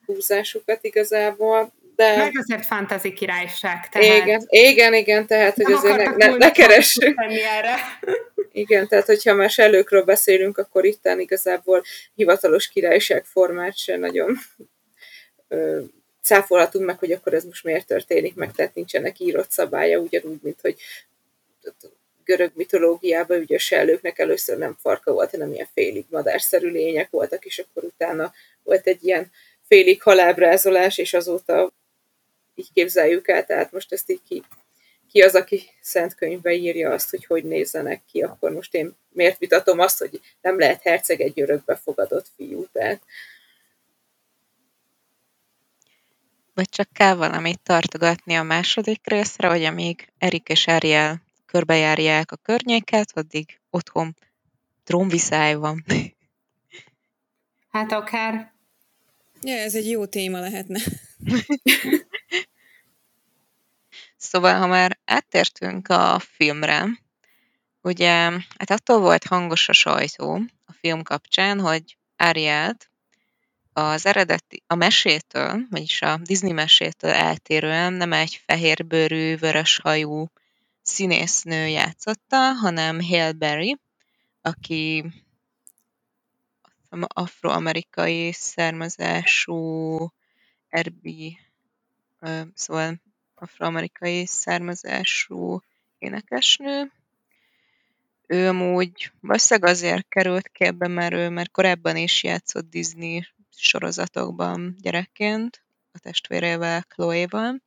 húzásukat 0.06 0.78
igazából. 0.84 1.72
De... 1.96 2.16
Meg 2.16 2.32
azért 2.38 2.66
fantasy 2.66 3.12
királyság. 3.12 3.88
Tehát... 3.88 4.24
Igen, 4.24 4.46
igen, 4.48 4.94
igen, 4.94 5.26
tehát 5.26 5.54
hogy 5.54 5.72
azért 5.72 5.96
ne, 5.96 6.26
ne, 6.26 6.36
ne 6.36 6.50
keressük. 6.50 7.14
Erre. 7.56 7.76
Igen, 8.52 8.88
tehát 8.88 9.06
hogyha 9.06 9.34
más 9.34 9.58
előkről 9.58 10.02
beszélünk, 10.02 10.58
akkor 10.58 10.84
itt 10.84 11.08
igazából 11.16 11.82
hivatalos 12.14 12.68
királyság 12.68 13.24
formát 13.24 13.76
se 13.76 13.96
nagyon 13.96 14.38
ö, 15.48 15.80
cáfolhatunk 16.24 16.86
meg, 16.86 16.98
hogy 16.98 17.12
akkor 17.12 17.34
ez 17.34 17.44
most 17.44 17.64
miért 17.64 17.86
történik 17.86 18.34
meg, 18.34 18.52
tehát 18.52 18.74
nincsenek 18.74 19.18
írott 19.18 19.50
szabálya, 19.50 19.98
ugyanúgy, 19.98 20.38
mint 20.42 20.60
hogy 20.60 20.76
görög 22.24 22.50
mitológiában 22.54 23.44
a 23.48 23.58
sellőknek 23.58 24.18
először 24.18 24.58
nem 24.58 24.76
farka 24.80 25.12
volt, 25.12 25.30
hanem 25.30 25.52
ilyen 25.52 25.68
félig 25.74 26.04
madárszerű 26.08 26.70
lények 26.70 27.10
voltak, 27.10 27.44
és 27.44 27.58
akkor 27.58 27.84
utána 27.84 28.32
volt 28.62 28.86
egy 28.86 29.04
ilyen 29.04 29.30
félig 29.68 30.02
halábrázolás, 30.02 30.98
és 30.98 31.14
azóta 31.14 31.72
így 32.54 32.72
képzeljük 32.74 33.28
el, 33.28 33.46
tehát 33.46 33.72
most 33.72 33.92
ezt 33.92 34.10
így 34.10 34.20
ki, 34.28 34.42
ki 35.12 35.20
az, 35.20 35.34
aki 35.34 35.62
szent 35.80 36.14
könyvbe 36.14 36.52
írja 36.52 36.90
azt, 36.90 37.10
hogy 37.10 37.24
hogy 37.24 37.44
nézzenek 37.44 38.02
ki, 38.10 38.22
akkor 38.22 38.50
most 38.50 38.74
én 38.74 38.96
miért 39.08 39.38
vitatom 39.38 39.78
azt, 39.78 39.98
hogy 39.98 40.20
nem 40.40 40.58
lehet 40.58 40.82
herceg 40.82 41.20
egy 41.20 41.40
örökbe 41.40 41.76
fogadott 41.76 42.26
fiú, 42.36 42.66
tehát 42.72 43.00
vagy 46.54 46.68
csak 46.68 46.92
kell 46.92 47.14
valamit 47.14 47.60
tartogatni 47.60 48.34
a 48.34 48.42
második 48.42 49.06
részre, 49.06 49.48
hogy 49.48 49.64
amíg 49.64 50.12
Erik 50.18 50.48
és 50.48 50.66
Ariel 50.66 51.22
körbejárják 51.46 52.32
a 52.32 52.36
környéket, 52.36 53.10
addig 53.14 53.60
otthon 53.70 54.16
trónviszály 54.84 55.54
van. 55.54 55.84
Hát 57.70 57.92
akár. 57.92 58.52
Ja, 59.40 59.56
ez 59.56 59.74
egy 59.74 59.90
jó 59.90 60.06
téma 60.06 60.38
lehetne. 60.38 60.80
szóval, 64.16 64.58
ha 64.58 64.66
már 64.66 64.98
áttértünk 65.04 65.88
a 65.88 66.18
filmre, 66.18 66.86
ugye, 67.80 68.30
hát 68.58 68.70
attól 68.70 69.00
volt 69.00 69.24
hangos 69.24 69.68
a 69.68 69.72
sajtó 69.72 70.40
a 70.66 70.72
film 70.72 71.02
kapcsán, 71.02 71.60
hogy 71.60 71.96
Arielt 72.16 72.90
az 73.76 74.06
eredeti, 74.06 74.62
a 74.66 74.74
mesétől, 74.74 75.66
vagyis 75.70 76.02
a 76.02 76.16
Disney 76.16 76.52
mesétől 76.52 77.10
eltérően 77.10 77.92
nem 77.92 78.12
egy 78.12 78.42
fehérbőrű, 78.46 79.36
vöröshajú 79.36 80.26
színésznő 80.82 81.66
játszotta, 81.66 82.36
hanem 82.36 83.00
Hale 83.00 83.32
Berry, 83.32 83.78
aki 84.40 85.04
afroamerikai 86.98 88.32
származású 88.32 89.98
erbi, 90.68 91.38
szóval 92.54 93.00
afroamerikai 93.34 94.26
származású 94.26 95.60
énekesnő. 95.98 96.92
Ő 98.26 98.48
amúgy 98.48 99.12
valószínűleg 99.20 99.70
azért 99.70 100.08
került 100.08 100.48
ki 100.48 100.64
ebbe, 100.64 100.88
mert 100.88 101.14
ő 101.14 101.28
mert 101.28 101.50
korábban 101.50 101.96
is 101.96 102.22
játszott 102.22 102.70
Disney 102.70 103.26
sorozatokban 103.56 104.76
gyerekként, 104.80 105.64
a 105.92 105.98
testvérével, 105.98 106.82
Chloe-val. 106.82 107.62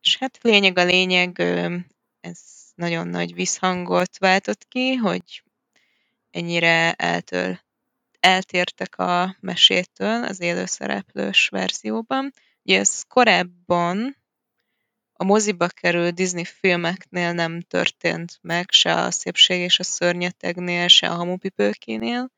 És 0.00 0.16
hát 0.18 0.38
lényeg 0.42 0.78
a 0.78 0.84
lényeg, 0.84 1.40
ez 2.20 2.40
nagyon 2.74 3.08
nagy 3.08 3.34
visszhangot 3.34 4.18
váltott 4.18 4.68
ki, 4.68 4.94
hogy 4.94 5.42
ennyire 6.30 6.92
eltől, 6.92 7.60
eltértek 8.20 8.98
a 8.98 9.36
mesétől 9.40 10.24
az 10.24 10.40
élőszereplős 10.40 11.48
verzióban. 11.48 12.32
Ugye 12.62 12.78
ez 12.78 13.02
korábban 13.02 14.16
a 15.18 15.24
moziba 15.24 15.66
került 15.66 16.14
Disney 16.14 16.44
filmeknél 16.44 17.32
nem 17.32 17.60
történt 17.60 18.38
meg, 18.42 18.70
se 18.70 18.94
a 18.94 19.10
Szépség 19.10 19.60
és 19.60 19.78
a 19.78 19.82
Szörnyetegnél, 19.82 20.88
se 20.88 21.08
a 21.08 21.14
Hamupipőkénél. 21.14 22.30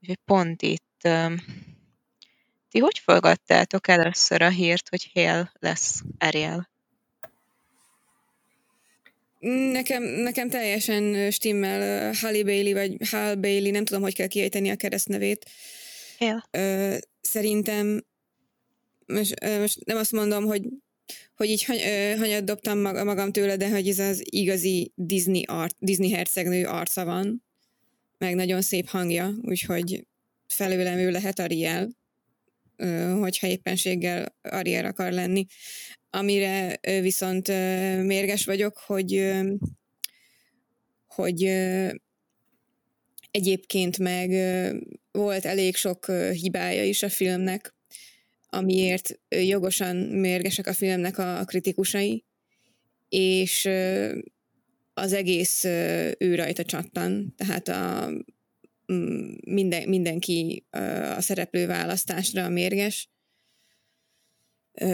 Úgyhogy 0.00 0.18
pont 0.24 0.62
itt 0.62 1.08
ti 2.70 2.78
hogy 2.78 2.98
fogadtátok 2.98 3.88
először 3.88 4.42
a 4.42 4.48
hírt, 4.48 4.88
hogy 4.88 5.10
Hale 5.14 5.52
lesz 5.58 6.02
Ariel? 6.18 6.70
Nekem, 9.72 10.02
nekem 10.02 10.48
teljesen 10.48 11.30
stimmel 11.30 12.12
Halle 12.20 12.42
Bailey, 12.42 12.72
vagy 12.72 13.08
Hal 13.10 13.34
Bailey, 13.34 13.70
nem 13.70 13.84
tudom, 13.84 14.02
hogy 14.02 14.14
kell 14.14 14.26
kiejteni 14.26 14.70
a 14.70 14.76
keresztnevét. 14.76 15.50
Hale. 16.18 17.00
Szerintem 17.20 18.04
most, 19.06 19.44
most 19.58 19.84
nem 19.84 19.96
azt 19.96 20.12
mondom, 20.12 20.44
hogy 20.44 20.62
hogy 21.36 21.48
így 21.48 21.64
hany, 21.64 21.80
hanyat 22.18 22.44
dobtam 22.44 22.78
magam 22.78 23.32
tőle, 23.32 23.56
de 23.56 23.70
hogy 23.70 23.88
ez 23.88 23.98
az 23.98 24.22
igazi 24.24 24.92
Disney, 24.94 25.42
art, 25.46 25.76
Disney 25.78 26.10
hercegnő 26.10 26.66
arca 26.66 27.04
van, 27.04 27.44
meg 28.18 28.34
nagyon 28.34 28.62
szép 28.62 28.88
hangja, 28.88 29.34
úgyhogy 29.42 30.06
felőlem 30.46 30.98
ő 30.98 31.10
lehet 31.10 31.38
Ariel, 31.38 31.88
hogyha 33.20 33.46
éppenséggel 33.46 34.36
Ariel 34.42 34.84
akar 34.84 35.12
lenni. 35.12 35.46
Amire 36.10 36.78
viszont 37.00 37.48
mérges 38.02 38.44
vagyok, 38.44 38.78
hogy 38.78 39.32
hogy 41.06 41.42
egyébként 43.30 43.98
meg 43.98 44.30
volt 45.10 45.44
elég 45.44 45.76
sok 45.76 46.06
hibája 46.32 46.84
is 46.84 47.02
a 47.02 47.08
filmnek, 47.08 47.74
amiért 48.50 49.20
jogosan 49.28 49.96
mérgesek 49.96 50.66
a 50.66 50.72
filmnek 50.72 51.18
a 51.18 51.44
kritikusai, 51.44 52.24
és 53.08 53.68
az 54.94 55.12
egész 55.12 55.64
ő 56.18 56.34
rajta 56.34 56.64
csattan, 56.64 57.34
tehát 57.36 57.68
a, 57.68 58.10
minden, 59.44 59.88
mindenki 59.88 60.66
a 61.16 61.20
szereplő 61.20 61.66
választásra 61.66 62.48
mérges, 62.48 63.10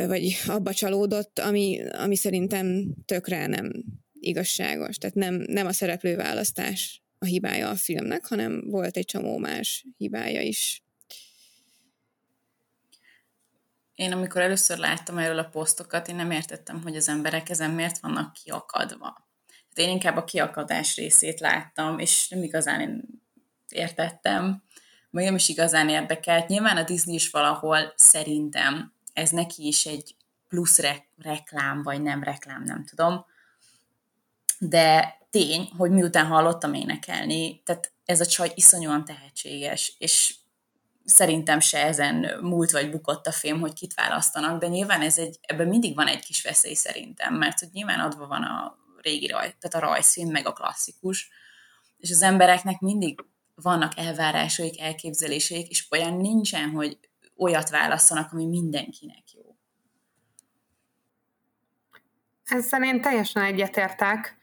vagy 0.06 0.36
abba 0.46 0.72
csalódott, 0.72 1.38
ami, 1.38 1.80
ami 1.92 2.16
szerintem 2.16 2.94
tökre 3.04 3.46
nem 3.46 3.84
igazságos. 4.12 4.96
Tehát 4.96 5.16
nem, 5.16 5.34
nem 5.34 5.66
a 5.66 5.72
szereplő 5.72 6.16
választás 6.16 7.02
a 7.18 7.24
hibája 7.24 7.68
a 7.68 7.74
filmnek, 7.74 8.26
hanem 8.26 8.70
volt 8.70 8.96
egy 8.96 9.04
csomó 9.04 9.38
más 9.38 9.86
hibája 9.96 10.40
is. 10.40 10.83
Én 13.94 14.12
amikor 14.12 14.40
először 14.40 14.78
láttam 14.78 15.18
erről 15.18 15.38
a 15.38 15.48
posztokat, 15.48 16.08
én 16.08 16.16
nem 16.16 16.30
értettem, 16.30 16.82
hogy 16.82 16.96
az 16.96 17.08
emberek 17.08 17.48
ezen 17.48 17.70
miért 17.70 17.98
vannak 17.98 18.32
kiakadva. 18.32 19.04
Hát 19.46 19.78
én 19.78 19.88
inkább 19.88 20.16
a 20.16 20.24
kiakadás 20.24 20.96
részét 20.96 21.40
láttam, 21.40 21.98
és 21.98 22.28
nem 22.28 22.42
igazán 22.42 22.80
én 22.80 23.22
értettem, 23.68 24.62
vagy 25.10 25.24
nem 25.24 25.34
is 25.34 25.48
igazán 25.48 25.88
érdekelt. 25.88 26.48
Nyilván 26.48 26.76
a 26.76 26.82
Disney 26.82 27.14
is 27.14 27.30
valahol 27.30 27.92
szerintem 27.96 28.92
ez 29.12 29.30
neki 29.30 29.66
is 29.66 29.86
egy 29.86 30.16
plusz 30.48 30.78
re- 30.78 31.06
reklám, 31.22 31.82
vagy 31.82 32.02
nem 32.02 32.22
reklám, 32.22 32.62
nem 32.62 32.84
tudom. 32.84 33.26
De 34.58 35.18
tény, 35.30 35.70
hogy 35.76 35.90
miután 35.90 36.26
hallottam 36.26 36.74
énekelni, 36.74 37.62
tehát 37.64 37.92
ez 38.04 38.20
a 38.20 38.26
csaj 38.26 38.52
iszonyúan 38.54 39.04
tehetséges, 39.04 39.94
és 39.98 40.34
szerintem 41.04 41.60
se 41.60 41.86
ezen 41.86 42.38
múlt 42.40 42.70
vagy 42.70 42.90
bukott 42.90 43.26
a 43.26 43.32
film, 43.32 43.60
hogy 43.60 43.72
kit 43.72 43.94
választanak, 43.94 44.60
de 44.60 44.66
nyilván 44.66 45.00
ez 45.00 45.18
egy, 45.18 45.38
ebben 45.40 45.68
mindig 45.68 45.94
van 45.94 46.06
egy 46.06 46.24
kis 46.24 46.42
veszély 46.42 46.74
szerintem, 46.74 47.34
mert 47.34 47.58
hogy 47.58 47.68
nyilván 47.72 48.00
adva 48.00 48.26
van 48.26 48.42
a 48.42 48.78
régi 49.02 49.26
raj, 49.26 49.54
tehát 49.58 49.74
a 49.74 49.88
rajzfilm, 49.88 50.30
meg 50.30 50.46
a 50.46 50.52
klasszikus, 50.52 51.28
és 51.96 52.10
az 52.10 52.22
embereknek 52.22 52.80
mindig 52.80 53.24
vannak 53.54 53.92
elvárásaik, 53.96 54.80
elképzeléseik, 54.80 55.68
és 55.68 55.86
olyan 55.90 56.16
nincsen, 56.16 56.70
hogy 56.70 56.98
olyat 57.36 57.70
választanak, 57.70 58.32
ami 58.32 58.46
mindenkinek 58.46 59.32
jó. 59.32 59.56
Ezzel 62.44 62.84
én 62.84 63.00
teljesen 63.00 63.42
egyetértek. 63.42 64.38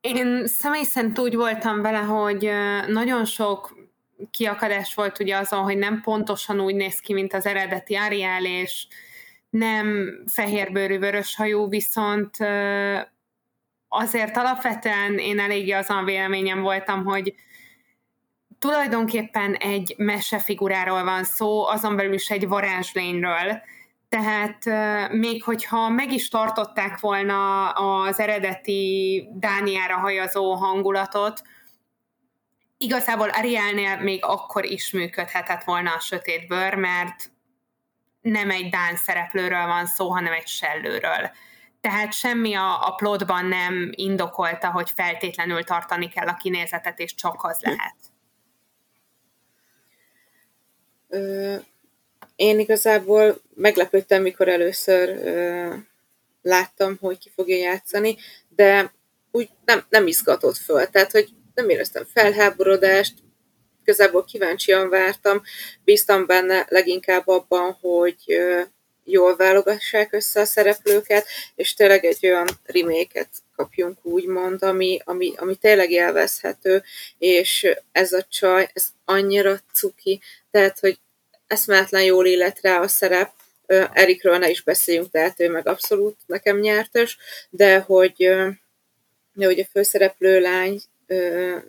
Én 0.00 0.46
személy 0.46 0.84
szerint 0.84 1.18
úgy 1.18 1.34
voltam 1.34 1.82
vele, 1.82 1.98
hogy 1.98 2.50
nagyon 2.86 3.24
sok 3.24 3.81
kiakadás 4.30 4.94
volt 4.94 5.18
ugye 5.18 5.36
azon, 5.36 5.62
hogy 5.62 5.78
nem 5.78 6.00
pontosan 6.00 6.60
úgy 6.60 6.74
néz 6.74 7.00
ki, 7.00 7.12
mint 7.12 7.34
az 7.34 7.46
eredeti 7.46 7.94
Ariel, 7.94 8.44
és 8.44 8.86
nem 9.50 10.08
fehérbőrű 10.26 10.98
vöröshajú, 10.98 11.68
viszont 11.68 12.36
azért 13.88 14.36
alapvetően 14.36 15.18
én 15.18 15.38
eléggé 15.38 15.70
azon 15.70 16.04
véleményem 16.04 16.60
voltam, 16.60 17.04
hogy 17.04 17.34
tulajdonképpen 18.58 19.54
egy 19.54 19.94
mesefiguráról 19.96 21.04
van 21.04 21.24
szó, 21.24 21.66
azon 21.66 21.96
belül 21.96 22.12
is 22.12 22.30
egy 22.30 22.48
varázslényről. 22.48 23.62
Tehát 24.08 24.64
még 25.12 25.42
hogyha 25.42 25.88
meg 25.88 26.12
is 26.12 26.28
tartották 26.28 27.00
volna 27.00 27.68
az 27.70 28.20
eredeti 28.20 29.28
Dániára 29.34 29.96
hajazó 29.96 30.54
hangulatot, 30.54 31.42
igazából 32.82 33.28
Arielnél 33.28 33.96
még 33.96 34.24
akkor 34.24 34.64
is 34.64 34.90
működhetett 34.90 35.64
volna 35.64 35.94
a 35.94 36.00
sötét 36.00 36.46
bőr, 36.46 36.74
mert 36.74 37.30
nem 38.20 38.50
egy 38.50 38.68
Dán 38.68 38.96
szereplőről 38.96 39.66
van 39.66 39.86
szó, 39.86 40.08
hanem 40.08 40.32
egy 40.32 40.46
sellőről. 40.46 41.30
Tehát 41.80 42.12
semmi 42.12 42.54
a, 42.54 42.86
a 42.86 42.94
plotban 42.94 43.46
nem 43.46 43.90
indokolta, 43.94 44.70
hogy 44.70 44.90
feltétlenül 44.90 45.64
tartani 45.64 46.08
kell 46.08 46.26
a 46.26 46.36
kinézetet, 46.42 46.98
és 46.98 47.14
csak 47.14 47.44
az 47.44 47.58
lehet. 47.60 47.96
Én 52.36 52.58
igazából 52.58 53.40
meglepődtem, 53.54 54.22
mikor 54.22 54.48
először 54.48 55.18
láttam, 56.42 56.96
hogy 57.00 57.18
ki 57.18 57.30
fogja 57.34 57.56
játszani, 57.56 58.16
de 58.48 58.92
úgy 59.30 59.50
nem, 59.64 59.84
nem 59.88 60.06
izgatott 60.06 60.56
föl. 60.56 60.86
Tehát, 60.86 61.10
hogy 61.10 61.28
nem 61.54 61.68
éreztem 61.68 62.04
felháborodást, 62.14 63.14
igazából 63.82 64.24
kíváncsian 64.24 64.88
vártam, 64.88 65.42
bíztam 65.84 66.26
benne 66.26 66.66
leginkább 66.68 67.28
abban, 67.28 67.78
hogy 67.80 68.40
jól 69.04 69.36
válogassák 69.36 70.12
össze 70.12 70.40
a 70.40 70.44
szereplőket, 70.44 71.26
és 71.54 71.74
tényleg 71.74 72.04
egy 72.04 72.26
olyan 72.26 72.48
reméket 72.64 73.28
kapjunk 73.56 74.04
úgymond, 74.04 74.62
ami, 74.62 74.98
ami, 75.04 75.32
ami 75.36 75.54
tényleg 75.54 75.90
élvezhető, 75.90 76.82
és 77.18 77.68
ez 77.92 78.12
a 78.12 78.22
csaj, 78.22 78.70
ez 78.72 78.88
annyira 79.04 79.58
cuki, 79.72 80.20
tehát, 80.50 80.78
hogy 80.78 80.98
eszméletlen 81.46 82.02
jól 82.02 82.26
illet 82.26 82.60
rá 82.60 82.80
a 82.80 82.88
szerep, 82.88 83.30
Erikről 83.92 84.38
ne 84.38 84.50
is 84.50 84.62
beszéljünk, 84.62 85.10
tehát 85.10 85.40
ő 85.40 85.50
meg 85.50 85.68
abszolút 85.68 86.16
nekem 86.26 86.58
nyertes, 86.58 87.18
de 87.50 87.78
hogy, 87.78 88.16
de 89.32 89.44
hogy 89.44 89.60
a 89.60 89.68
főszereplő 89.72 90.40
lány 90.40 90.80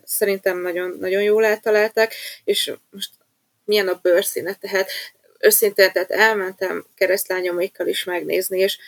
szerintem 0.04 0.60
nagyon, 0.60 0.96
nagyon 1.00 1.22
jól 1.22 1.44
eltalálták, 1.44 2.14
és 2.44 2.72
most 2.90 3.10
milyen 3.64 3.88
a 3.88 3.98
bőrszíne, 4.02 4.54
tehát 4.54 4.90
őszintén, 5.38 5.92
tehát 5.92 6.10
elmentem 6.10 6.86
keresztlányomékkal 6.94 7.86
is 7.86 8.04
megnézni, 8.04 8.58
és 8.58 8.78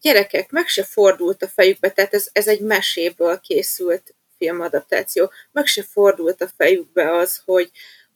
gyerekek, 0.00 0.50
meg 0.50 0.66
se 0.66 0.84
fordult 0.84 1.42
a 1.42 1.48
fejükbe, 1.48 1.90
tehát 1.90 2.14
ez, 2.14 2.28
ez 2.32 2.48
egy 2.48 2.60
meséből 2.60 3.40
készült 3.40 4.14
filmadaptáció, 4.38 5.30
meg 5.52 5.66
se 5.66 5.82
fordult 5.82 6.42
a 6.42 6.50
fejükbe 6.56 7.16
az, 7.16 7.42
hogy, 7.44 7.70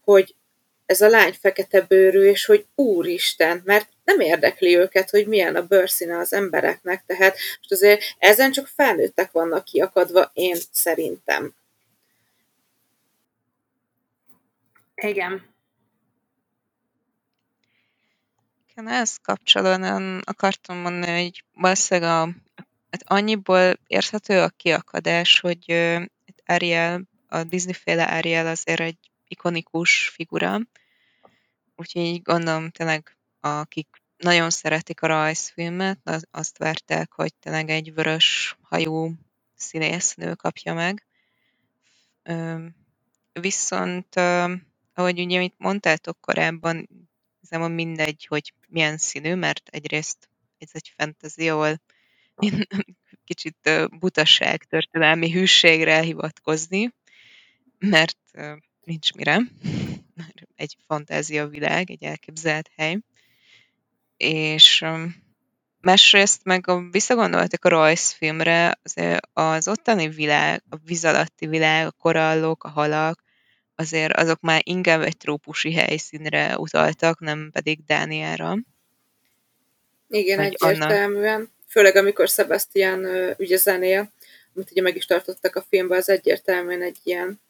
hogy 0.05 0.35
ez 0.87 1.01
a 1.01 1.09
lány 1.09 1.37
fekete 1.41 1.81
bőrű, 1.81 2.29
és 2.29 2.45
hogy 2.45 2.67
úristen, 2.75 3.63
mert 3.65 3.89
nem 4.05 4.21
érdekli 4.21 4.77
őket, 4.77 5.11
hogy 5.11 5.27
milyen 5.27 5.57
a 5.57 5.67
bőrszíne 5.67 6.19
az 6.19 6.33
embereknek, 6.33 7.03
tehát 7.07 7.37
most 7.59 7.73
azért 7.73 8.03
ezen 8.19 8.53
csak 8.53 8.67
felnőttek 8.77 9.33
vannak 9.33 9.65
kiakadva, 9.65 10.31
én 10.35 10.57
szerintem. 10.73 11.55
Igen. 15.01 15.55
Igen, 18.71 18.89
ehhez 18.89 19.17
kapcsolódóan 19.17 20.19
akartam 20.19 20.77
mondani, 20.77 21.23
hogy 21.23 21.45
valószínűleg 21.55 22.11
a, 22.11 22.35
hát 22.91 23.03
annyiból 23.05 23.79
érthető 23.87 24.41
a 24.41 24.49
kiakadás, 24.49 25.41
hogy 25.41 25.65
Ariel, 26.47 27.03
a 27.29 27.43
Disney-féle 27.43 28.05
Ariel 28.05 28.47
azért 28.47 28.81
egy 28.81 28.99
ikonikus 29.29 30.09
figura, 30.09 30.59
úgyhogy 31.77 32.23
gondolom 32.23 32.71
tényleg 32.71 33.17
akik 33.41 33.89
nagyon 34.17 34.51
szeretik 34.51 35.03
a 35.03 35.07
rajzfilmet, 35.07 35.99
az, 36.05 36.27
azt 36.31 36.59
várták, 36.59 37.13
hogy 37.13 37.35
tényleg 37.35 37.71
egy 37.71 37.95
vörös 37.95 38.57
hajú 38.63 39.13
színésznő 39.57 40.35
kapja 40.35 40.75
meg. 40.75 41.07
Viszont 43.33 44.21
ahogy 44.94 45.20
ugye, 45.20 45.37
amit 45.37 45.55
mondtátok 45.59 46.20
korábban, 46.20 46.88
igazából 47.42 47.74
mindegy, 47.74 48.26
hogy 48.26 48.53
milyen 48.68 48.96
színű, 48.96 49.35
mert 49.35 49.68
egyrészt 49.68 50.29
ez 50.59 50.70
egy 50.72 50.92
fantasy, 50.96 51.48
ahol 51.48 51.81
kicsit 53.24 53.70
butaság 53.98 54.64
történelmi 54.64 55.31
hűségre 55.31 56.00
hivatkozni, 56.00 56.94
mert 57.79 58.18
nincs 58.85 59.12
mire. 59.12 59.40
Egy 60.57 60.76
fantázia 60.87 61.46
világ, 61.46 61.90
egy 61.90 62.05
elképzelt 62.05 62.70
hely. 62.76 62.98
És 64.16 64.85
másrészt 65.81 66.44
meg 66.44 66.68
a, 66.68 66.88
visszagondoltak 66.90 67.64
a 67.64 67.68
rajzfilmre, 67.68 68.79
az, 68.83 68.94
az 69.33 69.68
ottani 69.68 70.09
világ, 70.09 70.62
a 70.68 70.76
víz 70.76 71.05
alatti 71.05 71.46
világ, 71.46 71.87
a 71.87 71.90
korallok, 71.90 72.64
a 72.64 72.68
halak, 72.68 73.22
azért 73.81 74.12
azok 74.12 74.40
már 74.40 74.61
inkább 74.64 75.03
egy 75.03 75.16
trópusi 75.16 75.73
helyszínre 75.73 76.59
utaltak, 76.59 77.21
nem 77.21 77.51
pedig 77.53 77.85
Dániára. 77.87 78.57
Igen, 80.09 80.37
Vagy 80.37 80.47
egyértelműen. 80.47 81.35
Anna... 81.35 81.49
Főleg 81.69 81.97
amikor 81.97 82.29
Sebastian 82.29 83.07
ugye 83.38 83.57
zenél, 83.57 84.12
amit 84.55 84.71
ugye 84.71 84.83
meg 84.83 84.97
is 84.97 85.07
tartottak 85.07 85.57
a 85.57 85.64
filmben, 85.69 85.99
az 85.99 86.09
egyértelműen 86.09 86.83
egy 86.83 86.99
ilyen 87.03 87.40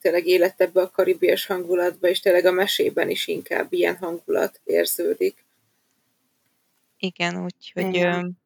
tényleg 0.00 0.26
életebbe 0.26 0.80
a 0.80 0.90
karibias 0.90 1.46
hangulatba, 1.46 2.08
és 2.08 2.20
tényleg 2.20 2.44
a 2.44 2.52
mesében 2.52 3.10
is 3.10 3.26
inkább 3.26 3.72
ilyen 3.72 3.96
hangulat 3.96 4.60
érződik. 4.64 5.44
Igen, 6.98 7.44
úgyhogy 7.44 7.94
Igen. 7.94 8.38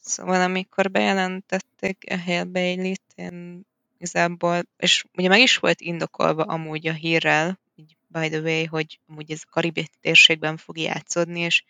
Szóval 0.00 0.40
amikor 0.40 0.90
bejelentették 0.90 2.04
a 2.10 2.18
Hail 2.18 2.44
Bailey-t, 2.44 3.02
én 3.14 3.66
igazából, 4.04 4.62
és 4.76 5.04
ugye 5.14 5.28
meg 5.28 5.40
is 5.40 5.56
volt 5.56 5.80
indokolva 5.80 6.42
amúgy 6.42 6.86
a 6.86 6.92
hírrel, 6.92 7.58
by 8.06 8.28
the 8.28 8.40
way, 8.40 8.66
hogy 8.66 9.00
amúgy 9.06 9.30
ez 9.30 9.42
a 9.44 9.50
karibi 9.50 9.88
térségben 10.00 10.56
fog 10.56 10.78
játszódni, 10.78 11.40
és 11.40 11.64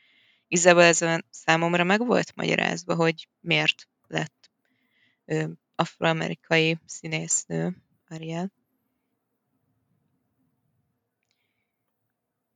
igazából 0.49 0.83
ez 0.83 1.05
számomra 1.31 1.85
meg 1.85 2.07
volt 2.07 2.35
magyarázva, 2.37 2.95
hogy 2.95 3.29
miért 3.41 3.89
lett 4.07 4.51
ő, 5.25 5.53
afroamerikai 5.75 6.79
színésznő 6.87 7.77
Ariel. 8.09 8.53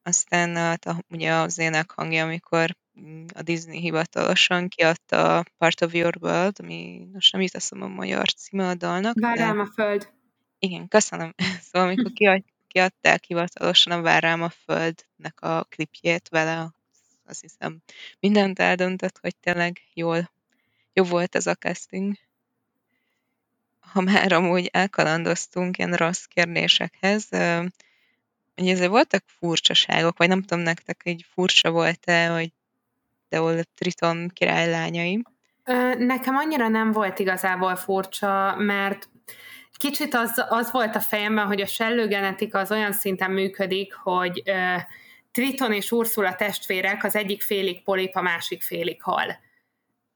Aztán 0.02 0.57
a, 0.57 1.02
ugye 1.09 1.32
az 1.32 1.59
ének 1.59 1.90
hangja, 1.90 2.24
amikor 2.24 2.76
a 3.34 3.42
Disney 3.42 3.80
hivatalosan 3.80 4.68
kiadta 4.68 5.38
a 5.38 5.44
Part 5.59 5.80
of 5.80 5.94
Your 5.94 6.14
World, 6.20 6.57
ami 6.62 7.09
most 7.12 7.32
nem 7.32 7.42
jut 7.42 7.55
eszem 7.55 7.82
a 7.82 7.86
magyar 7.86 8.32
címe 8.32 8.68
a 8.68 8.74
dalnak. 8.74 9.20
Várám 9.20 9.57
de... 9.57 9.62
a 9.62 9.66
föld. 9.66 10.12
Igen, 10.59 10.88
köszönöm. 10.88 11.34
Szóval 11.72 11.88
amikor 11.88 12.12
kiad, 12.12 12.42
kiadták 12.68 13.24
hivatalosan 13.24 13.92
a 13.92 14.01
Várám 14.01 14.42
a 14.42 14.49
Földnek 14.49 15.40
a 15.40 15.64
klipjét 15.64 16.28
vele, 16.28 16.72
azt 17.26 17.40
hiszem 17.40 17.78
mindent 18.20 18.59
eldöntött, 18.59 19.18
hogy 19.20 19.36
tényleg 19.36 19.80
jól, 19.94 20.30
jó 20.92 21.05
volt 21.05 21.34
ez 21.34 21.46
a 21.46 21.55
casting. 21.55 22.14
Ha 23.80 24.01
már 24.01 24.32
amúgy 24.32 24.68
elkalandoztunk 24.72 25.78
ilyen 25.78 25.92
rossz 25.92 26.24
kérdésekhez, 26.24 27.28
ugye 28.57 28.72
ezért 28.72 28.90
voltak 28.90 29.24
furcsaságok, 29.26 30.18
vagy 30.18 30.28
nem 30.28 30.42
tudom 30.42 30.64
nektek, 30.64 31.01
hogy 31.03 31.26
furcsa 31.32 31.70
volt-e, 31.70 32.28
hogy 32.28 32.53
például 33.28 33.62
Triton 33.74 34.30
királylányai. 34.34 35.22
Nekem 35.98 36.36
annyira 36.36 36.68
nem 36.68 36.92
volt 36.92 37.18
igazából 37.18 37.76
furcsa, 37.76 38.54
mert 38.56 39.08
kicsit 39.76 40.14
az, 40.14 40.44
az 40.48 40.70
volt 40.70 40.96
a 40.96 41.00
fejemben, 41.00 41.46
hogy 41.46 41.60
a 41.60 41.66
sellőgenetika 41.66 42.58
az 42.58 42.70
olyan 42.70 42.92
szinten 42.92 43.30
működik, 43.30 43.94
hogy 43.94 44.42
Triton 45.30 45.72
és 45.72 45.92
Ursula 45.92 46.34
testvérek, 46.34 47.04
az 47.04 47.16
egyik 47.16 47.42
félig 47.42 47.82
polip, 47.82 48.16
a 48.16 48.22
másik 48.22 48.62
félig 48.62 49.02
hal. 49.02 49.38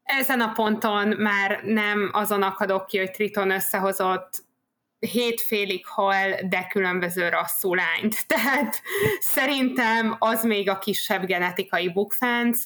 Ezen 0.03 0.41
a 0.41 0.53
ponton 0.53 1.09
már 1.09 1.61
nem 1.65 2.11
azon 2.13 2.43
akadok 2.43 2.87
ki, 2.87 2.99
hogy 2.99 3.11
Triton 3.11 3.51
összehozott 3.51 4.45
hétfélig 4.99 5.87
hal, 5.87 6.35
de 6.49 6.67
különböző 6.67 7.29
rasszú 7.29 7.75
lányt. 7.75 8.27
Tehát 8.33 8.83
szerintem 9.21 10.17
az 10.19 10.45
még 10.45 10.69
a 10.69 10.79
kisebb 10.79 11.25
genetikai 11.25 11.93
bukfánc, 11.93 12.65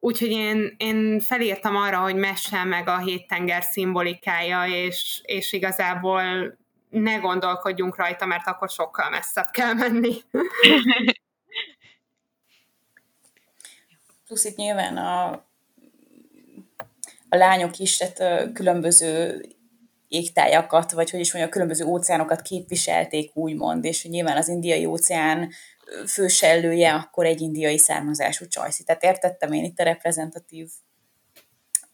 úgyhogy 0.00 0.30
én, 0.30 0.74
én 0.76 1.20
felírtam 1.20 1.76
arra, 1.76 1.98
hogy 1.98 2.14
messe 2.14 2.64
meg 2.64 2.88
a 2.88 2.98
hét 2.98 3.26
tenger 3.26 3.62
szimbolikája, 3.62 4.66
és, 4.66 5.20
és 5.24 5.52
igazából 5.52 6.56
ne 6.88 7.16
gondolkodjunk 7.16 7.96
rajta, 7.96 8.26
mert 8.26 8.46
akkor 8.46 8.68
sokkal 8.68 9.10
messzebb 9.10 9.50
kell 9.50 9.72
menni. 9.72 10.14
Plusz 14.26 14.44
itt 14.44 14.56
nyilván 14.56 14.96
a, 14.96 15.30
a 17.28 17.36
lányok 17.36 17.78
is, 17.78 17.96
tehát 17.96 18.52
különböző 18.52 19.40
égtájakat, 20.08 20.92
vagy 20.92 21.10
hogy 21.10 21.20
is 21.20 21.32
mondjam, 21.32 21.52
különböző 21.52 21.84
óceánokat 21.84 22.42
képviselték, 22.42 23.36
úgymond, 23.36 23.84
és 23.84 24.04
nyilván 24.04 24.36
az 24.36 24.48
indiai 24.48 24.84
óceán 24.84 25.52
fősellője 26.06 26.94
akkor 26.94 27.26
egy 27.26 27.40
indiai 27.40 27.78
származású 27.78 28.48
csajszi. 28.48 28.84
Tehát 28.84 29.02
értettem 29.02 29.52
én 29.52 29.64
itt 29.64 29.78
a 29.78 29.82
reprezentatív 29.82 30.68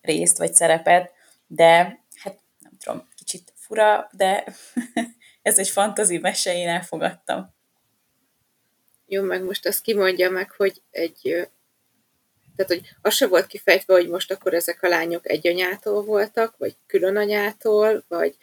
részt, 0.00 0.38
vagy 0.38 0.54
szerepet, 0.54 1.12
de 1.46 1.74
hát 2.14 2.38
nem 2.58 2.72
tudom, 2.84 3.08
kicsit 3.16 3.52
fura, 3.56 4.08
de 4.12 4.44
ez 5.42 5.58
egy 5.58 5.68
fantazi 5.68 6.18
mese, 6.18 6.54
én 6.54 6.68
elfogadtam. 6.68 7.54
Jó, 9.06 9.22
meg 9.22 9.44
most 9.44 9.66
azt 9.66 9.82
kimondja 9.82 10.30
meg, 10.30 10.50
hogy 10.50 10.82
egy 10.90 11.50
tehát, 12.56 12.72
hogy 12.72 12.96
az 13.00 13.14
se 13.14 13.26
volt 13.26 13.46
kifejtve, 13.46 13.94
hogy 13.94 14.08
most 14.08 14.32
akkor 14.32 14.54
ezek 14.54 14.82
a 14.82 14.88
lányok 14.88 15.28
egy 15.28 15.48
anyától 15.48 16.04
voltak, 16.04 16.56
vagy 16.56 16.76
külön 16.86 17.16
anyától, 17.16 18.04
vagy 18.08 18.36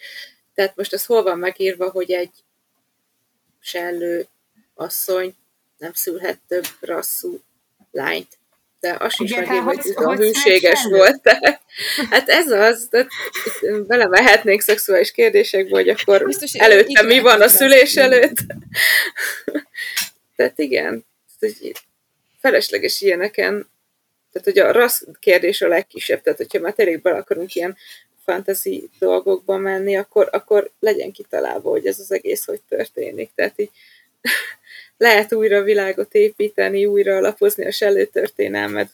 tehát 0.53 0.75
most 0.75 0.93
az 0.93 1.05
hol 1.05 1.23
van 1.23 1.37
megírva, 1.37 1.89
hogy 1.89 2.11
egy 2.11 2.43
sellő 3.59 4.27
asszony 4.79 5.35
nem 5.77 5.93
szülhet 5.93 6.39
több 6.47 6.65
rasszú 6.79 7.39
lányt. 7.91 8.37
De 8.79 8.95
azt 8.99 9.19
is 9.19 9.35
megírva, 9.35 9.61
hogy, 9.61 9.93
hogy, 9.93 10.05
hogy 10.05 10.17
hűséges 10.17 10.83
volt. 10.83 11.19
-e. 11.23 11.61
Hát 12.09 12.29
ez 12.29 12.51
az, 12.51 12.87
tehát 12.89 13.07
belemehetnénk 13.87 14.61
szexuális 14.61 15.11
kérdésekbe, 15.11 15.75
hogy 15.75 15.89
akkor 15.89 16.25
Biztos, 16.25 16.53
előtte 16.53 17.01
mi 17.01 17.19
van 17.19 17.41
a 17.41 17.47
szülés 17.47 17.95
előtt. 17.95 18.37
tehát 20.35 20.59
igen, 20.59 21.05
felesleges 22.39 23.01
ilyeneken 23.01 23.69
tehát, 24.31 24.47
hogy 24.47 24.59
a 24.59 24.79
rassz 24.79 25.03
kérdés 25.19 25.61
a 25.61 25.67
legkisebb, 25.67 26.21
tehát 26.21 26.37
hogyha 26.37 26.59
már 26.59 26.73
tényleg 26.73 27.01
bele 27.01 27.17
akarunk 27.17 27.55
ilyen 27.55 27.77
fantasy 28.25 28.89
dolgokba 28.99 29.57
menni, 29.57 29.97
akkor, 29.97 30.29
akkor 30.31 30.71
legyen 30.79 31.11
kitalálva, 31.11 31.69
hogy 31.69 31.87
ez 31.87 31.99
az 31.99 32.11
egész 32.11 32.45
hogy 32.45 32.61
történik. 32.69 33.29
Tehát 33.35 33.59
így 33.59 33.71
lehet 34.99 35.33
újra 35.33 35.63
világot 35.63 36.13
építeni, 36.13 36.85
újra 36.85 37.15
alapozni 37.15 37.65
a 37.65 37.71
sellő 37.71 38.05
történelmet 38.05 38.89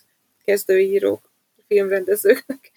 kezdőírók, 0.46 1.30
filmrendezőknek. 1.68 2.72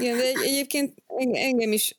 Igen, 0.00 0.16
de 0.16 0.24
egy, 0.24 0.36
egyébként 0.42 0.94
engem 1.32 1.72
is, 1.72 1.92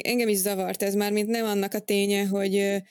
engem 0.00 0.28
is 0.28 0.36
zavart 0.36 0.82
ez 0.82 0.94
már, 0.94 1.12
mint 1.12 1.28
nem 1.28 1.44
annak 1.44 1.74
a 1.74 1.78
ténye, 1.78 2.26
hogy 2.26 2.82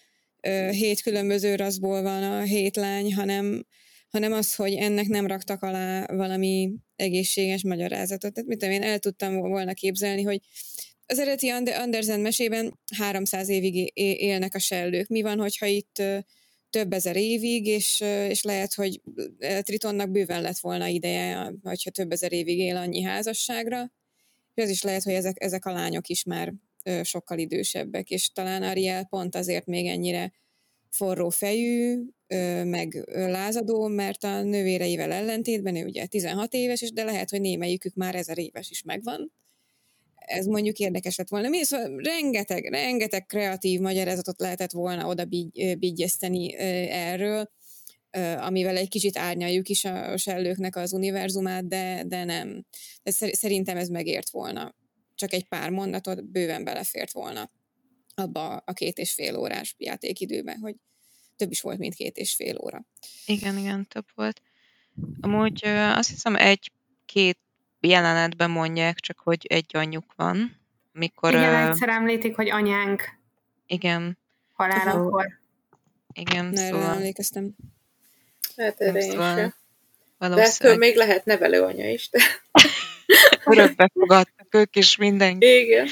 hét 0.71 1.01
különböző 1.01 1.55
raszból 1.55 2.01
van 2.01 2.23
a 2.23 2.41
hét 2.41 2.75
lány, 2.75 3.13
hanem 3.13 3.65
hanem 4.09 4.31
az, 4.31 4.55
hogy 4.55 4.73
ennek 4.73 5.07
nem 5.07 5.27
raktak 5.27 5.63
alá 5.63 6.05
valami 6.05 6.71
egészséges 6.95 7.63
magyarázatot. 7.63 8.33
Tehát 8.33 8.49
mit 8.49 8.59
tudom, 8.59 8.73
én 8.73 8.83
el 8.83 8.99
tudtam 8.99 9.39
volna 9.39 9.73
képzelni, 9.73 10.23
hogy 10.23 10.39
az 11.11 11.19
eredeti 11.19 11.49
Andersen 11.49 12.19
mesében 12.19 12.79
300 12.97 13.49
évig 13.49 13.91
élnek 14.21 14.55
a 14.55 14.59
sellők. 14.59 15.07
Mi 15.07 15.21
van, 15.21 15.39
hogyha 15.39 15.65
itt 15.65 16.01
több 16.69 16.93
ezer 16.93 17.15
évig, 17.15 17.65
és, 17.65 17.99
és 18.29 18.43
lehet, 18.43 18.73
hogy 18.73 19.01
Tritonnak 19.61 20.11
bőven 20.11 20.41
lett 20.41 20.59
volna 20.59 20.87
ideje, 20.87 21.53
hogyha 21.63 21.89
több 21.89 22.11
ezer 22.11 22.31
évig 22.31 22.57
él 22.57 22.75
annyi 22.75 23.01
házasságra, 23.01 23.91
és 24.53 24.63
az 24.63 24.69
is 24.69 24.81
lehet, 24.81 25.03
hogy 25.03 25.13
ezek, 25.13 25.43
ezek 25.43 25.65
a 25.65 25.71
lányok 25.71 26.07
is 26.07 26.23
már 26.23 26.53
sokkal 27.03 27.37
idősebbek, 27.37 28.09
és 28.09 28.31
talán 28.31 28.63
Ariel 28.63 29.05
pont 29.05 29.35
azért 29.35 29.65
még 29.65 29.87
ennyire 29.87 30.33
forró 30.89 31.29
fejű, 31.29 32.03
meg 32.63 33.03
lázadó, 33.13 33.87
mert 33.87 34.23
a 34.23 34.41
nővéreivel 34.43 35.11
ellentétben 35.11 35.75
ő 35.75 35.85
ugye 35.85 36.05
16 36.05 36.53
éves, 36.53 36.81
és 36.81 36.91
de 36.91 37.03
lehet, 37.03 37.29
hogy 37.29 37.41
némelyikük 37.41 37.93
már 37.93 38.15
ezer 38.15 38.37
éves 38.37 38.69
is 38.69 38.83
megvan. 38.83 39.31
Ez 40.29 40.45
mondjuk 40.45 40.77
érdekes 40.77 41.15
lett 41.15 41.29
volna. 41.29 41.49
Mi, 41.49 41.63
szóval 41.63 41.97
rengeteg, 41.97 42.65
rengeteg 42.65 43.25
kreatív 43.25 43.79
magyarázatot 43.79 44.39
lehetett 44.39 44.71
volna 44.71 45.07
oda 45.07 45.25
bigyeszteni 45.79 46.55
erről, 46.89 47.49
amivel 48.37 48.77
egy 48.77 48.89
kicsit 48.89 49.17
árnyaljuk 49.17 49.69
is 49.69 49.85
a 49.85 50.17
sellőknek 50.17 50.75
az 50.75 50.93
univerzumát, 50.93 51.67
de, 51.67 52.03
de 52.05 52.23
nem. 52.23 52.65
De 53.03 53.11
szerintem 53.11 53.77
ez 53.77 53.87
megért 53.87 54.29
volna. 54.29 54.75
Csak 55.15 55.33
egy 55.33 55.47
pár 55.47 55.69
mondatot 55.69 56.31
bőven 56.31 56.63
belefért 56.63 57.11
volna 57.11 57.49
abba 58.15 58.55
a 58.55 58.73
két 58.73 58.97
és 58.97 59.11
fél 59.11 59.37
órás 59.37 59.75
játékidőben, 59.77 60.57
hogy 60.59 60.75
több 61.35 61.51
is 61.51 61.61
volt, 61.61 61.77
mint 61.77 61.93
két 61.93 62.17
és 62.17 62.35
fél 62.35 62.59
óra. 62.63 62.85
Igen, 63.25 63.57
igen, 63.57 63.87
több 63.87 64.05
volt. 64.15 64.41
Amúgy 65.21 65.65
azt 65.65 66.09
hiszem 66.09 66.35
egy-két 66.35 67.39
jelenetben 67.79 68.51
mondják, 68.51 68.99
csak 68.99 69.19
hogy 69.19 69.45
egy 69.49 69.71
anyjuk 69.75 70.13
van. 70.15 70.57
Mikor, 70.91 71.33
igen, 71.33 71.53
uh, 71.53 71.69
egyszer 71.69 71.89
említik, 71.89 72.35
hogy 72.35 72.49
anyánk. 72.49 73.03
Igen. 73.67 74.17
Halálakor. 74.53 75.39
Igen, 76.13 76.45
Na, 76.45 76.57
szóval... 76.57 76.93
emlékeztem. 76.93 77.55
Hát 78.57 78.81
erre 78.81 78.99
én 78.99 79.11
szóval 79.11 79.53
De 80.17 80.41
ettől 80.41 80.77
még 80.77 80.95
lehet 80.95 81.25
nevelő 81.25 81.61
anya 81.61 81.89
is. 81.89 82.09
De... 82.09 82.19
Örökbe 83.51 83.89
fogadtak 83.93 84.55
ők 84.55 84.75
is 84.75 84.95
mindenki. 84.95 85.47
Igen. 85.47 85.87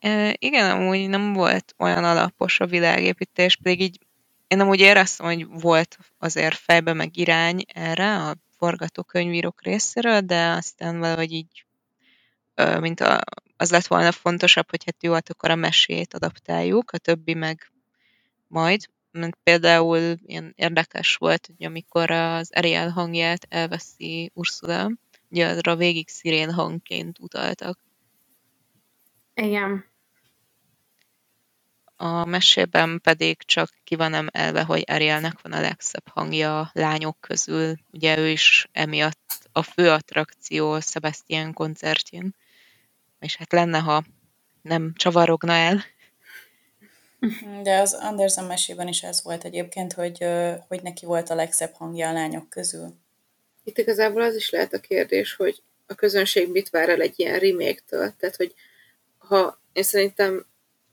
igen, 0.38 0.70
amúgy 0.70 1.08
nem 1.08 1.32
volt 1.32 1.74
olyan 1.78 2.04
alapos 2.04 2.60
a 2.60 2.66
világépítés, 2.66 3.56
pedig 3.56 3.80
így 3.80 3.98
én 4.46 4.60
amúgy 4.60 4.80
éreztem, 4.80 5.26
hogy 5.26 5.46
volt 5.48 5.98
azért 6.18 6.56
fejbe 6.56 6.92
meg 6.92 7.16
irány 7.16 7.64
erre 7.74 8.16
a 8.16 8.34
forgatókönyvírók 8.60 9.62
részéről, 9.62 10.20
de 10.20 10.48
aztán 10.48 10.98
valahogy 10.98 11.32
így, 11.32 11.64
mint 12.80 13.00
a, 13.00 13.20
az 13.56 13.70
lett 13.70 13.86
volna 13.86 14.12
fontosabb, 14.12 14.70
hogy 14.70 14.84
hát 14.84 15.02
jó, 15.02 15.12
hát 15.12 15.30
akkor 15.30 15.50
a 15.50 15.54
mesét 15.54 16.14
adaptáljuk, 16.14 16.90
a 16.90 16.98
többi 16.98 17.34
meg 17.34 17.72
majd. 18.46 18.80
Mert 19.10 19.38
például 19.42 20.16
ilyen 20.26 20.52
érdekes 20.56 21.16
volt, 21.16 21.46
hogy 21.46 21.66
amikor 21.66 22.10
az 22.10 22.50
Ariel 22.54 22.90
hangját 22.90 23.46
elveszi 23.48 24.30
Ursula, 24.34 24.90
ugye 25.28 25.48
arra 25.48 25.76
végig 25.76 26.08
szirén 26.08 26.52
hangként 26.52 27.18
utaltak. 27.18 27.78
Igen. 29.34 29.89
A 32.02 32.24
mesében 32.24 33.00
pedig 33.02 33.42
csak 33.42 33.70
ki 33.84 33.96
van 33.96 34.14
emelve, 34.14 34.62
hogy 34.62 34.84
Arielnek 34.86 35.40
van 35.42 35.52
a 35.52 35.60
legszebb 35.60 36.08
hangja 36.08 36.60
a 36.60 36.70
lányok 36.72 37.16
közül. 37.20 37.74
Ugye 37.92 38.18
ő 38.18 38.28
is 38.28 38.68
emiatt 38.72 39.38
a 39.52 39.62
fő 39.62 39.90
attrakció 39.90 40.80
Sebastian 40.80 41.52
koncertjén. 41.52 42.34
És 43.18 43.36
hát 43.36 43.52
lenne, 43.52 43.78
ha 43.78 44.04
nem 44.62 44.92
csavarogna 44.94 45.52
el. 45.52 45.84
De 47.62 47.78
az 47.78 47.94
Anderson 47.94 48.44
mesében 48.44 48.88
is 48.88 49.02
ez 49.02 49.22
volt 49.22 49.44
egyébként, 49.44 49.92
hogy, 49.92 50.24
hogy 50.68 50.82
neki 50.82 51.06
volt 51.06 51.30
a 51.30 51.34
legszebb 51.34 51.74
hangja 51.74 52.08
a 52.08 52.12
lányok 52.12 52.48
közül. 52.48 52.94
Itt 53.64 53.78
igazából 53.78 54.22
az 54.22 54.34
is 54.34 54.50
lehet 54.50 54.72
a 54.72 54.80
kérdés, 54.80 55.34
hogy 55.34 55.62
a 55.86 55.94
közönség 55.94 56.50
mit 56.50 56.70
vár 56.70 56.88
el 56.88 57.00
egy 57.00 57.14
ilyen 57.16 57.38
remake-től. 57.38 58.14
Tehát, 58.18 58.36
hogy 58.36 58.54
ha 59.18 59.60
én 59.72 59.82
szerintem 59.82 60.48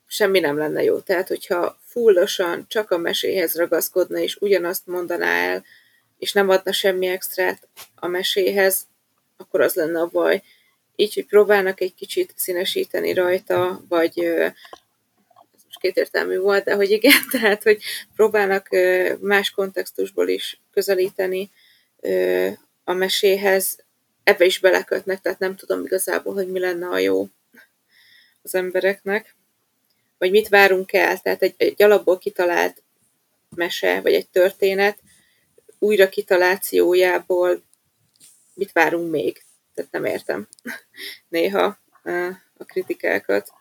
semmi 0.07 0.39
nem 0.39 0.57
lenne 0.57 0.83
jó. 0.83 0.99
Tehát, 0.99 1.27
hogyha 1.27 1.79
fullosan 1.85 2.65
csak 2.67 2.91
a 2.91 2.97
meséhez 2.97 3.55
ragaszkodna, 3.55 4.19
és 4.19 4.35
ugyanazt 4.35 4.87
mondaná 4.87 5.27
el, 5.27 5.63
és 6.17 6.33
nem 6.33 6.49
adna 6.49 6.71
semmi 6.71 7.07
extrát 7.07 7.67
a 7.95 8.07
meséhez, 8.07 8.87
akkor 9.37 9.61
az 9.61 9.73
lenne 9.73 9.99
a 9.99 10.07
baj. 10.07 10.43
Így, 10.95 11.13
hogy 11.13 11.25
próbálnak 11.25 11.81
egy 11.81 11.93
kicsit 11.93 12.33
színesíteni 12.35 13.13
rajta, 13.13 13.81
vagy 13.89 14.19
ez 14.19 15.63
most 15.65 15.79
kétértelmű 15.79 16.37
volt, 16.37 16.63
de 16.63 16.73
hogy 16.73 16.91
igen, 16.91 17.21
tehát, 17.31 17.63
hogy 17.63 17.81
próbálnak 18.15 18.67
más 19.19 19.51
kontextusból 19.51 20.27
is 20.27 20.61
közelíteni 20.71 21.51
a 22.83 22.93
meséhez 22.93 23.85
ebbe 24.23 24.45
is 24.45 24.59
belekötnek, 24.59 25.21
tehát 25.21 25.39
nem 25.39 25.55
tudom 25.55 25.85
igazából, 25.85 26.33
hogy 26.33 26.47
mi 26.47 26.59
lenne 26.59 26.87
a 26.87 26.97
jó 26.97 27.27
az 28.41 28.55
embereknek, 28.55 29.35
vagy 30.17 30.31
mit 30.31 30.47
várunk 30.47 30.93
el, 30.93 31.19
tehát 31.19 31.41
egy, 31.41 31.53
egy 31.57 31.83
alapból 31.83 32.17
kitalált 32.17 32.83
mese, 33.55 34.01
vagy 34.01 34.13
egy 34.13 34.29
történet 34.29 34.99
újra 35.79 36.09
kitalációjából 36.09 37.63
mit 38.53 38.71
várunk 38.71 39.11
még? 39.11 39.43
Tehát 39.73 39.91
nem 39.91 40.05
értem 40.05 40.47
néha 41.29 41.77
a 42.57 42.63
kritikákat. 42.65 43.51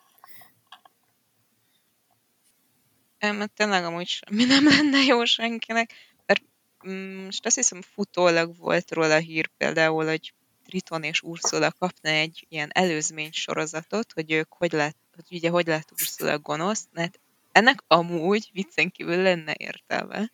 Mert 3.18 3.52
tényleg 3.52 3.84
amúgy 3.84 4.06
semmi 4.06 4.44
nem 4.44 4.64
lenne 4.64 4.98
jó 4.98 5.24
senkinek, 5.24 5.90
mert 6.26 6.42
mm, 6.88 7.24
most 7.24 7.46
azt 7.46 7.56
hiszem 7.56 7.82
futólag 7.82 8.56
volt 8.56 8.90
róla 8.90 9.16
hír 9.16 9.50
például, 9.56 10.06
hogy 10.06 10.34
Triton 10.66 11.02
és 11.02 11.22
Ursula 11.22 11.72
kapna 11.78 12.10
egy 12.10 12.46
ilyen 12.48 12.70
előzmény 12.72 13.32
sorozatot, 13.32 14.12
hogy 14.12 14.32
ők 14.32 14.52
hogy 14.52 14.72
lett, 14.72 15.05
hogy 15.16 15.36
ugye 15.36 15.50
hogy 15.50 15.66
lett 15.66 15.92
Ursula 15.92 16.38
gonosz, 16.38 16.88
mert 16.92 17.20
ennek 17.52 17.82
amúgy 17.86 18.50
viccen 18.52 18.90
kívül 18.90 19.22
lenne 19.22 19.54
értelme. 19.56 20.32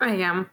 Igen. 0.00 0.50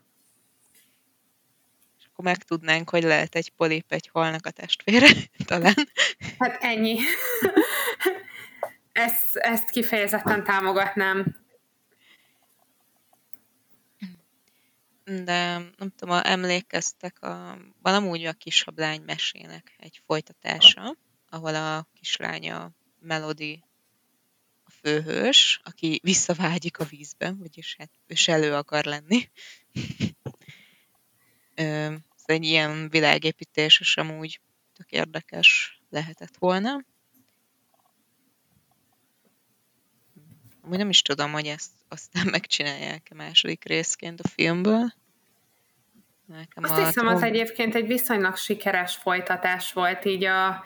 És 2.00 2.06
akkor 2.12 2.26
megtudnánk, 2.26 2.90
hogy 2.90 3.04
lehet 3.04 3.36
egy 3.36 3.50
polip 3.50 3.92
egy 3.92 4.10
halnak 4.14 4.46
a 4.46 4.52
testvére, 4.52 5.08
talán. 5.46 5.90
Hát 6.40 6.64
ennyi. 6.64 7.00
ezt, 8.92 9.36
ezt 9.36 9.70
kifejezetten 9.70 10.44
támogatnám. 10.44 11.40
de 15.04 15.54
nem 15.78 15.92
tudom, 15.96 16.20
emlékeztek, 16.24 17.22
a, 17.22 17.58
van 17.82 17.94
amúgy 17.94 18.26
a 18.26 18.34
kisablány 18.34 19.02
mesének 19.06 19.76
egy 19.78 20.02
folytatása, 20.06 20.96
ahol 21.30 21.56
a 21.56 21.88
kislánya 22.00 22.72
Melody 23.02 23.64
a 24.64 24.72
főhős, 24.82 25.60
aki 25.64 26.00
visszavágyik 26.04 26.80
a 26.80 26.84
vízbe, 26.84 27.34
vagyis 27.40 27.76
hát 27.78 27.90
ős 28.08 28.28
elő 28.28 28.54
akar 28.54 28.84
lenni. 28.84 29.30
Ez 31.56 32.24
egy 32.26 32.44
ilyen 32.44 32.90
világépítés, 32.90 33.80
és 33.80 33.98
amúgy 33.98 34.42
tök 34.78 34.92
érdekes 34.92 35.82
lehetett 35.90 36.38
volna. 36.40 36.84
Amúgy 40.62 40.78
nem 40.78 40.90
is 40.90 41.02
tudom, 41.02 41.32
hogy 41.32 41.46
ezt 41.46 41.72
aztán 41.88 42.28
megcsinálják 42.32 43.08
a 43.12 43.16
második 43.16 43.64
részként 43.64 44.20
a 44.20 44.28
filmből. 44.28 44.94
Nekem 46.26 46.64
Azt 46.64 46.86
hiszem, 46.86 47.08
az 47.08 47.24
egyébként 47.24 47.76
egy 47.76 47.88
viszonylag 47.88 48.38
sikeres 48.38 48.96
folytatás 48.96 49.74
volt, 49.74 50.06
így 50.06 50.24
a 50.24 50.64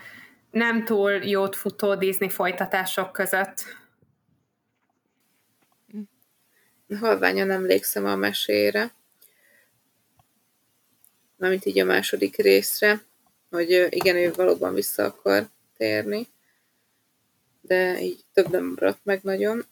nem 0.55 0.85
túl 0.85 1.11
jót 1.11 1.55
futó 1.55 1.95
Disney 1.95 2.29
folytatások 2.29 3.11
között. 3.11 3.63
Halványan 6.99 7.51
emlékszem 7.51 8.05
a 8.05 8.15
mesére. 8.15 8.93
Mármint 11.37 11.65
így 11.65 11.79
a 11.79 11.85
második 11.85 12.35
részre, 12.35 13.01
hogy 13.49 13.87
igen, 13.89 14.15
ő 14.15 14.31
valóban 14.31 14.73
vissza 14.73 15.03
akar 15.03 15.49
térni. 15.77 16.27
De 17.61 18.01
így 18.01 18.25
több 18.33 18.49
nem 18.49 18.65
maradt 18.65 18.99
meg 19.03 19.19
nagyon. 19.23 19.65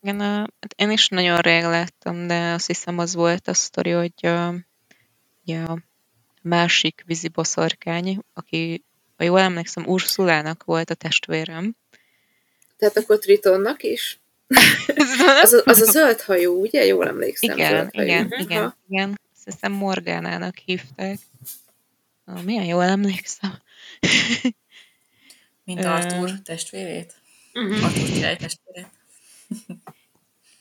Igen, 0.00 0.20
hát 0.20 0.74
én 0.76 0.90
is 0.90 1.08
nagyon 1.08 1.38
rég 1.38 1.62
láttam, 1.62 2.26
de 2.26 2.52
azt 2.52 2.66
hiszem 2.66 2.98
az 2.98 3.14
volt 3.14 3.48
a 3.48 3.54
sztori, 3.54 3.90
hogy 3.90 4.26
a, 4.26 4.48
a 5.46 5.78
másik 6.42 7.02
víziboszorkány, 7.06 8.18
aki, 8.34 8.84
ha 9.16 9.24
jól 9.24 9.40
emlékszem, 9.40 9.86
Ursulának 9.86 10.64
volt 10.64 10.90
a 10.90 10.94
testvérem. 10.94 11.76
Tehát 12.76 12.96
akkor 12.96 13.18
Tritonnak 13.18 13.82
is? 13.82 14.20
az, 15.42 15.52
a, 15.52 15.62
az 15.64 15.80
a 15.80 15.90
zöld 15.90 16.20
hajú, 16.20 16.60
ugye? 16.60 16.84
Jól 16.84 17.08
emlékszem. 17.08 17.56
Igen, 17.56 17.88
igen, 17.90 18.28
hajú. 18.28 18.44
igen, 18.44 18.62
ha? 18.62 18.76
igen. 18.88 19.20
Azt 19.34 19.44
hiszem 19.44 19.72
Morgánának 19.72 20.58
hívták. 20.58 21.18
Ah, 22.24 22.42
milyen 22.42 22.64
jól 22.64 22.82
emlékszem. 22.82 23.58
Mint 25.64 25.84
Arthur 25.84 26.30
testvérét? 26.42 27.14
Uh-huh. 27.54 27.84
Arthur 27.84 28.10
király 28.12 28.36
testvérét. 28.36 28.88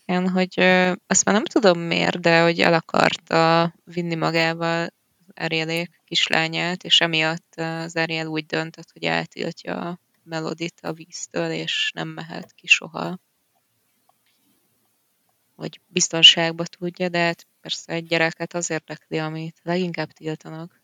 Igen, 0.06 0.30
hogy 0.30 0.54
ö, 0.56 0.92
azt 1.08 1.26
már 1.26 1.36
nem 1.36 1.46
tudom 1.46 1.80
miért, 1.80 2.20
de 2.20 2.42
hogy 2.42 2.60
el 2.60 2.74
akarta 2.74 3.74
vinni 3.84 4.16
magával 4.16 4.94
Arielék 5.42 6.02
kislányát, 6.06 6.84
és 6.84 7.02
emiatt 7.02 7.54
az 7.56 7.96
Ariel 7.96 8.28
úgy 8.28 8.46
döntött, 8.46 8.92
hogy 8.92 9.04
eltiltja 9.04 9.80
a 9.90 10.00
Melodit 10.24 10.80
a 10.82 10.94
víztől, 10.94 11.52
és 11.52 11.92
nem 11.94 12.08
mehet 12.08 12.54
ki 12.54 12.68
soha. 12.68 13.20
Hogy 15.56 15.80
biztonságba 15.88 16.64
tudja, 16.66 17.10
de 17.10 17.20
hát 17.20 17.48
persze 17.62 17.94
egy 17.94 18.08
gyereket 18.08 18.54
az 18.54 18.70
érdekli, 18.70 19.18
amit 19.18 19.60
leginkább 19.64 20.12
tiltanak. 20.12 20.82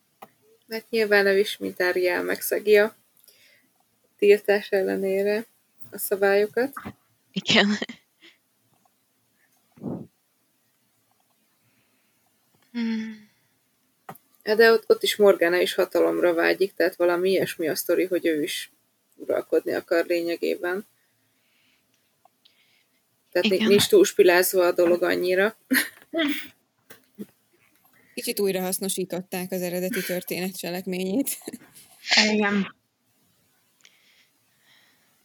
Mert 0.66 0.90
nyilván 0.90 1.26
ő 1.26 1.40
is, 1.40 1.58
mint 1.58 1.80
Ariel 1.80 2.24
megszegi 2.24 2.78
a 2.78 2.96
tiltás 4.18 4.70
ellenére 4.70 5.46
a 5.92 5.98
szabályokat. 5.98 6.74
Igen. 7.32 7.68
Hmm. 12.72 13.27
De 14.56 14.72
ott, 14.72 14.84
ott 14.88 15.04
is 15.04 15.16
Morgana 15.16 15.58
is 15.58 15.74
hatalomra 15.74 16.34
vágyik, 16.34 16.74
tehát 16.74 16.96
valami 16.96 17.30
ilyesmi 17.30 17.68
a 17.68 17.76
sztori, 17.76 18.06
hogy 18.06 18.26
ő 18.26 18.42
is 18.44 18.72
uralkodni 19.16 19.74
akar 19.74 20.06
lényegében. 20.06 20.86
Tehát 23.32 23.52
Igen. 23.52 23.68
nincs 23.68 23.88
túlspilázva 23.88 24.66
a 24.66 24.72
dolog 24.72 25.04
annyira. 25.04 25.58
Kicsit 28.14 28.40
újra 28.40 28.62
hasznosították 28.62 29.52
az 29.52 29.62
eredeti 29.62 30.02
történet 30.02 30.58
cselekményét. 30.58 31.30
Igen. 32.32 32.76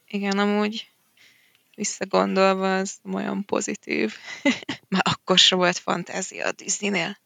Igen, 0.07 0.39
amúgy 0.39 0.91
visszagondolva 1.75 2.77
az 2.77 2.99
olyan 3.13 3.45
pozitív. 3.45 4.15
Már 4.89 5.03
akkor 5.05 5.39
sem 5.39 5.59
volt 5.59 5.79
fantázia 5.79 6.47
a 6.47 6.53
Disney-nél. 6.53 7.19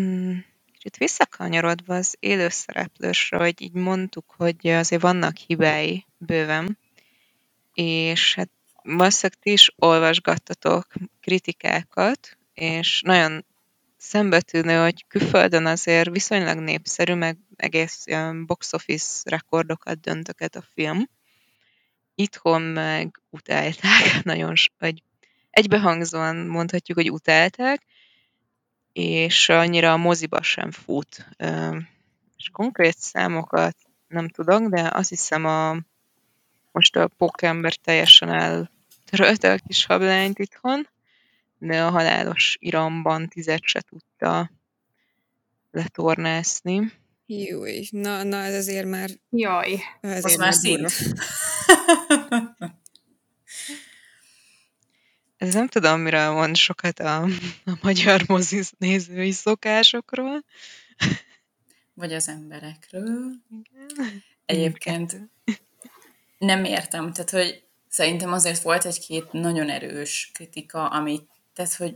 Mm, 0.00 0.38
kicsit 0.72 0.96
visszakanyarodva 0.96 1.94
az 1.94 2.16
élőszereplősre, 2.20 3.36
hogy 3.36 3.62
így 3.62 3.72
mondtuk, 3.72 4.34
hogy 4.36 4.66
azért 4.66 5.02
vannak 5.02 5.36
hibái 5.36 6.06
bőven, 6.18 6.78
és 7.74 8.34
hát 8.34 8.50
valószínűleg 8.82 9.40
ti 9.40 9.52
is 9.52 9.72
olvasgattatok 9.76 10.86
kritikákat, 11.20 12.38
és 12.54 13.00
nagyon 13.02 13.44
szembetűnő, 13.96 14.82
hogy 14.82 15.06
külföldön 15.06 15.66
azért 15.66 16.10
viszonylag 16.10 16.58
népszerű, 16.58 17.14
meg 17.14 17.38
egész 17.56 18.04
box 18.46 18.72
office 18.72 19.30
rekordokat 19.30 20.00
döntöket 20.00 20.56
a 20.56 20.64
film. 20.74 21.08
Itthon 22.14 22.62
meg 22.62 23.20
utálták, 23.30 24.22
nagyon, 24.22 24.54
vagy 24.78 25.02
egybehangzóan 25.50 26.36
mondhatjuk, 26.36 26.98
hogy 26.98 27.10
utálták, 27.10 27.82
és 28.94 29.48
annyira 29.48 29.92
a 29.92 29.96
moziba 29.96 30.42
sem 30.42 30.70
fut. 30.70 31.26
És 32.36 32.48
konkrét 32.52 32.98
számokat 32.98 33.76
nem 34.08 34.28
tudok, 34.28 34.68
de 34.68 34.90
azt 34.92 35.08
hiszem 35.08 35.44
a 35.44 35.76
most 36.72 36.96
a 36.96 37.08
pókember 37.08 37.74
teljesen 37.74 38.28
eltörölte 38.28 39.52
a 39.52 39.58
kis 39.66 39.84
hablányt 39.84 40.38
itthon, 40.38 40.88
de 41.58 41.82
a 41.82 41.90
halálos 41.90 42.56
iramban 42.60 43.28
tizet 43.28 43.62
se 43.62 43.80
tudta 43.80 44.50
letornászni. 45.70 46.92
Jó, 47.26 47.60
na, 47.90 48.22
na 48.22 48.36
ez 48.36 48.54
azért 48.54 48.86
már... 48.86 49.10
Jaj, 49.30 49.80
azért 50.00 50.24
az 50.24 50.36
már 50.36 50.54
szint. 50.54 50.92
Ez 55.44 55.54
nem 55.54 55.68
tudom, 55.68 56.00
mire 56.00 56.30
mond 56.30 56.56
sokat 56.56 56.98
a, 56.98 57.22
a 57.64 57.78
magyar 57.82 58.22
mozi 58.26 58.62
nézői 58.78 59.30
szokásokról. 59.30 60.44
Vagy 61.94 62.12
az 62.12 62.28
emberekről. 62.28 63.32
Igen. 63.50 64.22
Egyébként 64.46 65.20
nem 66.38 66.64
értem, 66.64 67.12
tehát 67.12 67.30
hogy 67.30 67.62
szerintem 67.88 68.32
azért 68.32 68.62
volt 68.62 68.84
egy-két 68.84 69.32
nagyon 69.32 69.70
erős 69.70 70.30
kritika, 70.34 70.86
amit, 70.88 71.28
tehát 71.54 71.74
hogy 71.74 71.94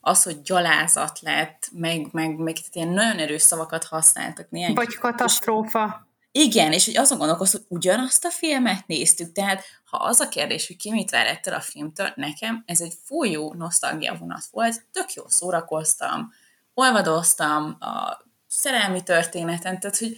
az, 0.00 0.22
hogy 0.22 0.42
gyalázat 0.42 1.20
lett, 1.20 1.68
meg, 1.72 2.08
meg, 2.10 2.36
meg 2.36 2.54
tehát 2.54 2.74
ilyen 2.74 2.88
nagyon 2.88 3.18
erős 3.18 3.42
szavakat 3.42 3.84
használtak. 3.84 4.50
Néhány 4.50 4.74
Vagy 4.74 4.94
katasztrófa. 4.94 6.06
Igen, 6.32 6.72
és 6.72 6.84
hogy 6.84 6.96
azon 6.96 7.18
gondolkoztam, 7.18 7.60
hogy 7.68 7.76
ugyanazt 7.76 8.24
a 8.24 8.30
filmet 8.30 8.86
néztük, 8.86 9.32
tehát 9.32 9.64
ha 9.84 9.96
az 9.96 10.20
a 10.20 10.28
kérdés, 10.28 10.66
hogy 10.66 10.76
ki 10.76 10.90
mit 10.90 11.10
vár 11.10 11.26
ettől 11.26 11.54
a 11.54 11.60
filmtől, 11.60 12.12
nekem 12.14 12.62
ez 12.66 12.80
egy 12.80 12.94
folyó 13.04 13.54
nosztalgia 13.54 14.14
vonat 14.14 14.44
volt, 14.50 14.84
tök 14.92 15.12
jó 15.12 15.28
szórakoztam, 15.28 16.32
olvadoztam 16.74 17.76
a 17.80 18.24
szerelmi 18.46 19.02
történeten, 19.02 19.80
tehát 19.80 19.98
hogy 19.98 20.16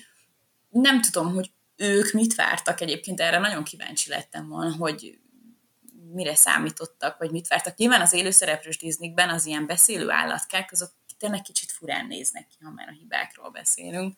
nem 0.70 1.00
tudom, 1.00 1.34
hogy 1.34 1.52
ők 1.76 2.12
mit 2.12 2.34
vártak 2.34 2.80
egyébként, 2.80 3.20
erre 3.20 3.38
nagyon 3.38 3.64
kíváncsi 3.64 4.10
lettem 4.10 4.48
volna, 4.48 4.76
hogy 4.76 5.18
mire 6.12 6.34
számítottak, 6.34 7.18
vagy 7.18 7.30
mit 7.30 7.48
vártak. 7.48 7.76
Nyilván 7.76 8.00
az 8.00 8.12
élőszereplős 8.12 8.78
Disneyben 8.78 9.28
az 9.28 9.46
ilyen 9.46 9.66
beszélő 9.66 10.10
állatkák, 10.10 10.72
azok 10.72 10.90
tényleg 11.18 11.42
kicsit 11.42 11.72
furán 11.72 12.06
néznek 12.06 12.46
ki, 12.46 12.64
ha 12.64 12.70
már 12.70 12.88
a 12.88 12.92
hibákról 12.92 13.50
beszélünk. 13.50 14.16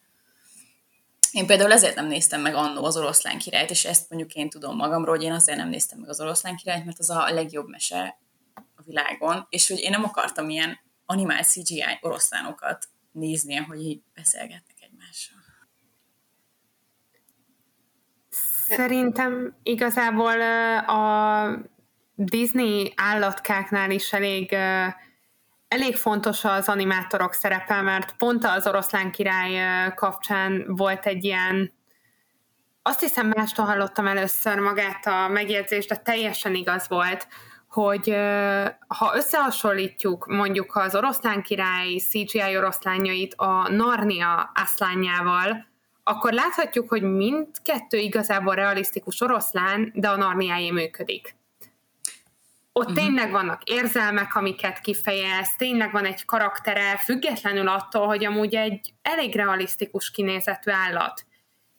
Én 1.36 1.46
például 1.46 1.72
ezért 1.72 1.94
nem 1.94 2.06
néztem 2.06 2.40
meg 2.40 2.54
annó 2.54 2.84
az 2.84 2.96
oroszlán 2.96 3.38
királyt, 3.38 3.70
és 3.70 3.84
ezt 3.84 4.10
mondjuk 4.10 4.34
én 4.34 4.48
tudom 4.48 4.76
magamról, 4.76 5.14
hogy 5.16 5.24
én 5.24 5.32
azért 5.32 5.58
nem 5.58 5.68
néztem 5.68 5.98
meg 5.98 6.08
az 6.08 6.20
oroszlán 6.20 6.56
királyt, 6.56 6.84
mert 6.84 6.98
az 6.98 7.10
a 7.10 7.32
legjobb 7.32 7.68
mese 7.68 8.18
a 8.54 8.82
világon, 8.84 9.46
és 9.48 9.68
hogy 9.68 9.78
én 9.78 9.90
nem 9.90 10.04
akartam 10.04 10.48
ilyen 10.48 10.78
animált 11.06 11.46
CGI 11.46 11.98
oroszlánokat 12.00 12.88
nézni, 13.12 13.54
hogy 13.54 13.80
így 13.80 14.02
beszélgetnek 14.14 14.76
egymással. 14.80 15.36
Szerintem 18.68 19.56
igazából 19.62 20.40
a 20.80 21.48
Disney 22.14 22.92
állatkáknál 22.96 23.90
is 23.90 24.12
elég, 24.12 24.56
elég 25.68 25.96
fontos 25.96 26.44
az 26.44 26.68
animátorok 26.68 27.32
szerepe, 27.32 27.80
mert 27.80 28.16
pont 28.16 28.44
az 28.44 28.66
oroszlán 28.66 29.10
király 29.10 29.92
kapcsán 29.94 30.64
volt 30.66 31.06
egy 31.06 31.24
ilyen, 31.24 31.72
azt 32.82 33.00
hiszem 33.00 33.26
mástól 33.26 33.66
hallottam 33.66 34.06
először 34.06 34.58
magát 34.58 35.06
a 35.06 35.28
megjegyzést, 35.28 35.88
de 35.88 35.96
teljesen 35.96 36.54
igaz 36.54 36.88
volt, 36.88 37.28
hogy 37.68 38.10
ha 38.86 39.12
összehasonlítjuk 39.14 40.26
mondjuk 40.26 40.76
az 40.76 40.94
oroszlán 40.94 41.42
király 41.42 41.96
CGI 41.96 42.56
oroszlányait 42.56 43.34
a 43.34 43.68
Narnia 43.68 44.52
aszlányával, 44.54 45.66
akkor 46.02 46.32
láthatjuk, 46.32 46.88
hogy 46.88 47.02
mindkettő 47.02 47.98
igazából 47.98 48.54
realisztikus 48.54 49.20
oroszlán, 49.20 49.92
de 49.94 50.08
a 50.08 50.16
Narniáé 50.16 50.70
működik. 50.70 51.36
Ott 52.78 52.90
uh-huh. 52.90 53.04
tényleg 53.04 53.30
vannak 53.30 53.62
érzelmek, 53.64 54.34
amiket 54.34 54.78
kifejez, 54.78 55.56
tényleg 55.56 55.92
van 55.92 56.04
egy 56.04 56.24
karaktere, 56.24 56.96
függetlenül 56.96 57.68
attól, 57.68 58.06
hogy 58.06 58.24
amúgy 58.24 58.54
egy 58.54 58.94
elég 59.02 59.34
realisztikus 59.34 60.10
kinézetű 60.10 60.70
állat. 60.70 61.26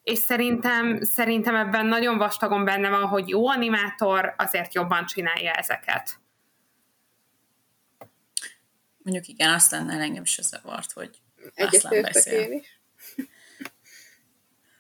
És 0.04 0.18
szerintem, 0.18 1.02
szerintem 1.02 1.56
ebben 1.56 1.86
nagyon 1.86 2.18
vastagon 2.18 2.66
benne 2.66 2.89
van, 2.89 3.06
hogy 3.06 3.30
jó 3.30 3.50
animátor 3.50 4.34
azért 4.38 4.74
jobban 4.74 5.06
csinálja 5.06 5.52
ezeket. 5.52 6.20
Mondjuk 8.98 9.28
igen, 9.28 9.54
azt 9.54 9.72
lenne 9.72 9.93
engem 9.93 10.24
is 10.24 10.39
zavart, 10.41 10.91
hogy 10.91 11.22
Egyetértek 11.54 12.26
én 12.26 12.52
is. 12.52 12.77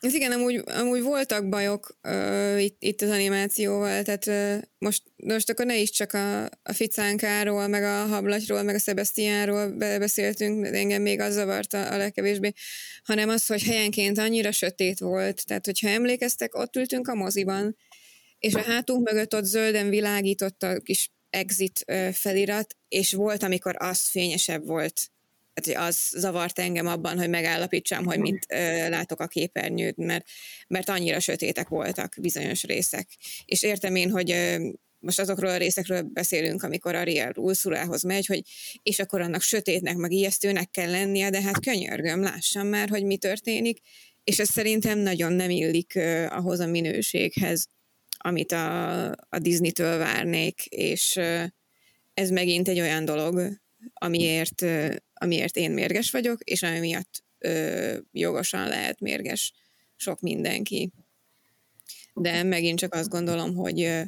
Ez 0.07 0.13
igen, 0.13 0.31
amúgy, 0.31 0.63
amúgy 0.65 1.01
voltak 1.01 1.49
bajok 1.49 1.97
uh, 2.03 2.63
itt, 2.63 2.77
itt 2.79 3.01
az 3.01 3.09
animációval, 3.09 4.03
tehát 4.03 4.27
uh, 4.27 4.63
most, 4.77 5.03
most 5.15 5.49
akkor 5.49 5.65
ne 5.65 5.77
is 5.77 5.89
csak 5.89 6.13
a, 6.13 6.43
a 6.43 6.73
ficánkáról, 6.73 7.67
meg 7.67 7.83
a 7.83 8.05
hablatyról, 8.05 8.63
meg 8.63 8.75
a 8.75 8.79
Sebastiánról 8.79 9.69
beszéltünk, 9.77 10.67
de 10.67 10.77
engem 10.77 11.01
még 11.01 11.19
az 11.19 11.33
zavarta 11.33 11.89
a 11.89 11.97
legkevésbé, 11.97 12.51
hanem 13.03 13.29
az, 13.29 13.45
hogy 13.45 13.63
helyenként 13.63 14.17
annyira 14.17 14.51
sötét 14.51 14.99
volt, 14.99 15.45
tehát 15.45 15.65
hogyha 15.65 15.89
emlékeztek, 15.89 16.55
ott 16.55 16.75
ültünk 16.75 17.07
a 17.07 17.15
moziban, 17.15 17.77
és 18.39 18.53
a 18.53 18.61
hátunk 18.61 19.09
mögött 19.11 19.35
ott 19.35 19.45
zölden 19.45 19.89
világított 19.89 20.63
a 20.63 20.79
kis 20.79 21.11
exit 21.29 21.85
felirat, 22.13 22.75
és 22.87 23.13
volt, 23.13 23.43
amikor 23.43 23.75
az 23.77 24.01
fényesebb 24.01 24.65
volt 24.65 25.11
tehát 25.61 25.87
az 25.87 26.13
zavart 26.15 26.59
engem 26.59 26.87
abban, 26.87 27.17
hogy 27.17 27.29
megállapítsam, 27.29 28.05
hogy 28.05 28.19
mit 28.19 28.45
ö, 28.49 28.89
látok 28.89 29.19
a 29.19 29.27
képernyőt, 29.27 29.97
mert, 29.97 30.25
mert 30.67 30.89
annyira 30.89 31.19
sötétek 31.19 31.67
voltak 31.67 32.13
bizonyos 32.21 32.63
részek. 32.63 33.07
És 33.45 33.63
értem 33.63 33.95
én, 33.95 34.09
hogy 34.09 34.31
ö, 34.31 34.69
most 34.99 35.19
azokról 35.19 35.51
a 35.51 35.57
részekről 35.57 36.01
beszélünk, 36.01 36.63
amikor 36.63 36.95
Ariel 36.95 37.31
Ursulához 37.35 38.03
megy, 38.03 38.25
hogy 38.25 38.41
és 38.83 38.99
akkor 38.99 39.21
annak 39.21 39.41
sötétnek, 39.41 39.95
meg 39.95 40.11
ijesztőnek 40.11 40.71
kell 40.71 40.91
lennie, 40.91 41.29
de 41.29 41.41
hát 41.41 41.59
könyörgöm, 41.59 42.21
lássam 42.21 42.67
már, 42.67 42.89
hogy 42.89 43.03
mi 43.03 43.17
történik, 43.17 43.79
és 44.23 44.39
ez 44.39 44.49
szerintem 44.49 44.99
nagyon 44.99 45.33
nem 45.33 45.49
illik 45.49 45.95
ö, 45.95 46.25
ahhoz 46.25 46.59
a 46.59 46.67
minőséghez, 46.67 47.67
amit 48.17 48.51
a, 48.51 49.05
a 49.09 49.39
Disney-től 49.39 49.97
várnék, 49.97 50.65
és 50.65 51.15
ö, 51.15 51.43
ez 52.13 52.29
megint 52.29 52.67
egy 52.67 52.79
olyan 52.79 53.05
dolog, 53.05 53.59
amiért 53.93 54.65
amiért 55.19 55.55
én 55.55 55.71
mérges 55.71 56.11
vagyok, 56.11 56.43
és 56.43 56.63
ami 56.63 56.79
miatt 56.79 57.23
ö, 57.39 57.97
jogosan 58.11 58.67
lehet 58.67 58.99
mérges 58.99 59.53
sok 59.95 60.21
mindenki. 60.21 60.91
De 62.13 62.43
megint 62.43 62.79
csak 62.79 62.93
azt 62.93 63.09
gondolom, 63.09 63.55
hogy 63.55 63.81
ö, 63.81 64.01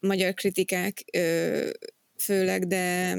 magyar 0.00 0.34
kritikák 0.34 1.04
ö, 1.12 1.70
főleg, 2.16 2.66
de, 2.66 3.16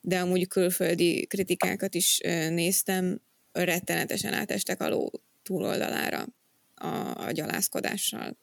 de 0.00 0.20
amúgy 0.20 0.48
külföldi 0.48 1.26
kritikákat 1.26 1.94
is 1.94 2.20
ö, 2.24 2.48
néztem, 2.50 3.20
rettenetesen 3.52 4.32
átestek 4.32 4.80
a 4.80 4.88
ló 4.88 5.10
túloldalára 5.42 6.26
a, 6.74 7.24
a 7.26 7.30
gyalászkodással. 7.30 8.36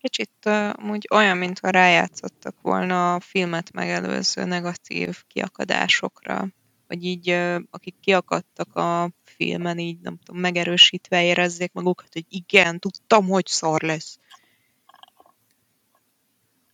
Kicsit 0.00 0.30
uh, 0.44 0.90
úgy 0.90 1.06
olyan, 1.10 1.36
mintha 1.36 1.70
rájátszottak 1.70 2.54
volna 2.62 3.14
a 3.14 3.20
filmet 3.20 3.72
megelőző 3.72 4.44
negatív 4.44 5.22
kiakadásokra, 5.26 6.48
vagy 6.88 7.04
így 7.04 7.30
uh, 7.30 7.60
akik 7.70 7.94
kiakadtak 8.00 8.76
a 8.76 9.10
filmen, 9.24 9.78
így 9.78 10.00
nem 10.00 10.18
tudom, 10.24 10.40
megerősítve 10.40 11.24
érezzék 11.24 11.72
magukat, 11.72 12.12
hogy 12.12 12.24
igen, 12.28 12.78
tudtam, 12.78 13.28
hogy 13.28 13.46
szar 13.46 13.82
lesz. 13.82 14.18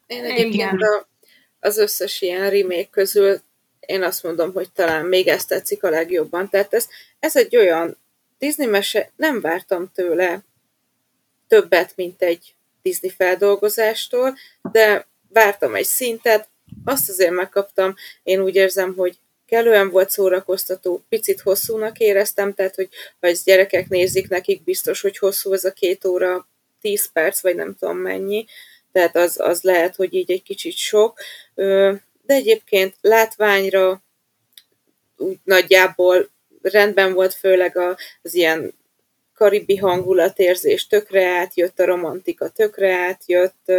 Én 0.06 0.24
egyébként 0.24 0.82
a, 0.82 1.08
az 1.60 1.78
összes 1.78 2.20
ilyen 2.20 2.50
remake 2.50 2.88
közül 2.90 3.40
én 3.86 4.02
azt 4.02 4.22
mondom, 4.22 4.52
hogy 4.52 4.72
talán 4.72 5.04
még 5.04 5.28
ezt 5.28 5.48
tetszik 5.48 5.82
a 5.82 5.90
legjobban. 5.90 6.48
Tehát 6.48 6.74
ez, 6.74 6.88
ez 7.18 7.36
egy 7.36 7.56
olyan 7.56 7.96
Disney 8.38 8.66
mese, 8.66 9.10
nem 9.16 9.40
vártam 9.40 9.90
tőle 9.94 10.44
többet, 11.48 11.96
mint 11.96 12.22
egy 12.22 12.55
Disney 12.86 13.10
feldolgozástól, 13.10 14.36
de 14.72 15.06
vártam 15.28 15.74
egy 15.74 15.84
szintet, 15.84 16.48
azt 16.84 17.08
azért 17.08 17.30
megkaptam, 17.30 17.94
én 18.22 18.40
úgy 18.40 18.54
érzem, 18.54 18.94
hogy 18.94 19.18
kellően 19.46 19.90
volt 19.90 20.10
szórakoztató, 20.10 21.04
picit 21.08 21.40
hosszúnak 21.40 21.98
éreztem, 21.98 22.54
tehát 22.54 22.74
hogy 22.74 22.88
ha 23.20 23.26
ezt 23.26 23.44
gyerekek 23.44 23.88
nézik, 23.88 24.28
nekik 24.28 24.62
biztos, 24.62 25.00
hogy 25.00 25.18
hosszú 25.18 25.52
ez 25.52 25.64
a 25.64 25.72
két 25.72 26.04
óra, 26.04 26.48
tíz 26.80 27.12
perc, 27.12 27.40
vagy 27.40 27.54
nem 27.54 27.76
tudom 27.78 27.96
mennyi, 27.96 28.46
tehát 28.92 29.16
az, 29.16 29.40
az 29.40 29.62
lehet, 29.62 29.96
hogy 29.96 30.14
így 30.14 30.30
egy 30.30 30.42
kicsit 30.42 30.76
sok, 30.76 31.18
de 31.54 32.34
egyébként 32.34 32.94
látványra 33.00 34.02
úgy 35.16 35.38
nagyjából 35.44 36.30
rendben 36.62 37.12
volt, 37.12 37.34
főleg 37.34 37.76
az 38.22 38.34
ilyen 38.34 38.74
karibi 39.36 39.76
hangulatérzés 39.76 40.86
tökre 40.86 41.26
átjött, 41.26 41.80
a 41.80 41.84
romantika 41.84 42.48
tökre 42.48 42.94
átjött, 42.94 43.72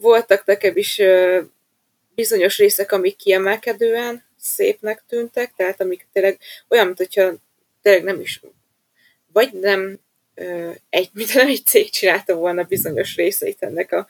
voltak 0.00 0.44
nekem 0.44 0.76
is 0.76 1.02
bizonyos 2.14 2.58
részek, 2.58 2.92
amik 2.92 3.16
kiemelkedően 3.16 4.24
szépnek 4.36 5.02
tűntek, 5.08 5.52
tehát 5.56 5.80
amik 5.80 6.06
tényleg 6.12 6.38
olyan, 6.68 6.86
mint 6.86 6.98
hogyha 6.98 7.32
tényleg 7.82 8.04
nem 8.04 8.20
is, 8.20 8.40
vagy 9.32 9.52
nem 9.52 9.98
egy, 10.90 11.10
mint 11.14 11.34
nem 11.34 11.46
egy 11.46 11.64
cég 11.64 11.90
csinálta 11.90 12.34
volna 12.34 12.62
bizonyos 12.62 13.16
részeit 13.16 13.62
ennek 13.62 13.92
a 13.92 14.06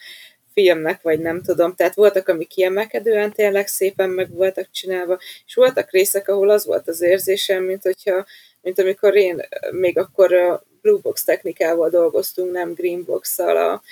filmnek, 0.55 1.03
vagy 1.03 1.21
nem 1.21 1.43
tudom. 1.43 1.75
Tehát 1.75 1.95
voltak, 1.95 2.29
amik 2.29 2.49
kiemelkedően 2.49 3.33
tényleg 3.33 3.67
szépen 3.67 4.11
meg 4.11 4.31
voltak 4.31 4.71
csinálva, 4.71 5.19
és 5.47 5.55
voltak 5.55 5.91
részek, 5.91 6.29
ahol 6.29 6.51
az 6.51 6.67
volt 6.67 6.89
az 6.89 7.01
érzésem, 7.01 7.63
mint 7.63 7.83
hogyha 7.83 8.27
mint 8.63 8.79
amikor 8.79 9.17
én 9.17 9.41
még 9.71 9.99
akkor 9.99 10.33
a 10.33 10.63
Blue 10.81 10.99
Box 11.03 11.25
technikával 11.25 11.89
dolgoztunk, 11.89 12.53
nem 12.53 12.73
Green 12.73 13.05
Box-szal 13.05 13.57
a, 13.57 13.83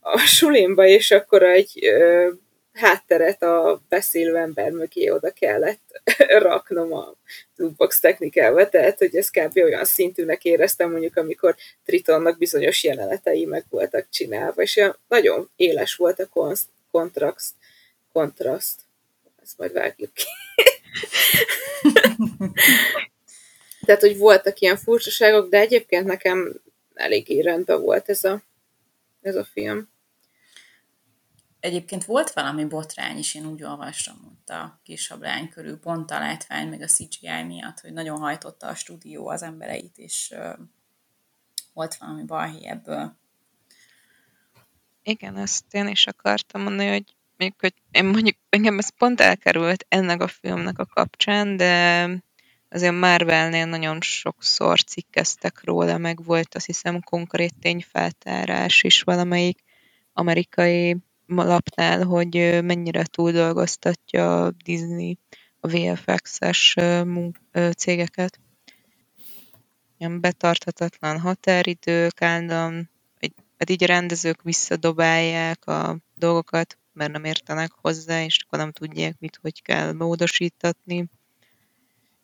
a 0.00 0.18
sulimba, 0.18 0.86
és 0.86 1.10
akkor 1.10 1.42
egy 1.42 1.84
ö, 1.84 2.28
hátteret 2.72 3.42
a 3.42 3.82
beszélő 3.88 4.36
ember 4.36 4.70
mögé 4.70 5.08
oda 5.08 5.30
kellett 5.30 6.00
raknom 6.48 6.92
a 6.92 7.14
Blue 7.56 7.70
Box 7.76 8.00
technikával, 8.00 8.68
tehát 8.68 8.98
hogy 8.98 9.16
ez 9.16 9.30
kb. 9.30 9.56
olyan 9.56 9.84
szintűnek 9.84 10.44
éreztem 10.44 10.90
mondjuk, 10.90 11.16
amikor 11.16 11.56
Tritonnak 11.84 12.38
bizonyos 12.38 12.84
jelenetei 12.84 13.44
meg 13.44 13.64
voltak 13.70 14.06
csinálva, 14.10 14.62
és 14.62 14.80
nagyon 15.08 15.50
éles 15.56 15.94
volt 15.94 16.20
a 16.20 16.58
kontraszt, 16.90 17.54
kontraszt. 18.12 18.80
Ezt 19.42 19.58
majd 19.58 19.72
vágjuk 19.72 20.10
ki. 20.12 20.24
Tehát, 23.86 24.00
hogy 24.00 24.16
voltak 24.16 24.58
ilyen 24.58 24.76
furcsaságok, 24.76 25.50
de 25.50 25.58
egyébként 25.58 26.06
nekem 26.06 26.60
eléggé 26.94 27.40
rendben 27.40 27.80
volt 27.80 28.08
ez 28.08 28.24
a, 28.24 28.42
ez 29.20 29.36
a 29.36 29.44
film. 29.44 29.88
Egyébként 31.60 32.04
volt 32.04 32.32
valami 32.32 32.64
botrány 32.64 33.18
is, 33.18 33.34
én 33.34 33.46
úgy 33.46 33.62
olvastam 33.62 34.16
ott 34.32 34.48
a 34.48 34.80
kisablány 34.84 35.48
körül, 35.48 35.78
pont 35.78 36.10
a 36.10 36.18
látvány, 36.18 36.68
meg 36.68 36.82
a 36.82 36.86
CGI 36.86 37.42
miatt, 37.46 37.80
hogy 37.80 37.92
nagyon 37.92 38.18
hajtotta 38.18 38.66
a 38.66 38.74
stúdió 38.74 39.28
az 39.28 39.42
embereit, 39.42 39.98
és 39.98 40.32
uh, 40.34 40.58
volt 41.72 41.94
valami 41.94 42.22
balhé 42.22 42.66
ebből. 42.66 43.16
Igen, 45.02 45.36
ezt 45.36 45.74
én 45.74 45.88
is 45.88 46.06
akartam 46.06 46.62
mondani, 46.62 46.88
hogy 46.88 47.16
még 47.36 47.54
hogy 47.58 47.74
én 47.90 48.04
mondjuk 48.04 48.36
engem 48.48 48.78
ez 48.78 48.88
pont 48.88 49.20
elkerült 49.20 49.86
ennek 49.88 50.20
a 50.20 50.28
filmnek 50.28 50.78
a 50.78 50.86
kapcsán, 50.86 51.56
de 51.56 52.06
azért 52.68 52.98
Marvelnél 52.98 53.66
nagyon 53.66 54.00
sokszor 54.00 54.80
cikkeztek 54.80 55.64
róla, 55.64 55.98
meg 55.98 56.24
volt 56.24 56.54
azt 56.54 56.66
hiszem 56.66 57.00
konkrét 57.00 57.54
tényfeltárás 57.60 58.82
is 58.82 59.02
valamelyik 59.02 59.62
amerikai 60.12 60.96
lapnál, 61.26 62.04
hogy 62.04 62.58
mennyire 62.62 63.04
túldolgoztatja 63.04 64.44
a 64.44 64.50
Disney 64.64 65.18
a 65.60 65.68
VFX-es 65.68 66.76
cégeket. 67.76 68.40
Ilyen 69.98 70.20
betarthatatlan 70.20 71.20
határidők, 71.20 72.22
állandóan, 72.22 72.90
hát 73.58 73.70
így 73.70 73.82
a 73.82 73.86
rendezők 73.86 74.42
visszadobálják 74.42 75.66
a 75.66 75.98
dolgokat, 76.14 76.78
mert 76.92 77.12
nem 77.12 77.24
értenek 77.24 77.70
hozzá, 77.72 78.24
és 78.24 78.38
akkor 78.46 78.58
nem 78.58 78.72
tudják, 78.72 79.16
mit 79.18 79.38
hogy 79.42 79.62
kell 79.62 79.92
módosítatni. 79.92 81.08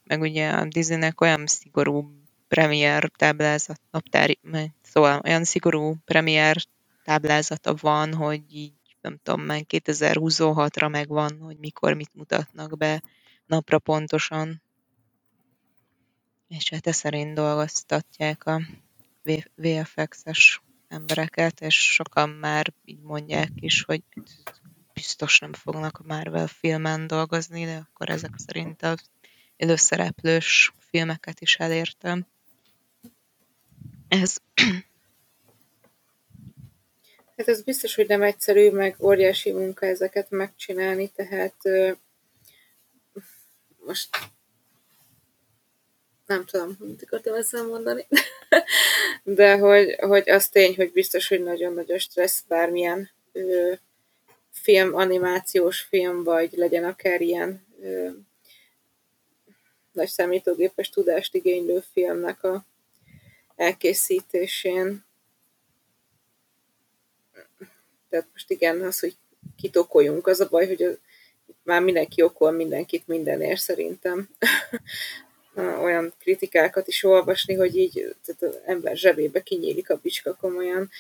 Meg 0.04 0.20
ugye 0.20 0.50
a 0.50 0.64
Disneynek 0.64 1.20
olyan 1.20 1.46
szigorú 1.46 2.22
premier 2.48 3.10
táblázat, 3.16 3.80
naptári, 3.90 4.38
szóval 4.82 5.20
olyan 5.24 5.44
szigorú 5.44 5.96
premier 6.04 6.56
táblázata 7.04 7.74
van, 7.80 8.14
hogy 8.14 8.42
így 8.48 8.72
nem 9.00 9.18
tudom, 9.22 9.40
már 9.40 9.64
2026-ra 9.68 10.90
megvan, 10.90 11.40
hogy 11.40 11.58
mikor 11.58 11.94
mit 11.94 12.14
mutatnak 12.14 12.76
be 12.78 13.02
napra 13.46 13.78
pontosan. 13.78 14.62
És 16.48 16.68
hát 16.68 16.86
ez 16.86 16.96
szerint 16.96 17.34
dolgoztatják 17.34 18.46
a 18.46 18.60
VFX-es 19.54 20.62
embereket, 20.88 21.60
és 21.60 21.92
sokan 21.92 22.28
már 22.28 22.72
így 22.84 23.00
mondják 23.00 23.50
is, 23.54 23.82
hogy 23.82 24.02
biztos 24.92 25.38
nem 25.38 25.52
fognak 25.52 25.98
a 25.98 26.06
Marvel 26.06 26.46
filmen 26.46 27.06
dolgozni, 27.06 27.64
de 27.64 27.76
akkor 27.76 28.10
ezek 28.10 28.34
szerint 28.36 28.82
az 28.82 29.10
előszereplős 29.56 30.72
filmeket 30.90 31.40
is 31.40 31.56
elértem. 31.56 32.26
Ez 34.08 34.36
Hát 37.36 37.48
ez 37.48 37.62
biztos, 37.62 37.94
hogy 37.94 38.06
nem 38.06 38.22
egyszerű, 38.22 38.70
meg 38.70 38.96
óriási 39.00 39.52
munka 39.52 39.86
ezeket 39.86 40.30
megcsinálni, 40.30 41.08
tehát 41.08 41.56
most 43.86 44.08
nem 46.26 46.44
tudom, 46.44 46.76
mit 46.78 47.02
akartam 47.02 47.34
ezzel 47.34 47.64
mondani, 47.64 48.06
de 49.22 49.58
hogy, 49.58 49.94
hogy 50.00 50.30
az 50.30 50.48
tény, 50.48 50.74
hogy 50.74 50.92
biztos, 50.92 51.28
hogy 51.28 51.42
nagyon 51.42 51.74
nagy 51.74 52.00
stressz 52.00 52.44
bármilyen 52.48 53.10
ö, 53.32 53.72
film, 54.50 54.94
animációs 54.94 55.80
film, 55.80 56.22
vagy 56.22 56.52
legyen 56.52 56.84
akár 56.84 57.20
ilyen 57.20 57.66
ö, 57.82 58.08
nagy 59.92 60.08
számítógépes 60.08 60.90
tudást 60.90 61.34
igénylő 61.34 61.82
filmnek 61.92 62.44
a 62.44 62.64
elkészítésén. 63.56 65.04
Tehát 68.08 68.26
most 68.32 68.50
igen, 68.50 68.80
az, 68.80 69.00
hogy 69.00 69.16
kitokoljunk, 69.56 70.26
az 70.26 70.40
a 70.40 70.48
baj, 70.48 70.66
hogy 70.66 70.82
az, 70.82 70.98
már 71.62 71.82
mindenki 71.82 72.22
okol 72.22 72.50
mindenkit 72.50 73.06
mindenért 73.06 73.60
szerintem. 73.60 74.28
Olyan 75.82 76.12
kritikákat 76.18 76.88
is 76.88 77.04
olvasni, 77.04 77.54
hogy 77.54 77.76
így 77.76 78.14
tehát 78.24 78.54
az 78.54 78.60
ember 78.64 78.96
zsebébe 78.96 79.42
kinyílik 79.42 79.90
a 79.90 80.00
bicska 80.02 80.34
komolyan. 80.34 80.90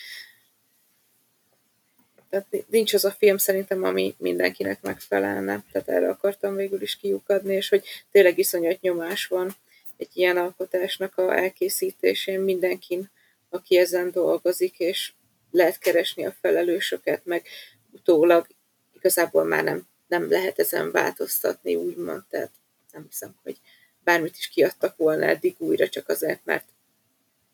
Tehát 2.32 2.64
nincs 2.68 2.94
az 2.94 3.04
a 3.04 3.10
film 3.10 3.36
szerintem, 3.36 3.84
ami 3.84 4.14
mindenkinek 4.18 4.82
megfelelne. 4.82 5.64
Tehát 5.72 5.88
erre 5.88 6.08
akartam 6.08 6.54
végül 6.54 6.82
is 6.82 6.96
kiukadni, 6.96 7.54
és 7.54 7.68
hogy 7.68 7.84
tényleg 8.10 8.38
iszonyat 8.38 8.80
nyomás 8.80 9.26
van 9.26 9.56
egy 9.96 10.08
ilyen 10.12 10.36
alkotásnak 10.36 11.18
a 11.18 11.36
elkészítésén 11.36 12.40
mindenkin, 12.40 13.10
aki 13.48 13.78
ezen 13.78 14.10
dolgozik, 14.10 14.78
és 14.78 15.12
lehet 15.50 15.78
keresni 15.78 16.26
a 16.26 16.36
felelősöket, 16.40 17.24
meg 17.24 17.46
utólag 17.90 18.46
igazából 18.92 19.44
már 19.44 19.64
nem, 19.64 19.86
nem 20.06 20.30
lehet 20.30 20.58
ezen 20.58 20.90
változtatni, 20.90 21.74
úgymond, 21.74 22.22
tehát 22.30 22.50
nem 22.92 23.06
hiszem, 23.08 23.34
hogy 23.42 23.56
bármit 24.04 24.36
is 24.36 24.48
kiadtak 24.48 24.96
volna 24.96 25.24
eddig 25.24 25.54
újra, 25.58 25.88
csak 25.88 26.08
azért, 26.08 26.40
mert 26.44 26.64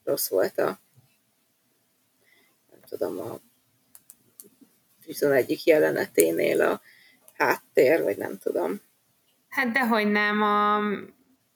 rossz 0.04 0.28
volt 0.28 0.58
a 0.58 0.80
nem 2.70 2.80
tudom, 2.88 3.18
a 3.18 3.40
21. 5.08 5.62
jeleneténél 5.64 6.60
a 6.60 6.80
háttér, 7.32 8.02
vagy 8.02 8.16
nem 8.16 8.38
tudom. 8.38 8.80
Hát 9.48 9.72
dehogy 9.72 10.10
nem, 10.10 10.42
a 10.42 10.80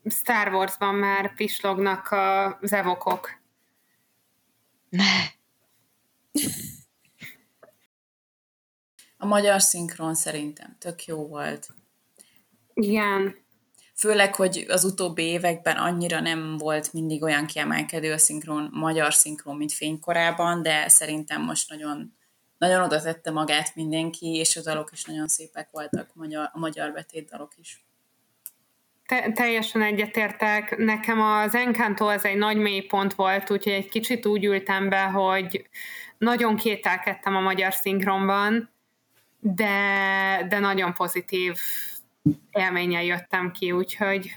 Star 0.05 0.55
Wars-ban 0.55 0.95
már 0.95 1.35
pislognak 1.35 2.09
az 2.61 2.73
evokok. 2.73 3.31
Ne. 4.89 5.05
A 9.17 9.27
magyar 9.27 9.63
szinkron 9.63 10.15
szerintem 10.15 10.77
tök 10.79 11.05
jó 11.05 11.27
volt. 11.27 11.69
Igen. 12.75 13.37
Főleg, 13.95 14.35
hogy 14.35 14.65
az 14.69 14.85
utóbbi 14.85 15.23
években 15.23 15.77
annyira 15.77 16.21
nem 16.21 16.57
volt 16.57 16.93
mindig 16.93 17.23
olyan 17.23 17.47
kiemelkedő 17.47 18.13
a 18.13 18.19
szinkron, 18.19 18.69
magyar 18.73 19.15
szinkron, 19.15 19.57
mint 19.57 19.73
fénykorában, 19.73 20.63
de 20.63 20.89
szerintem 20.89 21.43
most 21.43 21.71
nagyon, 21.71 22.17
nagyon 22.63 22.83
oda 22.83 23.01
tette 23.01 23.31
magát 23.31 23.75
mindenki, 23.75 24.27
és 24.27 24.57
a 24.57 24.63
dalok 24.63 24.89
is 24.93 25.05
nagyon 25.05 25.29
szépek 25.29 25.69
voltak, 25.71 26.11
a 26.53 26.59
magyar 26.59 26.93
betét 26.93 27.29
dalok 27.31 27.53
is. 27.61 27.85
Te, 29.07 29.33
teljesen 29.33 29.83
egyetértek. 29.83 30.77
Nekem 30.77 31.21
az 31.21 31.55
Encanto 31.55 32.07
az 32.07 32.25
egy 32.25 32.37
nagy 32.37 32.57
mélypont 32.57 33.15
volt, 33.15 33.51
úgyhogy 33.51 33.73
egy 33.73 33.89
kicsit 33.89 34.27
úgy 34.27 34.45
ültem 34.45 34.89
be, 34.89 35.03
hogy 35.03 35.69
nagyon 36.19 36.57
kételkedtem 36.57 37.37
a 37.37 37.41
magyar 37.41 37.73
szinkronban, 37.73 38.71
de, 39.41 40.47
de 40.49 40.59
nagyon 40.59 40.95
pozitív 40.95 41.59
élménnyel 42.51 43.05
jöttem 43.05 43.53
ki, 43.53 43.73
úgyhogy 43.73 44.31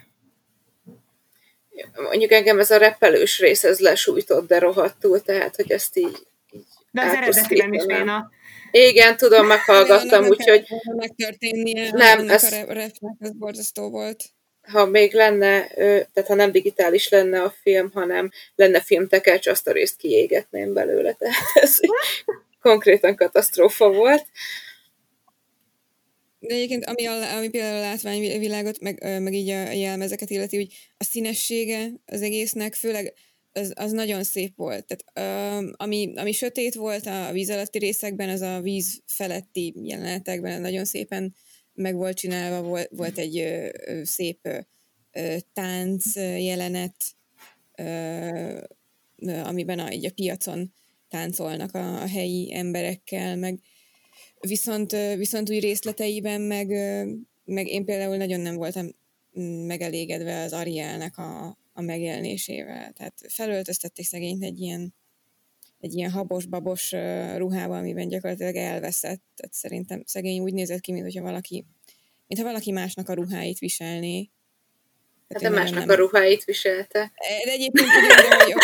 mondjuk 1.96 2.32
engem 2.32 2.60
ez 2.60 2.72
a 2.72 2.78
repelős 2.78 3.40
rész, 3.40 3.64
ez 3.64 3.80
lesújtott, 3.80 4.48
de 4.48 4.60
rohadtul, 4.60 5.22
tehát, 5.22 5.56
hogy 5.56 5.72
ezt 5.72 5.98
így 5.98 6.28
De 6.96 7.02
az 7.02 7.14
eredetiben 7.14 7.74
is 7.74 7.84
én 7.88 8.08
a... 8.08 8.30
Igen, 8.72 9.18
tudom, 9.18 9.48
meghallgattam, 9.48 10.26
úgyhogy... 10.26 10.68
Nem, 11.92 12.30
ez... 12.30 12.44
a 12.44 12.74
reflex, 12.74 13.16
ez 13.20 13.32
borzasztó 13.32 13.90
volt 13.90 14.24
ha 14.68 14.86
még 14.86 15.14
lenne, 15.14 15.68
tehát 15.68 16.28
ha 16.28 16.34
nem 16.34 16.52
digitális 16.52 17.10
lenne 17.10 17.42
a 17.42 17.54
film, 17.62 17.92
hanem 17.94 18.32
lenne 18.56 18.82
filmtekercs, 18.82 19.48
azt 19.48 19.68
a 19.68 19.72
részt 19.72 19.98
kiégetném 19.98 20.74
belőle. 20.74 21.14
Tehát 21.14 21.36
ez 21.54 21.80
konkrétan 22.62 23.16
katasztrófa 23.16 23.92
volt. 23.92 24.26
De 26.40 26.54
egyébként, 26.54 26.86
ami, 26.86 27.06
a, 27.06 27.36
ami 27.36 27.50
például 27.50 27.78
a 27.78 27.80
látványvilágot, 27.80 28.80
meg, 28.80 29.22
meg 29.22 29.34
így 29.34 29.50
a 29.50 29.72
jelmezeket 29.72 30.30
illeti, 30.30 30.56
hogy 30.56 30.68
a 30.98 31.04
színessége 31.04 31.88
az 32.06 32.22
egésznek, 32.22 32.74
főleg 32.74 33.14
az, 33.56 33.74
az 33.76 33.92
nagyon 33.92 34.24
szép 34.24 34.56
volt. 34.56 34.86
Tehát, 34.86 35.78
ami, 35.78 36.14
ami 36.16 36.32
sötét 36.32 36.74
volt 36.74 37.06
a 37.06 37.32
víz 37.32 37.50
alatti 37.50 37.78
részekben, 37.78 38.30
az 38.30 38.42
a 38.42 38.62
víz 38.62 39.02
feletti 39.06 39.74
jelenetekben 39.84 40.62
nagyon 40.62 40.86
szépen 40.86 41.36
meg 41.74 41.96
volt 41.96 42.18
csinálva, 42.18 42.68
volt, 42.68 42.90
volt 42.92 43.18
egy 43.18 43.48
szép 44.04 44.48
tánc 45.54 46.16
jelenet, 46.16 46.96
amiben 49.44 49.80
a, 49.80 49.92
így 49.92 50.06
a 50.06 50.12
piacon 50.16 50.74
táncolnak 51.10 51.76
a, 51.76 52.02
a 52.02 52.08
helyi 52.08 52.54
emberekkel, 52.54 53.36
meg 53.36 53.60
viszont, 54.40 54.92
viszont 55.16 55.50
új 55.50 55.60
részleteiben 55.60 56.42
meg, 56.42 56.68
meg 57.46 57.68
én 57.68 57.86
például 57.86 58.18
nagyon 58.18 58.40
nem 58.40 58.56
voltam 58.56 58.90
megelégedve 59.66 60.42
az 60.42 60.54
Arielnek 60.54 61.18
a, 61.18 61.58
a 61.78 61.82
megjelenésével. 61.82 62.92
Tehát 62.92 63.22
felöltöztették 63.28 64.06
szegényt 64.06 64.44
egy 64.44 64.60
ilyen 64.60 64.94
egy 65.80 65.94
ilyen 65.94 66.12
habos-babos 66.12 66.92
ruhába, 67.36 67.78
amiben 67.78 68.08
gyakorlatilag 68.08 68.56
elveszett. 68.56 69.22
Tehát 69.36 69.54
szerintem 69.54 70.04
szegény 70.06 70.40
úgy 70.40 70.54
nézett 70.54 70.80
ki, 70.80 70.92
mintha 70.92 71.22
valaki, 71.22 71.66
mintha 72.28 72.48
valaki 72.48 72.72
másnak 72.72 73.10
a 73.10 73.14
ruháit 73.14 73.60
viselné. 73.60 74.30
Hát 75.30 75.42
de 75.42 75.50
másnak 75.50 75.80
nem... 75.80 75.90
a 75.90 75.96
ruháit 75.96 76.44
viselte. 76.44 77.12
De 77.46 77.52
egyébként 77.52 77.88
de 77.88 78.34
hogy 78.34 78.56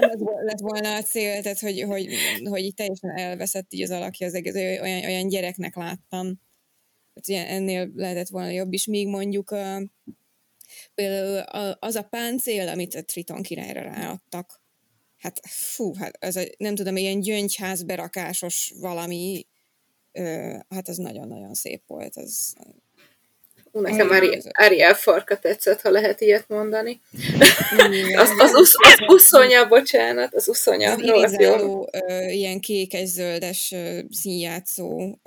nem 0.00 0.44
lett 0.44 0.58
volna 0.58 0.94
a 0.94 1.02
cél, 1.02 1.42
tehát 1.42 1.60
hogy, 1.60 1.80
hogy, 1.80 2.08
hogy 2.44 2.60
így 2.60 2.74
teljesen 2.74 3.10
elveszett 3.18 3.72
így 3.72 3.82
az 3.82 3.90
alakja 3.90 4.26
az 4.26 4.34
egész, 4.34 4.54
olyan, 4.54 5.04
olyan 5.04 5.28
gyereknek 5.28 5.76
láttam. 5.76 6.40
Tehát 7.20 7.48
ennél 7.48 7.90
lehetett 7.94 8.28
volna 8.28 8.50
jobb 8.50 8.72
is, 8.72 8.86
míg 8.86 9.08
mondjuk 9.08 9.50
a, 9.50 9.82
például 10.94 11.38
az 11.78 11.94
a 11.94 12.02
páncél, 12.02 12.68
amit 12.68 12.94
a 12.94 13.04
Triton 13.04 13.42
királyra 13.42 13.82
ráadtak, 13.82 14.60
hát 15.18 15.40
fú, 15.46 15.94
hát 15.94 16.16
ez 16.20 16.36
a, 16.36 16.42
nem 16.56 16.74
tudom, 16.74 16.96
ilyen 16.96 17.20
gyöngyház 17.20 17.82
berakásos 17.82 18.72
valami, 18.80 19.46
ö, 20.12 20.54
hát 20.68 20.88
az 20.88 20.96
nagyon-nagyon 20.96 21.54
szép 21.54 21.82
volt. 21.86 22.16
Az, 22.16 22.54
Nekem 23.72 24.10
Ari, 24.10 24.42
Ariel 24.50 24.94
farka 24.94 25.38
tetszett, 25.38 25.80
ha 25.80 25.90
lehet 25.90 26.20
ilyet 26.20 26.48
mondani. 26.48 27.00
az, 28.16 28.30
az, 28.38 28.54
usz, 28.54 28.74
az 28.78 28.98
uszonya, 29.06 29.68
bocsánat, 29.68 30.34
az 30.34 30.48
uszonya. 30.48 30.92
Az 30.92 31.00
irizáló, 31.02 31.90
ilyen 32.28 32.60
kékes-zöldes 32.60 33.74
színjátszó 34.10 35.18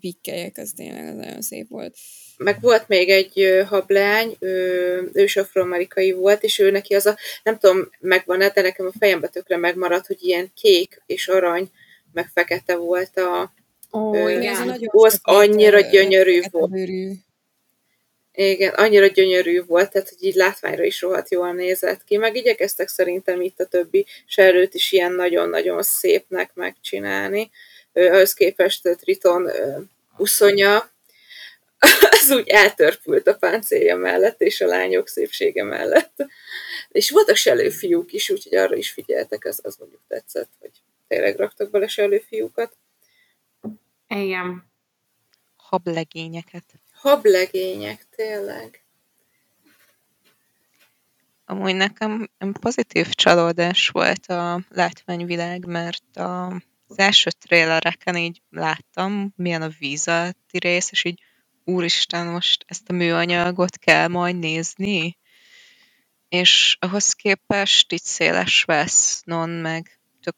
pikkelyek, 0.00 0.58
az 0.58 0.72
tényleg 0.76 1.06
az 1.06 1.14
nagyon 1.14 1.42
szép 1.42 1.68
volt. 1.68 1.96
Meg 2.44 2.60
volt 2.60 2.88
még 2.88 3.08
egy 3.08 3.64
hablány, 3.68 4.36
ő, 4.38 5.10
ő 5.12 5.22
is 5.22 5.36
afroamerikai 5.36 6.12
volt, 6.12 6.42
és 6.42 6.58
ő 6.58 6.70
neki 6.70 6.94
az 6.94 7.06
a, 7.06 7.16
nem 7.42 7.58
tudom, 7.58 7.90
megvan-e, 7.98 8.48
de 8.48 8.62
nekem 8.62 8.86
a 8.86 8.98
fejembe 8.98 9.28
tökre 9.28 9.56
megmaradt, 9.56 10.06
hogy 10.06 10.22
ilyen 10.22 10.52
kék 10.60 11.02
és 11.06 11.28
arany, 11.28 11.70
meg 12.12 12.30
fekete 12.34 12.76
volt 12.76 13.18
a, 13.18 13.52
Ó, 13.92 13.98
oh, 13.98 14.32
igen, 14.32 14.80
az 14.90 15.18
annyira 15.22 15.80
gyönyörű 15.80 16.40
volt. 16.50 16.70
Bőrű. 16.70 17.12
Igen, 18.32 18.74
annyira 18.74 19.06
gyönyörű 19.06 19.64
volt, 19.64 19.90
tehát 19.90 20.08
hogy 20.08 20.24
így 20.24 20.34
látványra 20.34 20.84
is 20.84 21.00
rohadt 21.00 21.30
jól 21.30 21.52
nézett 21.52 22.04
ki, 22.04 22.16
meg 22.16 22.36
igyekeztek 22.36 22.88
szerintem 22.88 23.40
itt 23.40 23.60
a 23.60 23.64
többi 23.64 24.06
serőt 24.26 24.74
is 24.74 24.92
ilyen 24.92 25.12
nagyon-nagyon 25.12 25.82
szépnek 25.82 26.50
megcsinálni. 26.54 27.50
Ahhoz 27.92 28.34
képest 28.34 28.96
Triton 29.00 29.50
uszonya, 30.16 30.90
az 32.22 32.30
úgy 32.30 32.48
eltörpült 32.48 33.26
a 33.26 33.34
páncélja 33.34 33.96
mellett, 33.96 34.40
és 34.40 34.60
a 34.60 34.66
lányok 34.66 35.08
szépsége 35.08 35.64
mellett. 35.64 36.26
És 36.88 37.10
voltak 37.10 37.36
selőfiúk 37.36 38.12
is, 38.12 38.30
úgyhogy 38.30 38.54
arra 38.54 38.76
is 38.76 38.90
figyeltek, 38.90 39.44
az, 39.44 39.60
az 39.62 39.76
mondjuk 39.76 40.00
tetszett, 40.08 40.50
hogy 40.58 40.70
tényleg 41.08 41.36
raktak 41.36 41.70
bele 41.70 41.88
selőfiúkat. 41.88 42.76
Igen. 44.08 44.64
Hablegényeket 45.56 46.64
hablegények, 47.00 48.06
tényleg. 48.16 48.82
Amúgy 51.44 51.74
nekem 51.74 52.28
pozitív 52.60 53.08
csalódás 53.08 53.88
volt 53.88 54.26
a 54.26 54.64
látványvilág, 54.68 55.66
mert 55.66 56.16
a, 56.16 56.46
az 56.86 56.98
első 56.98 57.30
trélereken 57.30 58.16
így 58.16 58.42
láttam, 58.50 59.32
milyen 59.36 59.62
a 59.62 59.70
víz 59.78 60.08
alatti 60.08 60.58
rész, 60.58 60.90
és 60.90 61.04
így 61.04 61.22
úristen, 61.64 62.26
most 62.26 62.64
ezt 62.68 62.88
a 62.88 62.92
műanyagot 62.92 63.76
kell 63.76 64.08
majd 64.08 64.38
nézni, 64.38 65.18
és 66.28 66.76
ahhoz 66.80 67.12
képest 67.12 67.92
így 67.92 68.02
széles 68.02 68.64
vesznon, 68.64 69.50
meg 69.50 70.00
tök 70.20 70.36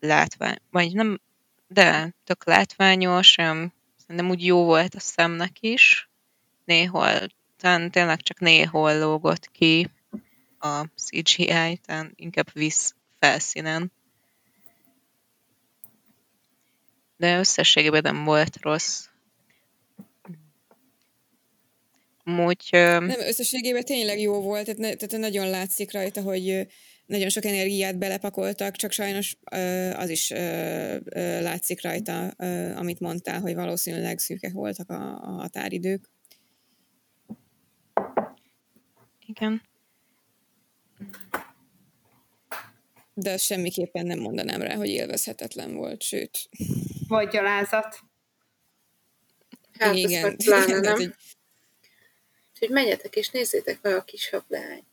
látvány, 0.00 0.56
vagy 0.70 0.94
nem, 0.94 1.20
de 1.66 2.14
tök 2.24 2.44
látványos, 2.44 3.38
olyan 3.38 3.72
Szerintem 4.06 4.30
úgy 4.30 4.44
jó 4.44 4.64
volt 4.64 4.94
a 4.94 5.00
szemnek 5.00 5.60
is. 5.60 6.10
Néhol, 6.64 7.26
talán 7.56 7.90
tényleg 7.90 8.20
csak 8.20 8.38
néhol 8.40 8.98
lógott 8.98 9.50
ki 9.50 9.90
a 10.58 10.84
CGI, 10.84 11.76
talán 11.76 12.12
inkább 12.14 12.52
visz 12.52 12.94
felszínen. 13.18 13.92
De 17.16 17.38
összességében 17.38 18.02
nem 18.02 18.24
volt 18.24 18.56
rossz. 18.60 19.06
Amúgy... 22.24 22.68
Nem, 22.70 23.08
összességében 23.08 23.84
tényleg 23.84 24.20
jó 24.20 24.40
volt, 24.40 24.64
tehát, 24.64 24.80
ne, 24.80 24.94
tehát 24.94 25.30
nagyon 25.30 25.50
látszik 25.50 25.92
rajta, 25.92 26.22
hogy 26.22 26.66
nagyon 27.06 27.28
sok 27.28 27.44
energiát 27.44 27.98
belepakoltak, 27.98 28.76
csak 28.76 28.92
sajnos 28.92 29.36
az 29.94 30.08
is 30.08 30.30
látszik 31.40 31.82
rajta, 31.82 32.28
amit 32.76 33.00
mondtál, 33.00 33.40
hogy 33.40 33.54
valószínűleg 33.54 34.18
szűkek 34.18 34.52
voltak 34.52 34.90
a, 34.90 35.20
a 35.22 35.30
határidők. 35.30 36.10
Igen. 39.26 39.62
De 43.14 43.30
azt 43.32 43.44
semmiképpen 43.44 44.06
nem 44.06 44.18
mondanám 44.18 44.62
rá, 44.62 44.74
hogy 44.74 44.88
élvezhetetlen 44.88 45.74
volt, 45.74 46.02
sőt. 46.02 46.48
Vagy 47.08 47.28
gyalázat. 47.28 48.00
Hát, 49.78 49.94
Igen. 49.94 50.36
pláne 50.36 50.80
nem. 50.80 50.92
Úgyhogy 50.92 51.04
hogy 51.04 51.14
menjetek 52.70 53.16
és 53.16 53.28
nézzétek 53.28 53.78
meg 53.82 53.94
a 53.94 54.04
kis 54.04 54.30
hablányt. 54.30 54.84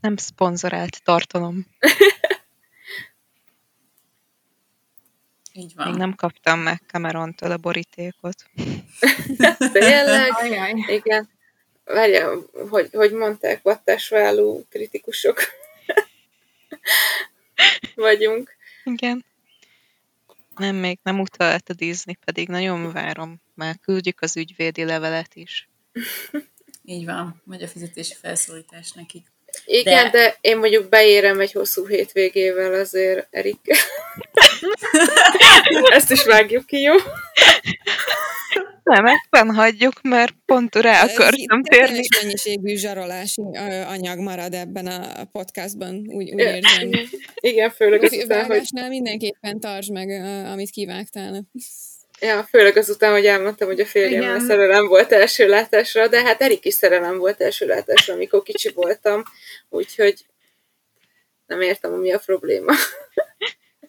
Nem 0.00 0.16
szponzorált 0.16 1.02
tartalom. 1.02 1.66
Így 5.52 5.74
van. 5.74 5.88
Még 5.88 5.96
nem 5.96 6.14
kaptam 6.14 6.58
meg 6.58 6.82
Cameron-től 6.86 7.50
a 7.50 7.56
borítékot. 7.56 8.50
Tényleg? 9.72 10.30
Igen. 10.86 11.28
Várja, 11.84 12.42
hogy, 12.68 12.88
hogy 12.92 13.12
mondták, 13.12 13.62
vattásváló 13.62 14.66
kritikusok 14.68 15.40
vagyunk. 17.94 18.56
Igen. 18.84 19.24
Nem, 20.56 20.76
még 20.76 20.98
nem 21.02 21.20
utalt 21.20 21.68
a 21.68 21.74
Disney, 21.74 22.14
pedig 22.24 22.48
nagyon 22.48 22.92
várom. 22.92 23.40
Már 23.54 23.78
küldjük 23.78 24.20
az 24.20 24.36
ügyvédi 24.36 24.84
levelet 24.84 25.34
is. 25.34 25.69
Így 26.84 27.04
van, 27.04 27.42
megy 27.44 27.62
a 27.62 27.68
fizetési 27.68 28.14
felszólítás 28.20 28.92
nekik. 28.92 29.26
Igen, 29.64 30.10
de, 30.10 30.18
de 30.18 30.36
én 30.40 30.58
mondjuk 30.58 30.88
beérem 30.88 31.40
egy 31.40 31.52
hosszú 31.52 31.86
hétvégével 31.86 32.74
azért, 32.74 33.26
Erik. 33.30 33.60
Ezt 35.90 36.10
is 36.10 36.24
vágjuk 36.24 36.66
ki, 36.66 36.80
jó? 36.80 36.94
Nem, 38.82 39.06
ezt 39.06 39.54
hagyjuk, 39.54 40.02
mert 40.02 40.34
pont 40.44 40.74
rá 40.74 41.02
akartam 41.02 41.62
térni. 41.62 42.00
mennyiségű 42.22 42.76
zsarolási 42.76 43.42
anyag 43.86 44.18
marad 44.18 44.54
ebben 44.54 44.86
a 44.86 45.24
podcastban, 45.24 45.94
úgy, 45.94 46.32
úgy 46.32 46.38
érzem. 46.38 46.90
Igen, 47.34 47.70
főleg 47.70 48.02
azután, 48.02 48.46
hogy... 48.46 48.88
mindenképpen 48.88 49.60
tartsd 49.60 49.92
meg, 49.92 50.08
amit 50.52 50.70
kivágtál. 50.70 51.44
Ja, 52.20 52.44
főleg 52.44 52.76
azután, 52.76 53.12
hogy 53.12 53.26
elmondtam, 53.26 53.68
hogy 53.68 53.80
a 53.80 53.86
férjem 53.86 54.34
a 54.34 54.38
szerelem 54.38 54.86
volt 54.86 55.12
első 55.12 55.48
látásra, 55.48 56.08
de 56.08 56.22
hát 56.22 56.40
Erik 56.40 56.64
is 56.64 56.74
szerelem 56.74 57.18
volt 57.18 57.40
első 57.40 57.66
látásra, 57.66 58.14
amikor 58.14 58.42
kicsi 58.42 58.70
voltam, 58.72 59.22
úgyhogy 59.68 60.24
nem 61.46 61.60
értem, 61.60 61.92
mi 61.92 62.12
a 62.12 62.18
probléma. 62.18 62.72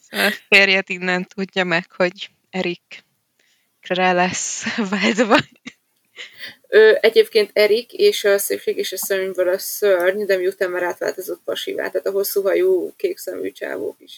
Szóval 0.10 0.28
a 0.28 0.34
férjet 0.50 0.90
innen 0.90 1.28
tudja 1.36 1.64
meg, 1.64 1.92
hogy 1.92 2.30
Erikre 2.50 4.12
lesz 4.12 4.64
vágyva. 4.90 5.38
Ő, 6.68 6.98
egyébként 7.02 7.50
Erik 7.54 7.94
és 7.94 8.24
a 8.24 8.38
szépség 8.38 8.78
és 8.78 8.92
a 8.92 8.98
szemünkből 8.98 9.50
a 9.50 9.58
szörny, 9.58 10.26
de 10.26 10.38
miután 10.38 10.70
már 10.70 10.84
átváltozott 10.84 11.42
pasivá, 11.44 11.90
tehát 11.90 12.08
a 12.08 12.12
hosszú 12.12 12.42
hajú, 12.42 12.94
kék 12.96 13.18
szemű 13.18 13.52
csávók 13.52 13.96
is 14.00 14.18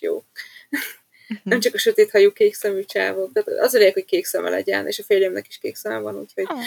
jó. 1.27 1.37
Nem 1.43 1.59
csak 1.59 1.73
a 1.73 1.77
sötét 1.77 2.11
hajú 2.11 2.33
kék 2.33 2.53
szemű 2.53 2.83
csávok. 2.83 3.31
Tehát 3.33 3.59
az 3.59 3.73
a 3.73 3.77
lényeg, 3.77 3.93
hogy 3.93 4.05
kék 4.05 4.25
szeme 4.25 4.49
legyen, 4.49 4.87
és 4.87 4.99
a 4.99 5.03
férjemnek 5.03 5.47
is 5.47 5.57
kék 5.57 5.75
szeme 5.75 5.97
van, 5.97 6.15
úgyhogy 6.15 6.45
oh. 6.49 6.59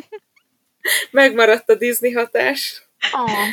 megmaradt 1.10 1.70
a 1.70 1.74
Disney 1.74 2.12
hatás. 2.12 2.82
Oh. 3.12 3.48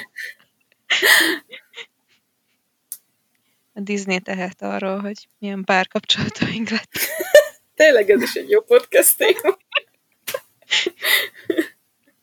A 3.73 3.79
Disney 3.79 4.19
tehet 4.19 4.61
arról, 4.61 4.99
hogy 4.99 5.27
milyen 5.39 5.63
párkapcsolataink 5.63 6.69
lett. 6.69 6.91
Tényleg 7.75 8.09
ez 8.09 8.21
is 8.21 8.33
egy 8.33 8.49
jó 8.49 8.61
podcast 8.61 9.17
téma. 9.17 9.57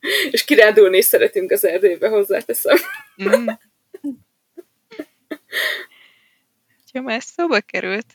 és 0.30 0.44
kirándulni 0.44 0.96
is 0.96 1.04
szeretünk 1.04 1.50
az 1.50 1.64
erdőbe, 1.64 2.08
hozzáteszem. 2.08 2.76
Mm 3.22 3.48
ha 6.96 7.02
már 7.02 7.22
szóba 7.22 7.60
került, 7.60 8.14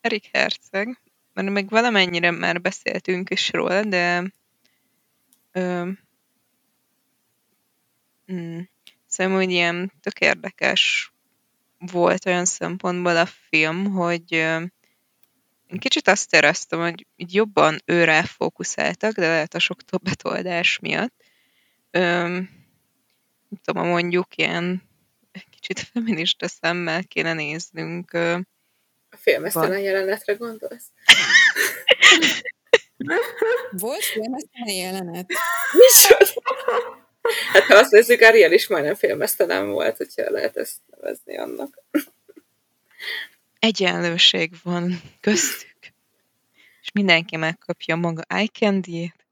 Erik 0.00 0.28
Herceg, 0.32 1.00
mert 1.32 1.50
meg 1.50 1.68
valamennyire 1.68 2.30
már 2.30 2.60
beszéltünk 2.60 3.30
is 3.30 3.52
róla, 3.52 3.84
de 3.84 4.32
uh, 5.54 5.88
mm, 8.32 8.60
szerintem 9.06 9.40
úgy 9.40 9.50
ilyen 9.50 9.92
tök 10.00 10.20
érdekes 10.20 11.12
volt 11.78 12.26
olyan 12.26 12.44
szempontból 12.44 13.16
a 13.16 13.26
film, 13.26 13.84
hogy 13.90 14.34
uh, 14.34 14.62
én 15.66 15.78
kicsit 15.78 16.08
azt 16.08 16.34
éreztem, 16.34 16.80
hogy 16.80 17.06
jobban 17.16 17.78
őre 17.84 18.22
fókuszáltak, 18.22 19.14
de 19.14 19.26
lehet 19.26 19.54
a 19.54 19.58
sok 19.58 19.78
betoldás 20.02 20.78
miatt, 20.78 21.14
öm, 21.90 22.32
nem 23.48 23.60
tudom, 23.64 23.86
mondjuk 23.86 24.36
ilyen 24.36 24.82
kicsit 25.64 25.88
feminista 25.92 26.48
szemmel 26.48 27.04
kéne 27.04 27.32
néznünk. 27.32 28.12
A 29.10 29.16
filmesztelen 29.16 29.78
jelenetre 29.78 30.32
gondolsz? 30.32 30.84
Volt 33.70 34.04
filmesztelen 34.04 34.74
jelenet? 34.74 35.32
Micsoda? 35.72 36.52
Hát 37.52 37.62
ha 37.62 37.74
azt 37.74 37.90
nézzük, 37.90 38.20
Ariel 38.20 38.52
is 38.52 38.68
majdnem 38.68 38.94
filmesztelen 38.94 39.70
volt, 39.70 39.96
hogyha 39.96 40.30
lehet 40.30 40.56
ezt 40.56 40.78
nevezni 40.86 41.38
annak. 41.38 41.82
egyenlőség 43.58 44.52
van 44.62 45.02
köztük, 45.20 45.76
és 46.82 46.90
mindenki 46.92 47.36
megkapja 47.36 47.96
maga 47.96 48.22
eye 48.28 48.46
candy-ét. 48.46 49.26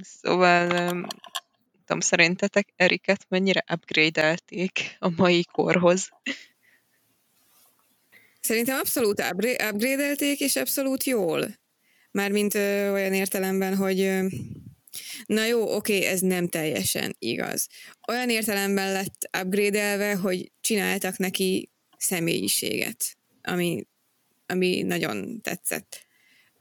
Szóval, 0.00 1.06
tudom, 1.86 2.00
szerintetek 2.00 2.72
Eriket 2.76 3.26
mennyire 3.28 3.64
upgrade-elték 3.72 4.96
a 4.98 5.10
mai 5.16 5.44
korhoz? 5.52 6.08
Szerintem 8.40 8.78
abszolút 8.78 9.20
upgra- 9.20 9.62
upgrade-elték, 9.72 10.40
és 10.40 10.56
abszolút 10.56 11.04
jól. 11.04 11.58
Mármint 12.10 12.54
ö, 12.54 12.92
olyan 12.92 13.12
értelemben, 13.12 13.76
hogy 13.76 14.00
ö, 14.00 14.26
na 15.26 15.44
jó, 15.44 15.74
oké, 15.74 16.04
ez 16.04 16.20
nem 16.20 16.48
teljesen 16.48 17.16
igaz. 17.18 17.68
Olyan 18.08 18.30
értelemben 18.30 18.92
lett 18.92 19.30
upgrade-elve, 19.42 20.14
hogy 20.14 20.52
csináltak 20.60 21.16
neki 21.16 21.70
személyiséget, 21.96 23.16
ami, 23.42 23.86
ami 24.46 24.82
nagyon 24.82 25.40
tetszett. 25.40 26.05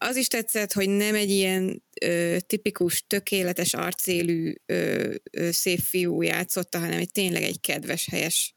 Az 0.07 0.15
is 0.15 0.27
tetszett, 0.27 0.73
hogy 0.73 0.89
nem 0.89 1.15
egy 1.15 1.29
ilyen 1.29 1.83
ö, 2.01 2.37
tipikus, 2.47 3.03
tökéletes 3.07 3.73
arcélű, 3.73 4.53
ö, 4.65 5.13
ö, 5.31 5.51
szép 5.51 5.79
fiú 5.79 6.21
játszotta, 6.21 6.79
hanem 6.79 6.99
egy 6.99 7.11
tényleg 7.11 7.43
egy 7.43 7.59
kedves, 7.61 8.07
helyes 8.09 8.55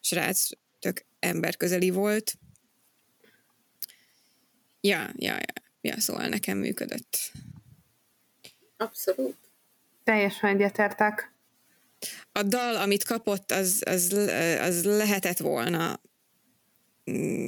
srác, 0.00 0.48
tök 0.78 1.04
emberközeli 1.18 1.90
volt. 1.90 2.34
Ja, 4.80 5.10
ja, 5.16 5.34
ja, 5.34 5.62
ja, 5.80 6.00
szóval 6.00 6.28
nekem 6.28 6.58
működött. 6.58 7.32
Abszolút. 8.76 9.36
Teljesen 10.04 10.50
egyetértek. 10.50 11.32
A 12.32 12.42
dal, 12.42 12.76
amit 12.76 13.04
kapott, 13.04 13.50
az, 13.50 13.82
az, 13.86 14.12
az 14.60 14.84
lehetett 14.84 15.38
volna 15.38 16.00
mm, 17.10 17.46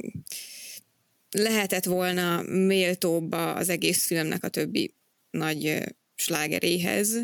lehetett 1.31 1.85
volna 1.85 2.41
méltóbb 2.41 3.31
az 3.31 3.69
egész 3.69 4.05
filmnek 4.05 4.43
a 4.43 4.47
többi 4.47 4.95
nagy 5.29 5.83
slágeréhez. 6.15 7.17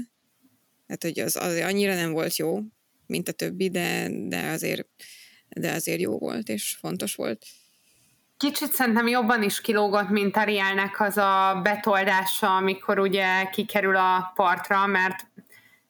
Hát, 0.88 1.03
hogy 1.03 1.20
az, 1.20 1.36
az 1.36 1.60
annyira 1.60 1.95
nem 1.95 2.12
volt 2.12 2.36
jó, 2.36 2.60
mint 3.05 3.28
a 3.28 3.32
többi, 3.32 3.70
de, 3.70 4.08
de, 4.12 4.49
azért, 4.49 4.88
de 5.49 5.72
azért 5.72 5.99
jó 5.99 6.18
volt, 6.18 6.49
és 6.49 6.78
fontos 6.80 7.16
volt. 7.16 7.45
Kicsit 8.38 8.72
szerintem 8.72 9.08
jobban 9.08 9.43
is 9.43 9.62
kilógott, 9.62 10.10
mint 10.10 10.38
Arielnek 10.38 11.01
az 11.01 11.18
a 11.18 11.60
betoldása, 11.64 12.55
amikor 12.55 12.99
ugye 12.99 13.45
kikerül 13.45 13.95
a 13.95 14.32
partra, 14.36 14.86
mert 14.86 15.16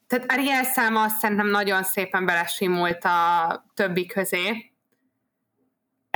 tehát 0.07 0.31
Ariel 0.31 0.63
száma 0.63 1.03
azt 1.03 1.19
szerintem 1.19 1.49
nagyon 1.49 1.83
szépen 1.83 2.25
belesimult 2.25 3.03
a 3.03 3.65
többi 3.73 4.05
közé. 4.05 4.66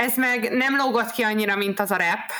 Ez 0.02 0.16
meg 0.16 0.52
nem 0.52 0.76
lógott 0.76 1.10
ki 1.10 1.22
annyira, 1.22 1.56
mint 1.56 1.80
az 1.80 1.90
a 1.90 1.96
rap, 1.96 2.30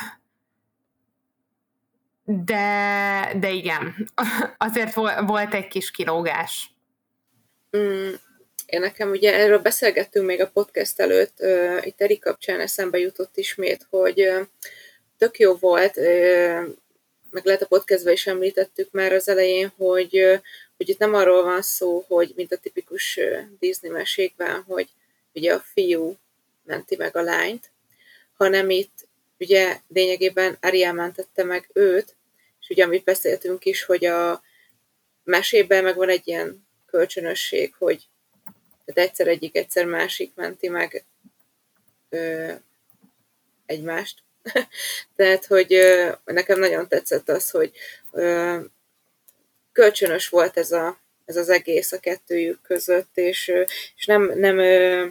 de, 2.25 3.33
de 3.41 3.51
igen, 3.51 4.11
azért 4.59 4.95
vo- 4.95 5.21
volt 5.27 5.55
egy 5.55 5.69
kis 5.69 5.91
kilógás. 5.91 6.71
Mm, 7.77 8.11
én 8.67 8.81
nekem 8.81 9.11
ugye 9.11 9.35
erről 9.35 9.59
beszélgettünk 9.59 10.27
még 10.27 10.41
a 10.41 10.51
podcast 10.51 11.01
előtt, 11.01 11.37
uh, 11.39 11.87
itt 11.87 12.01
Eri 12.01 12.19
kapcsán 12.19 12.61
eszembe 12.61 12.99
jutott 12.99 13.37
ismét, 13.37 13.87
hogy 13.91 14.21
uh, 14.21 14.47
tök 15.19 15.39
jó 15.39 15.55
volt, 15.55 15.97
uh, 15.97 16.63
meg 17.31 17.45
lehet 17.45 17.63
a 17.63 17.67
podcastben 17.67 18.13
is 18.13 18.27
említettük 18.27 18.91
már 18.91 19.13
az 19.13 19.29
elején, 19.29 19.73
hogy, 19.77 20.23
uh, 20.23 20.41
hogy 20.77 20.89
itt 20.89 20.99
nem 20.99 21.15
arról 21.15 21.43
van 21.43 21.63
szó, 21.63 22.05
hogy 22.09 22.33
mint 22.37 22.53
a 22.53 22.57
tipikus 22.57 23.19
Disney 23.59 23.91
mesékben, 23.91 24.65
hogy 24.67 24.89
ugye 25.33 25.55
a 25.55 25.65
fiú 25.73 26.17
menti 26.65 26.97
meg 26.97 27.17
a 27.17 27.23
lányt, 27.23 27.71
hanem 28.33 28.71
itt 28.71 29.09
ugye 29.39 29.81
lényegében 29.89 30.57
Ariel 30.61 30.93
mentette 30.93 31.45
meg 31.45 31.71
őt, 31.73 32.17
és 32.61 32.69
ugye 32.69 32.85
amit 32.85 33.05
beszéltünk 33.05 33.65
is, 33.65 33.85
hogy 33.85 34.05
a 34.05 34.43
mesében 35.25 35.83
meg 35.83 35.97
van 35.97 36.09
egy 36.09 36.29
ilyen 36.29 36.67
kölcsönösség, 36.87 37.75
hogy 37.79 38.09
tehát 38.85 39.11
egyszer 39.11 39.27
egyik, 39.27 39.57
egyszer 39.57 39.85
másik 39.85 40.35
menti 40.35 40.69
meg 40.69 41.05
ö, 42.09 42.53
egymást. 43.67 44.23
Tehát, 45.17 45.47
hogy 45.47 45.75
ö, 45.75 46.13
nekem 46.25 46.59
nagyon 46.59 46.89
tetszett 46.89 47.29
az, 47.29 47.51
hogy 47.51 47.73
ö, 48.13 48.59
kölcsönös 49.73 50.29
volt 50.29 50.57
ez, 50.57 50.73
a, 50.73 51.01
ez 51.25 51.37
az 51.37 51.49
egész 51.49 51.93
a 51.93 52.01
kettőjük 52.01 52.63
között, 52.63 53.11
és, 53.15 53.53
és 53.97 54.07
nem, 54.07 54.33
nem, 54.39 54.59
ö, 54.59 55.07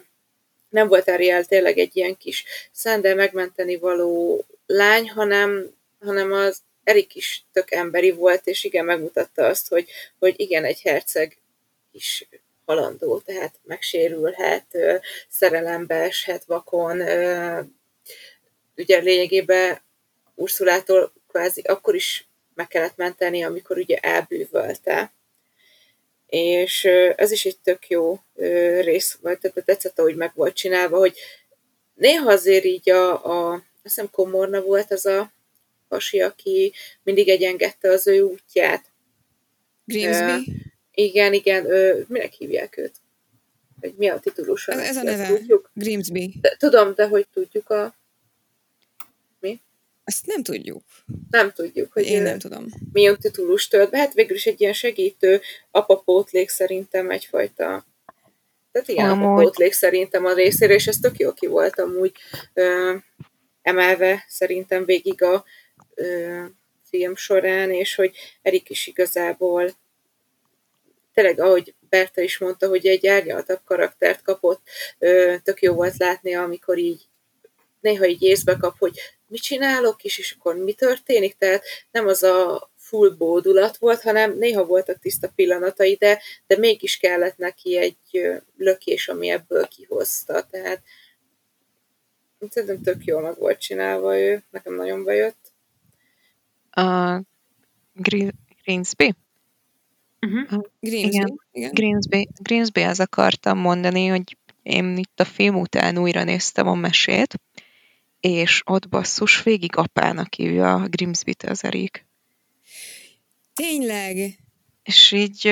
nem 0.71 0.87
volt 0.87 1.09
Ariel 1.09 1.45
tényleg 1.45 1.77
egy 1.77 1.97
ilyen 1.97 2.17
kis 2.17 2.45
szende 2.71 3.13
megmenteni 3.13 3.77
való 3.77 4.45
lány, 4.65 5.09
hanem, 5.09 5.75
hanem 5.99 6.31
az 6.31 6.61
Erik 6.83 7.15
is 7.15 7.45
tök 7.51 7.71
emberi 7.71 8.11
volt, 8.11 8.47
és 8.47 8.63
igen, 8.63 8.85
megmutatta 8.85 9.45
azt, 9.45 9.67
hogy, 9.67 9.89
hogy 10.19 10.33
igen, 10.37 10.63
egy 10.63 10.81
herceg 10.81 11.37
is 11.91 12.27
halandó, 12.65 13.19
tehát 13.19 13.59
megsérülhet, 13.63 14.77
szerelembe 15.29 15.95
eshet 15.95 16.43
vakon. 16.43 17.01
Ugye 18.75 18.99
lényegében 18.99 19.81
Ursulától 20.35 21.13
kvázi 21.27 21.61
akkor 21.61 21.95
is 21.95 22.27
meg 22.53 22.67
kellett 22.67 22.95
menteni, 22.95 23.43
amikor 23.43 23.77
ugye 23.77 23.97
elbűvölte. 23.97 25.13
És 26.31 26.85
ez 27.15 27.31
is 27.31 27.45
egy 27.45 27.57
tök 27.63 27.89
jó 27.89 28.19
rész 28.81 29.17
volt, 29.21 29.39
tehát 29.39 29.65
tetszett, 29.65 29.99
ahogy 29.99 30.15
meg 30.15 30.31
volt 30.35 30.55
csinálva, 30.55 30.97
hogy 30.97 31.17
néha 31.93 32.31
azért 32.31 32.63
így 32.65 32.89
a, 32.89 33.25
a 33.25 33.53
azt 33.53 33.95
hiszem 33.95 34.09
Komorna 34.09 34.61
volt 34.61 34.91
az 34.91 35.05
a 35.05 35.31
pasi, 35.87 36.21
aki 36.21 36.73
mindig 37.03 37.29
egyengedte 37.29 37.89
az 37.89 38.07
ő 38.07 38.21
útját. 38.21 38.85
Grimsby? 39.85 40.53
Igen, 40.91 41.33
igen, 41.33 41.65
ő, 41.65 42.05
minek 42.07 42.31
hívják 42.33 42.77
őt? 42.77 42.93
Hogy 43.79 43.93
mi 43.97 44.09
a 44.09 44.19
titulusa? 44.19 44.71
Ez, 44.71 44.79
ez 44.79 44.97
a 44.97 45.03
neve, 45.03 45.27
Tudjuk? 45.27 45.71
Grimsby. 45.73 46.33
De, 46.41 46.55
tudom, 46.59 46.93
de 46.95 47.07
hogy 47.07 47.27
tudjuk 47.33 47.69
a... 47.69 47.95
Ezt 50.03 50.25
nem 50.25 50.43
tudjuk. 50.43 50.83
Nem 51.29 51.51
tudjuk, 51.51 51.93
hogy 51.93 52.05
Én 52.05 52.19
ő 52.19 52.23
nem 52.23 52.39
tudom. 52.39 52.65
milyen 52.91 53.17
titulust 53.19 53.69
tölt 53.69 53.89
be. 53.89 53.97
Hát 53.97 54.13
végül 54.13 54.35
is 54.35 54.45
egy 54.45 54.61
ilyen 54.61 54.73
segítő 54.73 55.41
apapótlék 55.71 56.49
szerintem 56.49 57.09
egyfajta 57.09 57.85
tehát 58.71 58.87
igen, 58.87 59.09
Amúgy. 59.09 59.25
apapótlék 59.25 59.73
szerintem 59.73 60.25
a 60.25 60.33
részére, 60.33 60.73
és 60.73 60.87
ez 60.87 60.97
tök 60.97 61.17
jó 61.17 61.33
ki 61.33 61.47
volt 61.47 61.79
amúgy 61.79 62.11
ö, 62.53 62.95
emelve 63.61 64.25
szerintem 64.27 64.85
végig 64.85 65.21
a 65.23 65.45
ö, 65.95 66.39
film 66.89 67.15
során, 67.15 67.71
és 67.71 67.95
hogy 67.95 68.15
Erik 68.41 68.69
is 68.69 68.87
igazából 68.87 69.71
tényleg, 71.13 71.39
ahogy 71.39 71.73
Berta 71.89 72.21
is 72.21 72.37
mondta, 72.37 72.67
hogy 72.67 72.87
egy 72.87 73.07
árnyaltabb 73.07 73.59
karaktert 73.65 74.21
kapott, 74.21 74.61
ö, 74.99 75.35
tök 75.43 75.61
jó 75.61 75.73
volt 75.73 75.97
látni, 75.97 76.35
amikor 76.35 76.77
így 76.77 77.01
néha 77.79 78.05
így 78.05 78.21
észbe 78.21 78.57
kap, 78.57 78.77
hogy 78.79 78.99
mit 79.31 79.41
csinálok 79.41 80.03
is, 80.03 80.17
és 80.17 80.35
akkor 80.39 80.55
mi 80.55 80.73
történik, 80.73 81.37
tehát 81.37 81.63
nem 81.91 82.07
az 82.07 82.23
a 82.23 82.69
full 82.77 83.09
bódulat 83.09 83.77
volt, 83.77 84.01
hanem 84.01 84.37
néha 84.37 84.65
voltak 84.65 84.99
tiszta 84.99 85.31
pillanatai, 85.35 85.95
de, 85.95 86.21
de 86.47 86.57
mégis 86.57 86.97
kellett 86.97 87.37
neki 87.37 87.77
egy 87.77 87.97
lökés, 88.57 89.07
ami 89.07 89.29
ebből 89.29 89.67
kihozta, 89.67 90.43
tehát 90.43 90.81
szerintem 92.49 92.81
tök 92.81 93.05
jól 93.05 93.21
meg 93.21 93.37
volt 93.37 93.59
csinálva 93.59 94.19
ő, 94.19 94.43
nekem 94.49 94.75
nagyon 94.75 95.03
bejött. 95.03 95.51
A 96.71 97.19
Gre- 97.93 98.35
Greensby? 98.63 99.13
Uh-huh. 100.19 100.63
Grimsby? 100.79 101.15
Igen. 101.15 101.39
Igen. 101.51 101.71
Greensby, 101.73 102.27
Greensby 102.41 102.81
az 102.81 102.99
akartam 102.99 103.57
mondani, 103.57 104.07
hogy 104.07 104.37
én 104.63 104.97
itt 104.97 105.19
a 105.19 105.25
film 105.25 105.55
után 105.55 105.97
újra 105.97 106.23
néztem 106.23 106.67
a 106.67 106.75
mesét, 106.75 107.39
és 108.21 108.61
ott 108.65 108.89
basszus 108.89 109.43
végig 109.43 109.75
apának 109.75 110.33
hívja 110.33 110.73
a 110.73 110.87
Grimsby-t 110.87 111.43
az 111.43 111.63
Erik. 111.63 112.05
Tényleg? 113.53 114.39
És 114.83 115.11
így, 115.11 115.45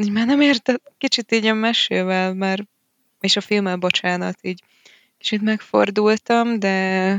így 0.00 0.12
már 0.12 0.26
nem 0.26 0.40
érted, 0.40 0.80
kicsit 0.98 1.32
így 1.32 1.46
a 1.46 1.54
mesével 1.54 2.34
már, 2.34 2.66
és 3.20 3.36
a 3.36 3.40
filmmel, 3.40 3.76
bocsánat, 3.76 4.38
így 4.42 4.62
kicsit 5.18 5.42
megfordultam, 5.42 6.58
de 6.58 7.12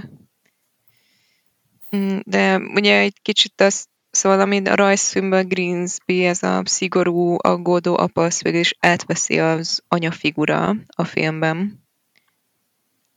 mm, 1.95 2.17
de 2.23 2.57
ugye 2.57 2.99
egy 2.99 3.21
kicsit 3.21 3.61
azt 3.61 3.89
Szóval, 4.11 4.39
amit 4.39 4.67
a 4.67 4.75
rajzfilmben 4.75 5.47
Greensby, 5.47 6.25
ez 6.25 6.43
a 6.43 6.61
szigorú, 6.65 7.35
aggódó 7.37 7.97
apa, 7.97 8.23
az 8.23 8.41
végül 8.41 8.59
is 8.59 8.75
átveszi 8.79 9.39
az 9.39 9.83
anyafigura 9.87 10.75
a 10.95 11.03
filmben. 11.03 11.85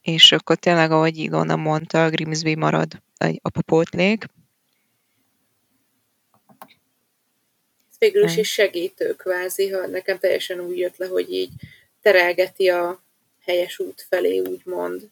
És 0.05 0.31
akkor 0.31 0.55
tényleg, 0.55 0.91
ahogy 0.91 1.17
Ilona 1.17 1.55
mondta, 1.55 2.09
Grimsby 2.09 2.55
marad 2.55 3.01
egy 3.17 3.39
apapótlék. 3.43 4.25
Végül 7.97 8.23
is, 8.23 8.37
is 8.37 8.51
segítő 8.51 9.13
kvázi, 9.13 9.69
ha 9.69 9.87
nekem 9.87 10.17
teljesen 10.17 10.59
úgy 10.59 10.77
jött 10.77 10.97
le, 10.97 11.07
hogy 11.07 11.31
így 11.33 11.49
terelgeti 12.01 12.69
a 12.69 13.03
helyes 13.41 13.79
út 13.79 14.05
felé, 14.09 14.39
úgymond. 14.39 15.09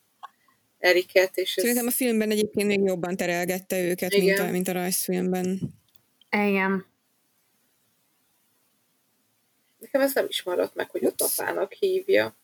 Eriket. 0.80 1.38
És 1.38 1.56
ez... 1.56 1.64
Szerintem 1.64 1.88
a 1.88 1.91
filmben 1.91 2.32
egyébként 2.32 2.68
még 2.68 2.82
jobban 2.84 3.16
terelgette 3.16 3.80
őket, 3.80 4.18
mint 4.18 4.39
a, 4.39 4.50
mint 4.50 4.68
a 4.68 4.72
rajzfilmben. 4.72 5.60
Igen. 6.30 6.86
Nekem 9.80 10.02
ez 10.02 10.14
nem 10.14 10.26
is 10.28 10.44
maradt 10.44 10.76
meg, 10.76 10.89
hogy 10.89 11.06
ott 11.06 11.22
apának 11.22 11.72
hívja. 11.72 12.36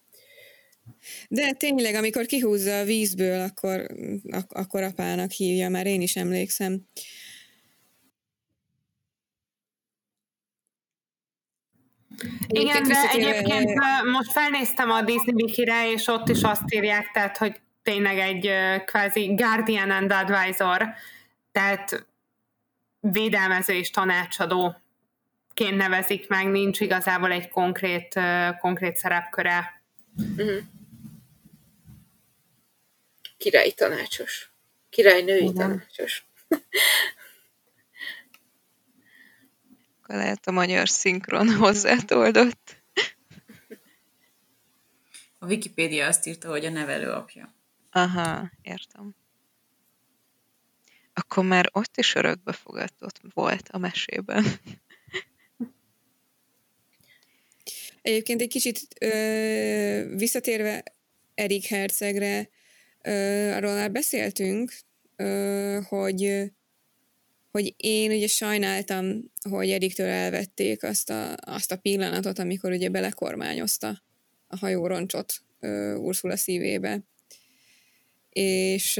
De 1.30 1.52
tényleg, 1.52 1.96
amikor 1.96 2.26
kihúzza 2.26 2.80
a 2.80 2.84
vízből, 2.84 3.42
akkor, 3.42 3.86
ak- 4.32 4.54
akkor 4.54 4.84
apának 4.84 5.32
hívja, 5.32 5.70
már 5.70 5.86
én 5.86 6.02
is 6.02 6.16
emlékszem. 6.16 6.82
Igen, 12.48 12.84
de 12.88 13.10
egyébként 13.12 13.74
most 14.12 14.32
felnéztem 14.32 14.90
a 14.90 15.02
Disney 15.02 15.34
Wiki-re, 15.34 15.92
és 15.92 16.08
ott 16.08 16.30
is 16.30 16.42
azt 16.42 16.74
írják, 16.74 17.12
tehát, 17.14 17.38
hogy 17.38 17.62
tényleg 17.84 18.18
egy 18.20 18.50
kvázi 18.86 19.34
guardian 19.36 19.92
and 19.92 20.12
advisor, 20.12 20.94
tehát 21.52 22.08
védelmező 23.00 23.74
és 23.74 23.90
tanácsadó 23.90 24.76
ként 25.54 25.78
nevezik 25.78 26.28
meg, 26.28 26.48
nincs 26.48 26.80
igazából 26.80 27.32
egy 27.32 27.50
konkrét, 27.50 28.20
konkrét 28.60 28.98
szerepköre. 28.98 29.82
Uh-huh. 30.38 30.58
Királyi 33.40 33.74
tanácsos. 33.74 34.52
Királynői 34.90 35.42
Igen. 35.42 35.54
tanácsos. 35.54 36.26
Akkor 40.02 40.16
lehet 40.16 40.48
a 40.48 40.52
magyar 40.52 40.90
szinkron 40.90 41.56
hozzátoldott. 41.56 42.76
A 45.40 45.46
Wikipédia 45.46 46.08
azt 46.08 46.26
írta, 46.26 46.50
hogy 46.50 46.66
a 46.66 46.70
nevelő 46.70 47.12
apja. 47.12 47.56
Aha, 47.92 48.52
értem. 48.62 49.16
Akkor 51.14 51.44
már 51.44 51.70
ott 51.72 51.98
is 51.98 52.16
örökbefogadott 52.16 53.20
volt 53.34 53.70
a 53.70 53.78
mesében. 53.78 54.46
Egyébként 58.02 58.42
egy 58.42 58.50
kicsit 58.50 58.80
ö, 59.00 60.16
visszatérve 60.16 60.84
Erik 61.34 61.66
Hercegre, 61.66 62.50
arról 63.56 63.74
már 63.74 63.92
beszéltünk, 63.92 64.72
hogy 65.88 66.52
hogy 67.52 67.74
én 67.78 68.12
ugye 68.12 68.28
sajnáltam, 68.28 69.32
hogy 69.50 69.70
Eriktől 69.70 70.08
elvették 70.08 70.84
azt 70.84 71.10
a, 71.10 71.36
azt 71.42 71.72
a 71.72 71.78
pillanatot, 71.78 72.40
amikor 72.40 72.72
ugye 72.72 72.90
belekormányozta 72.90 74.04
a 74.48 74.58
hajóroncsot 74.58 75.34
Ursula 75.98 76.38
szívébe 76.38 77.04
és 78.30 78.98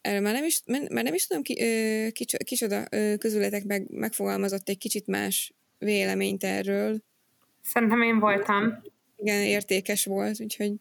erről 0.00 0.20
már 0.20 0.32
nem 0.34 0.44
is, 0.44 0.62
már 0.66 1.04
nem 1.04 1.14
is 1.14 1.26
tudom, 1.26 1.42
ki, 1.42 1.54
kics, 2.12 2.36
kicsoda 2.36 2.84
közületek 3.18 3.64
meg, 3.64 3.86
megfogalmazott 3.90 4.68
egy 4.68 4.78
kicsit 4.78 5.06
más 5.06 5.54
véleményt 5.78 6.44
erről. 6.44 7.02
Szerintem 7.62 8.02
én 8.02 8.18
voltam. 8.18 8.82
Igen, 9.16 9.42
értékes 9.42 10.04
volt, 10.04 10.40
úgyhogy... 10.40 10.72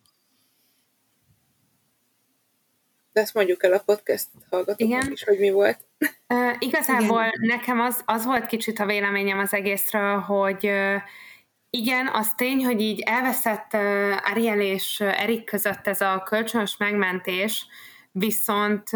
De 3.14 3.22
ezt 3.22 3.34
mondjuk 3.34 3.64
el 3.64 3.74
a 3.74 3.82
podcast 3.86 4.28
hallgatóknak 4.50 5.12
is, 5.12 5.24
hogy 5.24 5.40
mi 5.40 5.52
volt. 5.52 5.86
Uh, 6.34 6.56
igazából 6.60 7.26
Igen. 7.26 7.58
nekem 7.58 7.80
az, 7.80 8.02
az 8.06 8.26
volt 8.26 8.46
kicsit 8.46 8.80
a 8.80 8.86
véleményem 8.86 9.40
az 9.40 9.54
egészről, 9.54 10.18
hogy 10.20 10.66
uh, 10.66 10.96
igen, 11.70 12.08
az 12.08 12.34
tény, 12.36 12.66
hogy 12.66 12.82
így 12.82 13.00
elveszett 13.00 13.74
Ariel 14.32 14.62
és 14.62 15.00
Erik 15.00 15.44
között 15.44 15.88
ez 15.88 16.02
a 16.02 16.24
kölcsönös 16.26 16.78
megmentés, 16.78 17.66
viszont 18.12 18.92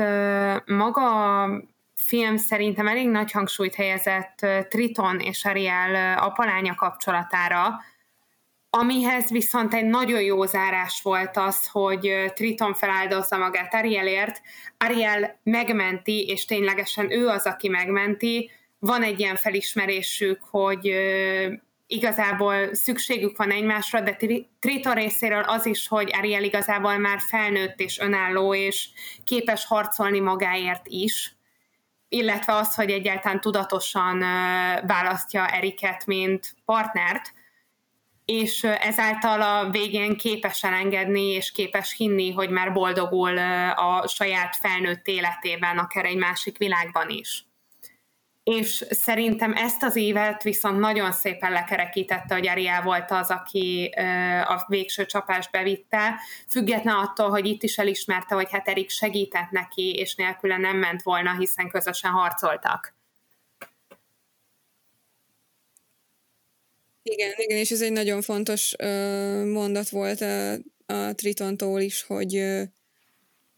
maga 0.65 1.41
a 1.41 1.61
film 1.95 2.37
szerintem 2.37 2.87
elég 2.87 3.09
nagy 3.09 3.31
hangsúlyt 3.31 3.75
helyezett 3.75 4.45
Triton 4.69 5.19
és 5.19 5.45
Ariel 5.45 6.17
apalánya 6.17 6.75
kapcsolatára, 6.75 7.79
amihez 8.79 9.29
viszont 9.29 9.73
egy 9.73 9.85
nagyon 9.85 10.21
jó 10.21 10.45
zárás 10.45 11.01
volt 11.01 11.37
az, 11.37 11.67
hogy 11.67 12.31
Triton 12.33 12.73
feláldozza 12.73 13.37
magát 13.37 13.73
Arielért, 13.73 14.41
Ariel 14.77 15.39
megmenti, 15.43 16.25
és 16.25 16.45
ténylegesen 16.45 17.11
ő 17.11 17.27
az, 17.27 17.45
aki 17.45 17.69
megmenti, 17.69 18.51
van 18.79 19.03
egy 19.03 19.19
ilyen 19.19 19.35
felismerésük, 19.35 20.39
hogy 20.49 20.91
igazából 21.87 22.73
szükségük 22.73 23.37
van 23.37 23.51
egymásra, 23.51 24.01
de 24.01 24.17
Triton 24.59 24.93
részéről 24.93 25.43
az 25.43 25.65
is, 25.65 25.87
hogy 25.87 26.11
Ariel 26.17 26.43
igazából 26.43 26.97
már 26.97 27.19
felnőtt 27.19 27.79
és 27.79 27.99
önálló, 27.99 28.53
és 28.53 28.89
képes 29.23 29.65
harcolni 29.65 30.19
magáért 30.19 30.87
is, 30.87 31.35
illetve 32.09 32.53
az, 32.53 32.75
hogy 32.75 32.91
egyáltalán 32.91 33.41
tudatosan 33.41 34.19
választja 34.87 35.47
Eriket, 35.47 36.05
mint 36.05 36.55
partnert, 36.65 37.33
és 38.27 38.63
ezáltal 38.63 39.41
a 39.41 39.69
végén 39.69 40.17
képes 40.17 40.63
elengedni, 40.63 41.27
és 41.27 41.51
képes 41.51 41.95
hinni, 41.97 42.31
hogy 42.31 42.49
már 42.49 42.73
boldogul 42.73 43.37
a 43.75 44.07
saját 44.07 44.55
felnőtt 44.55 45.07
életében, 45.07 45.77
akár 45.77 46.05
egy 46.05 46.17
másik 46.17 46.57
világban 46.57 47.09
is 47.09 47.47
és 48.47 48.85
szerintem 48.89 49.53
ezt 49.53 49.83
az 49.83 49.95
évet 49.95 50.43
viszont 50.43 50.79
nagyon 50.79 51.11
szépen 51.11 51.51
lekerekítette, 51.51 52.33
hogy 52.33 52.47
Ariel 52.47 52.81
volt 52.81 53.11
az, 53.11 53.29
aki 53.29 53.91
a 54.47 54.65
végső 54.67 55.05
csapást 55.05 55.51
bevitte, 55.51 56.19
független 56.49 56.95
attól, 56.95 57.29
hogy 57.29 57.45
itt 57.45 57.63
is 57.63 57.77
elismerte, 57.77 58.35
hogy 58.35 58.51
hát 58.51 58.67
Erik 58.67 58.89
segített 58.89 59.49
neki, 59.49 59.93
és 59.93 60.15
nélküle 60.15 60.57
nem 60.57 60.77
ment 60.77 61.01
volna, 61.01 61.37
hiszen 61.37 61.69
közösen 61.69 62.11
harcoltak. 62.11 62.96
Igen, 67.11 67.33
igen, 67.37 67.57
és 67.57 67.71
ez 67.71 67.81
egy 67.81 67.91
nagyon 67.91 68.21
fontos 68.21 68.75
mondat 69.45 69.89
volt 69.89 70.21
a, 70.21 70.53
a 70.85 71.13
Tritontól 71.15 71.81
is, 71.81 72.01
hogy, 72.01 72.43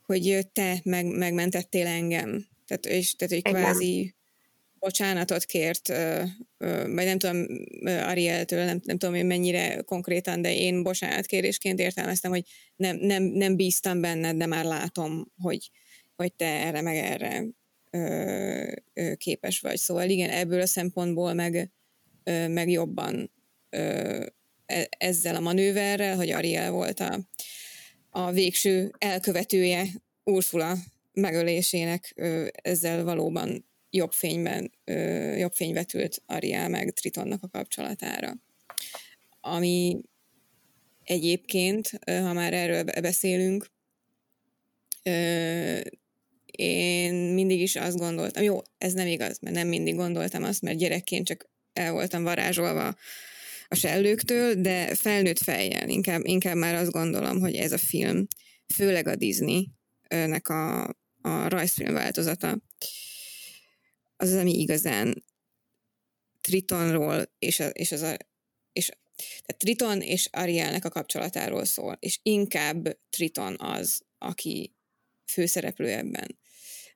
hogy 0.05 0.47
te 0.53 0.79
meg, 0.83 1.05
megmentettél 1.05 1.87
engem. 1.87 2.47
Tehát, 2.67 2.85
és, 2.85 3.15
tehát 3.15 3.33
hogy 3.33 3.53
kvázi 3.53 4.15
bocsánatot 4.79 5.45
kért, 5.45 5.87
vagy 6.57 7.05
nem 7.05 7.17
tudom, 7.17 7.45
Arieltől, 7.85 8.65
nem, 8.65 8.79
nem 8.83 8.97
tudom 8.97 9.15
én 9.15 9.25
mennyire 9.25 9.81
konkrétan, 9.81 10.41
de 10.41 10.55
én 10.55 10.83
bocsánatkérésként 10.83 11.79
értelmeztem, 11.79 12.31
hogy 12.31 12.43
nem, 12.75 12.97
nem, 12.97 13.23
nem 13.23 13.55
bíztam 13.55 14.01
benned, 14.01 14.37
de 14.37 14.45
már 14.45 14.65
látom, 14.65 15.31
hogy, 15.41 15.71
hogy 16.15 16.33
te 16.33 16.45
erre 16.45 16.81
meg 16.81 16.95
erre 16.95 17.43
ö, 17.89 18.71
ö, 18.93 19.15
képes 19.15 19.59
vagy. 19.59 19.77
Szóval 19.77 20.09
igen, 20.09 20.29
ebből 20.29 20.61
a 20.61 20.65
szempontból 20.65 21.33
meg, 21.33 21.71
ö, 22.23 22.47
meg 22.47 22.69
jobban 22.69 23.31
e, 23.69 24.33
ezzel 24.89 25.35
a 25.35 25.39
manőverrel, 25.39 26.15
hogy 26.15 26.31
Ariel 26.31 26.71
volt 26.71 26.99
a, 26.99 27.19
a 28.09 28.31
végső 28.31 28.91
elkövetője 28.97 29.85
Ursula 30.23 30.77
megölésének, 31.13 32.13
ezzel 32.51 33.03
valóban 33.03 33.65
jobb 33.89 34.11
fényben, 34.11 34.71
jobb 35.37 35.53
fény 35.53 35.73
vetült 35.73 36.21
Ariel 36.25 36.69
meg 36.69 36.91
Tritonnak 36.91 37.43
a 37.43 37.47
kapcsolatára. 37.47 38.33
Ami 39.41 40.01
egyébként, 41.03 41.99
ha 42.05 42.33
már 42.33 42.53
erről 42.53 42.83
beszélünk, 42.83 43.71
én 46.51 47.13
mindig 47.13 47.61
is 47.61 47.75
azt 47.75 47.97
gondoltam, 47.97 48.43
jó, 48.43 48.61
ez 48.77 48.93
nem 48.93 49.07
igaz, 49.07 49.39
mert 49.39 49.55
nem 49.55 49.67
mindig 49.67 49.95
gondoltam 49.95 50.43
azt, 50.43 50.61
mert 50.61 50.77
gyerekként 50.77 51.25
csak 51.25 51.49
el 51.73 51.91
voltam 51.91 52.23
varázsolva 52.23 52.95
a 53.71 53.75
sellőktől, 53.75 54.55
de 54.55 54.95
felnőtt 54.95 55.37
fejjel 55.37 55.89
inkább, 55.89 56.21
inkább 56.25 56.55
már 56.55 56.75
azt 56.75 56.91
gondolom, 56.91 57.39
hogy 57.39 57.55
ez 57.55 57.71
a 57.71 57.77
film, 57.77 58.27
főleg 58.73 59.07
a 59.07 59.15
Disney-nek 59.15 60.47
a, 60.47 60.83
a 61.21 61.47
rajzfilm 61.47 61.93
változata, 61.93 62.61
az 64.15 64.29
az, 64.29 64.35
ami 64.35 64.59
igazán 64.59 65.23
Tritonról 66.41 67.31
és, 67.39 67.59
a, 67.59 67.67
és 67.67 67.91
az 67.91 68.01
a, 68.01 68.17
és, 68.73 68.89
tehát 69.15 69.57
Triton 69.57 70.01
és 70.01 70.27
Arielnek 70.31 70.85
a 70.85 70.89
kapcsolatáról 70.89 71.65
szól, 71.65 71.97
és 71.99 72.19
inkább 72.23 72.97
Triton 73.09 73.55
az, 73.59 74.01
aki 74.17 74.75
főszereplő 75.31 75.87
ebben. 75.87 76.39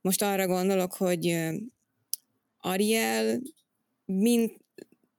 Most 0.01 0.21
arra 0.21 0.47
gondolok, 0.47 0.93
hogy 0.93 1.37
Ariel, 2.57 3.41
mint, 4.05 4.65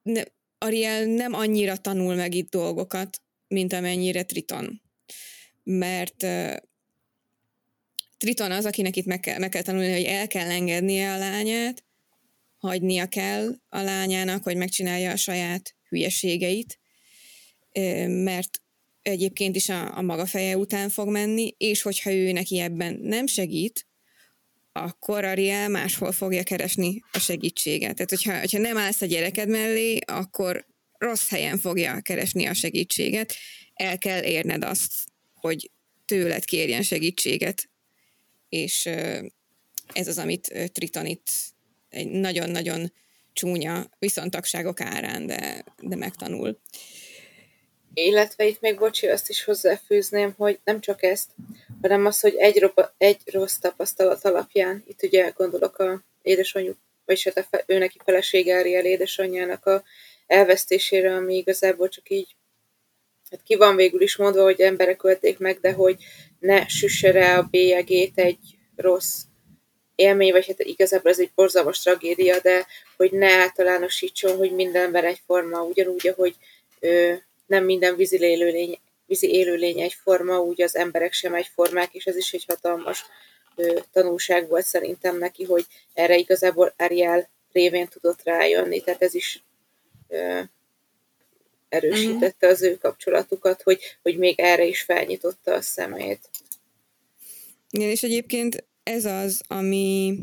ne, 0.02 0.22
Ariel 0.64 1.04
nem 1.04 1.32
annyira 1.32 1.76
tanul 1.76 2.14
meg 2.14 2.34
itt 2.34 2.50
dolgokat, 2.50 3.20
mint 3.48 3.72
amennyire 3.72 4.22
Triton. 4.22 4.82
Mert 5.62 6.26
Triton 8.18 8.50
az, 8.50 8.64
akinek 8.64 8.96
itt 8.96 9.04
meg 9.04 9.20
kell, 9.20 9.38
meg 9.38 9.48
kell 9.48 9.62
tanulni, 9.62 9.92
hogy 9.92 10.04
el 10.04 10.26
kell 10.26 10.50
engednie 10.50 11.12
a 11.12 11.18
lányát, 11.18 11.84
hagynia 12.56 13.06
kell 13.06 13.48
a 13.68 13.80
lányának, 13.80 14.42
hogy 14.42 14.56
megcsinálja 14.56 15.10
a 15.10 15.16
saját 15.16 15.74
hülyeségeit, 15.88 16.78
mert 18.06 18.60
egyébként 19.02 19.56
is 19.56 19.68
a, 19.68 19.96
a 19.96 20.02
maga 20.02 20.26
feje 20.26 20.56
után 20.56 20.88
fog 20.88 21.08
menni, 21.08 21.54
és 21.58 21.82
hogyha 21.82 22.12
ő 22.12 22.32
neki 22.32 22.58
ebben 22.58 22.98
nem 23.02 23.26
segít, 23.26 23.86
akkor 24.76 25.24
Ariel 25.24 25.68
máshol 25.68 26.12
fogja 26.12 26.42
keresni 26.42 27.02
a 27.12 27.18
segítséget. 27.18 27.94
Tehát, 27.94 28.10
hogyha, 28.10 28.38
hogyha 28.38 28.58
nem 28.58 28.76
állsz 28.76 29.00
a 29.00 29.06
gyereked 29.06 29.48
mellé, 29.48 29.98
akkor 30.06 30.66
rossz 30.98 31.28
helyen 31.28 31.58
fogja 31.58 32.00
keresni 32.00 32.46
a 32.46 32.54
segítséget. 32.54 33.34
El 33.74 33.98
kell 33.98 34.22
érned 34.22 34.64
azt, 34.64 34.92
hogy 35.34 35.70
tőled 36.04 36.44
kérjen 36.44 36.82
segítséget. 36.82 37.68
És 38.48 38.86
ez 39.92 40.08
az, 40.08 40.18
amit 40.18 40.70
Triton 40.72 41.06
itt 41.06 41.30
egy 41.88 42.08
nagyon-nagyon 42.08 42.92
csúnya 43.32 43.90
viszontagságok 43.98 44.80
árán, 44.80 45.26
de, 45.26 45.64
de 45.80 45.96
megtanul. 45.96 46.60
Illetve 47.94 48.44
itt 48.44 48.60
még, 48.60 48.78
bocsi, 48.78 49.06
azt 49.06 49.28
is 49.28 49.44
hozzáfűzném, 49.44 50.34
hogy 50.36 50.58
nem 50.64 50.80
csak 50.80 51.02
ezt, 51.02 51.30
hanem 51.80 52.06
az, 52.06 52.20
hogy 52.20 52.34
egy, 52.36 52.58
roba, 52.58 52.94
egy 52.98 53.20
rossz 53.24 53.56
tapasztalat 53.56 54.24
alapján, 54.24 54.84
itt 54.86 55.02
ugye 55.02 55.32
gondolok 55.36 55.78
a 55.78 56.02
édesanyjú, 56.22 56.72
vagyis 57.04 57.24
hát 57.24 57.48
a 57.50 57.62
ő 57.66 57.78
neki 57.78 57.98
felesége 58.04 58.58
Ariel 58.58 58.84
édesanyjának 58.84 59.66
a 59.66 59.84
elvesztésére, 60.26 61.14
ami 61.14 61.36
igazából 61.36 61.88
csak 61.88 62.10
így 62.10 62.36
hát 63.30 63.42
ki 63.42 63.56
van 63.56 63.76
végül 63.76 64.00
is 64.00 64.16
mondva, 64.16 64.42
hogy 64.42 64.60
emberek 64.60 65.04
ölték 65.04 65.38
meg, 65.38 65.58
de 65.60 65.72
hogy 65.72 65.96
ne 66.38 66.68
süsse 66.68 67.10
rá 67.10 67.38
a 67.38 67.48
bélyegét 67.50 68.18
egy 68.18 68.38
rossz 68.76 69.20
élmény, 69.94 70.32
vagy 70.32 70.46
hát 70.46 70.60
igazából 70.60 71.10
ez 71.10 71.20
egy 71.20 71.30
borzalmas 71.34 71.82
tragédia, 71.82 72.40
de 72.40 72.66
hogy 72.96 73.12
ne 73.12 73.32
általánosítson, 73.32 74.36
hogy 74.36 74.52
minden 74.52 74.84
ember 74.84 75.04
egyforma, 75.04 75.62
ugyanúgy, 75.62 76.08
ahogy 76.08 76.34
ö, 76.80 77.14
nem 77.46 77.64
minden 77.64 77.96
vízi 77.96 78.18
élőlény, 78.18 78.78
vízi 79.06 79.32
élőlény 79.32 79.80
egyforma, 79.80 80.38
úgy 80.40 80.62
az 80.62 80.76
emberek 80.76 81.12
sem 81.12 81.34
egyformák, 81.34 81.94
és 81.94 82.04
ez 82.04 82.16
is 82.16 82.32
egy 82.32 82.44
hatalmas 82.46 83.04
ö, 83.56 83.80
tanulság 83.92 84.48
volt 84.48 84.64
szerintem 84.64 85.18
neki, 85.18 85.44
hogy 85.44 85.66
erre 85.94 86.16
igazából 86.16 86.74
Ariel 86.76 87.28
révén 87.52 87.88
tudott 87.88 88.22
rájönni, 88.22 88.80
tehát 88.80 89.02
ez 89.02 89.14
is 89.14 89.42
ö, 90.08 90.40
erősítette 91.68 92.46
az 92.46 92.62
ő 92.62 92.76
kapcsolatukat, 92.76 93.62
hogy, 93.62 93.80
hogy 94.02 94.18
még 94.18 94.40
erre 94.40 94.64
is 94.64 94.82
felnyitotta 94.82 95.52
a 95.52 95.60
szemét. 95.60 96.30
Igen, 97.70 97.88
és 97.88 98.02
egyébként 98.02 98.64
ez 98.82 99.04
az, 99.04 99.40
ami, 99.46 100.18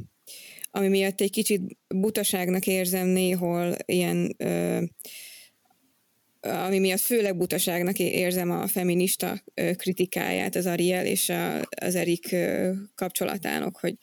ami 0.72 0.88
miatt 0.88 1.22
egy 1.22 1.32
kicsit 1.32 1.62
butaságnak 1.88 2.68
érzem 2.68 3.08
néhol 3.08 3.76
ilyen 3.86 4.36
ö, 4.38 4.82
ami 6.42 6.80
miatt 6.80 7.00
főleg 7.00 7.38
butaságnak 7.38 8.00
érzem 8.00 8.52
a 8.52 8.68
feminista 8.68 9.44
kritikáját 9.76 10.56
az 10.56 10.66
Ariel 10.66 11.06
és 11.06 11.32
az 11.70 11.96
Erik 11.96 12.36
kapcsolatának, 12.96 13.78
hogy 13.78 13.96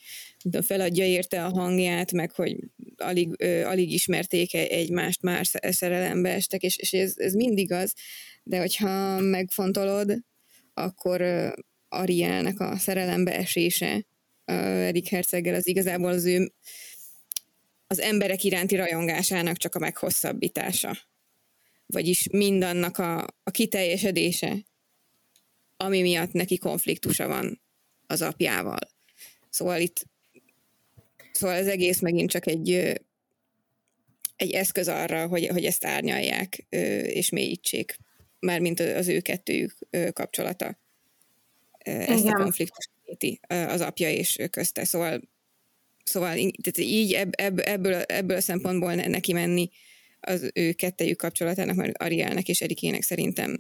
feladja 0.63 1.05
érte 1.05 1.45
a 1.45 1.49
hangját, 1.49 2.13
meg 2.13 2.31
hogy 2.31 2.57
alig, 2.97 3.45
alig 3.65 3.93
ismerték 3.93 4.55
e-, 4.55 4.59
egymást, 4.59 5.23
már 5.23 5.47
szerelembe 5.61 6.33
estek, 6.33 6.63
és, 6.63 6.77
és 6.77 6.93
ez, 6.93 7.13
ez 7.17 7.33
mindig 7.33 7.73
az, 7.73 7.93
de 8.43 8.59
hogyha 8.59 9.21
megfontolod, 9.21 10.19
akkor 10.75 11.23
Arielnek 11.89 12.61
a 12.61 12.77
szerelembe 12.77 13.37
esése 13.37 14.07
Erik 14.45 15.09
Herceggel 15.09 15.55
az 15.55 15.67
igazából 15.67 16.11
az 16.11 16.25
ő 16.25 16.53
az 17.87 18.01
emberek 18.01 18.45
iránti 18.45 18.77
rajongásának 18.77 19.57
csak 19.57 19.75
a 19.75 19.79
meghosszabbítása 19.79 20.97
vagyis 21.93 22.27
mindannak 22.31 22.99
a, 22.99 23.27
a 23.43 23.51
kiteljesedése, 23.51 24.65
ami 25.77 26.01
miatt 26.01 26.33
neki 26.33 26.59
konfliktusa 26.59 27.27
van 27.27 27.61
az 28.07 28.23
apjával. 28.23 28.79
Szóval 29.51 29.81
itt 29.81 30.07
szóval 31.33 31.57
az 31.57 31.67
egész 31.67 32.01
megint 32.01 32.31
csak 32.31 32.47
egy, 32.47 32.71
egy 34.37 34.53
eszköz 34.53 34.89
arra, 34.89 35.27
hogy, 35.27 35.47
hogy 35.47 35.65
ezt 35.65 35.85
árnyalják 35.85 36.67
és 37.07 37.29
mélyítsék, 37.31 37.97
mármint 38.39 38.81
az 38.81 39.09
ő 39.09 39.21
kettőjük 39.21 39.77
kapcsolata. 40.13 40.79
Ezt 41.79 42.25
Igen. 42.25 42.33
a 42.33 42.43
konfliktust 42.43 42.91
az 43.49 43.81
apja 43.81 44.11
és 44.11 44.39
közte. 44.51 44.85
Szóval, 44.85 45.21
szóval 46.05 46.37
így 46.77 47.13
ebb, 47.13 47.33
ebb, 47.37 47.59
ebből, 47.59 47.95
ebből 47.95 48.37
a 48.37 48.41
szempontból 48.41 48.95
neki 48.95 49.33
menni 49.33 49.71
az 50.21 50.51
ő 50.55 50.73
kettejük 50.73 51.17
kapcsolatának, 51.17 51.77
mert 51.77 52.03
Arielnek 52.03 52.49
és 52.49 52.61
Erikének 52.61 53.03
szerintem 53.03 53.57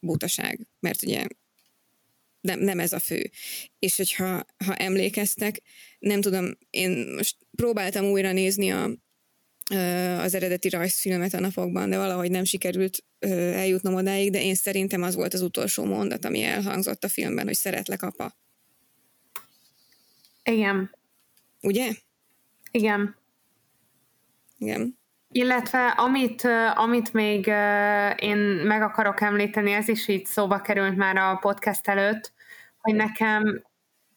butaság, 0.00 0.66
mert 0.80 1.02
ugye 1.02 1.26
nem, 2.40 2.60
nem 2.60 2.80
ez 2.80 2.92
a 2.92 2.98
fő. 2.98 3.30
És 3.78 3.96
hogyha 3.96 4.46
ha 4.64 4.74
emlékeztek, 4.74 5.62
nem 5.98 6.20
tudom, 6.20 6.58
én 6.70 7.12
most 7.16 7.36
próbáltam 7.50 8.04
újra 8.04 8.32
nézni 8.32 8.70
a, 8.70 8.90
az 10.18 10.34
eredeti 10.34 10.68
rajzfilmet 10.68 11.34
a 11.34 11.40
napokban, 11.40 11.90
de 11.90 11.96
valahogy 11.96 12.30
nem 12.30 12.44
sikerült 12.44 13.04
eljutnom 13.18 13.94
odáig, 13.94 14.30
de 14.30 14.42
én 14.42 14.54
szerintem 14.54 15.02
az 15.02 15.14
volt 15.14 15.34
az 15.34 15.40
utolsó 15.40 15.84
mondat, 15.84 16.24
ami 16.24 16.42
elhangzott 16.42 17.04
a 17.04 17.08
filmben, 17.08 17.44
hogy 17.44 17.54
szeretlek, 17.54 18.02
apa. 18.02 18.36
Igen. 20.44 20.96
Ugye? 21.60 21.92
Igen. 22.70 23.16
Igen. 24.58 24.98
Illetve 25.32 25.86
amit, 25.86 26.48
amit 26.74 27.12
még 27.12 27.46
én 28.16 28.38
meg 28.64 28.82
akarok 28.82 29.20
említeni, 29.20 29.72
ez 29.72 29.88
is 29.88 30.08
így 30.08 30.26
szóba 30.26 30.60
került 30.60 30.96
már 30.96 31.16
a 31.16 31.36
podcast 31.36 31.88
előtt, 31.88 32.32
hogy 32.80 32.94
nekem 32.94 33.62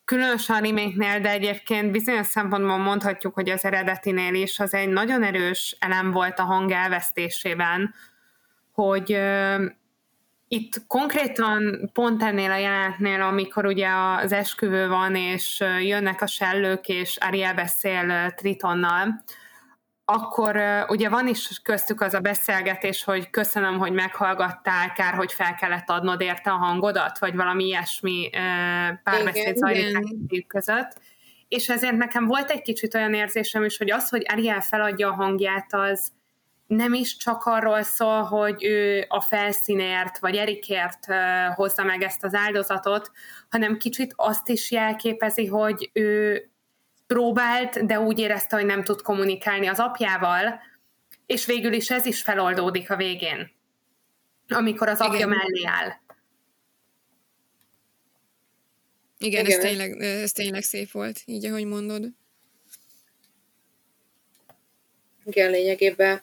különösen 0.05 0.55
a 0.55 0.59
remake 0.59 1.19
de 1.19 1.29
egyébként 1.29 1.91
bizonyos 1.91 2.27
szempontból 2.27 2.77
mondhatjuk, 2.77 3.33
hogy 3.33 3.49
az 3.49 3.65
eredetinél 3.65 4.33
is 4.33 4.59
az 4.59 4.73
egy 4.73 4.89
nagyon 4.89 5.23
erős 5.23 5.77
elem 5.79 6.11
volt 6.11 6.39
a 6.39 6.43
hang 6.43 6.71
elvesztésében, 6.71 7.93
hogy 8.71 9.19
itt 10.47 10.87
konkrétan 10.87 11.89
pont 11.93 12.23
ennél 12.23 12.51
a 12.51 12.57
jelenetnél, 12.57 13.21
amikor 13.21 13.65
ugye 13.65 13.89
az 14.21 14.31
esküvő 14.31 14.87
van, 14.87 15.15
és 15.15 15.63
jönnek 15.81 16.21
a 16.21 16.27
sellők, 16.27 16.87
és 16.87 17.17
Ariel 17.17 17.53
beszél 17.53 18.31
Tritonnal, 18.35 19.23
akkor 20.05 20.61
ugye 20.87 21.09
van 21.09 21.27
is 21.27 21.61
köztük 21.63 22.01
az 22.01 22.13
a 22.13 22.19
beszélgetés, 22.19 23.03
hogy 23.03 23.29
köszönöm, 23.29 23.77
hogy 23.77 23.91
meghallgattál, 23.91 24.93
kár, 24.93 25.13
hogy 25.13 25.33
fel 25.33 25.55
kellett 25.55 25.89
adnod 25.89 26.21
érte 26.21 26.51
a 26.51 26.57
hangodat, 26.57 27.19
vagy 27.19 27.35
valami 27.35 27.65
ilyesmi 27.65 28.29
párbeszéd 29.03 29.57
zajlik 29.57 30.47
között. 30.47 30.91
És 31.47 31.69
ezért 31.69 31.97
nekem 31.97 32.25
volt 32.25 32.49
egy 32.49 32.61
kicsit 32.61 32.95
olyan 32.95 33.13
érzésem 33.13 33.63
is, 33.63 33.77
hogy 33.77 33.91
az, 33.91 34.09
hogy 34.09 34.25
Ariel 34.27 34.61
feladja 34.61 35.09
a 35.09 35.13
hangját, 35.13 35.73
az 35.73 36.11
nem 36.67 36.93
is 36.93 37.17
csak 37.17 37.43
arról 37.45 37.83
szól, 37.83 38.21
hogy 38.21 38.63
ő 38.63 39.05
a 39.07 39.21
felszínért, 39.21 40.19
vagy 40.19 40.35
Erikért 40.35 41.05
hozza 41.55 41.83
meg 41.83 42.01
ezt 42.01 42.23
az 42.23 42.33
áldozatot, 42.33 43.11
hanem 43.49 43.77
kicsit 43.77 44.13
azt 44.15 44.49
is 44.49 44.71
jelképezi, 44.71 45.47
hogy 45.47 45.89
ő 45.93 46.43
próbált, 47.07 47.85
de 47.85 47.99
úgy 47.99 48.19
érezte, 48.19 48.55
hogy 48.55 48.65
nem 48.65 48.83
tud 48.83 49.01
kommunikálni 49.01 49.67
az 49.67 49.79
apjával, 49.79 50.61
és 51.25 51.45
végül 51.45 51.73
is 51.73 51.89
ez 51.91 52.05
is 52.05 52.21
feloldódik 52.21 52.89
a 52.89 52.95
végén, 52.95 53.51
amikor 54.47 54.87
az 54.87 54.99
apja 54.99 55.15
Igen. 55.15 55.29
mellé 55.29 55.63
áll. 55.65 56.03
Igen, 59.17 59.45
Igen. 59.45 59.57
Ez, 59.57 59.65
tényleg, 59.65 60.01
ez 60.01 60.31
tényleg 60.31 60.63
szép 60.63 60.91
volt, 60.91 61.21
így 61.25 61.45
ahogy 61.45 61.65
mondod. 61.65 62.07
Igen, 65.25 65.51
lényegében 65.51 66.21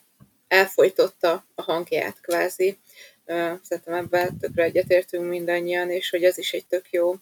elfolytotta 0.49 1.47
a 1.55 1.63
hangját 1.63 2.21
kvázi. 2.21 2.79
Szerintem 3.63 3.95
ebben 3.95 4.39
tökre 4.39 4.63
egyetértünk 4.63 5.29
mindannyian, 5.29 5.91
és 5.91 6.11
hogy 6.11 6.25
ez 6.25 6.39
is 6.39 6.53
egy 6.53 6.67
tök 6.67 6.91
jó 6.91 7.15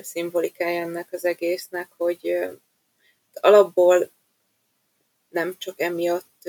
szimbolikája 0.00 0.82
ennek 0.82 1.08
az 1.12 1.24
egésznek, 1.24 1.88
hogy 1.96 2.50
alapból 3.32 4.10
nem 5.28 5.54
csak 5.58 5.80
emiatt 5.80 6.48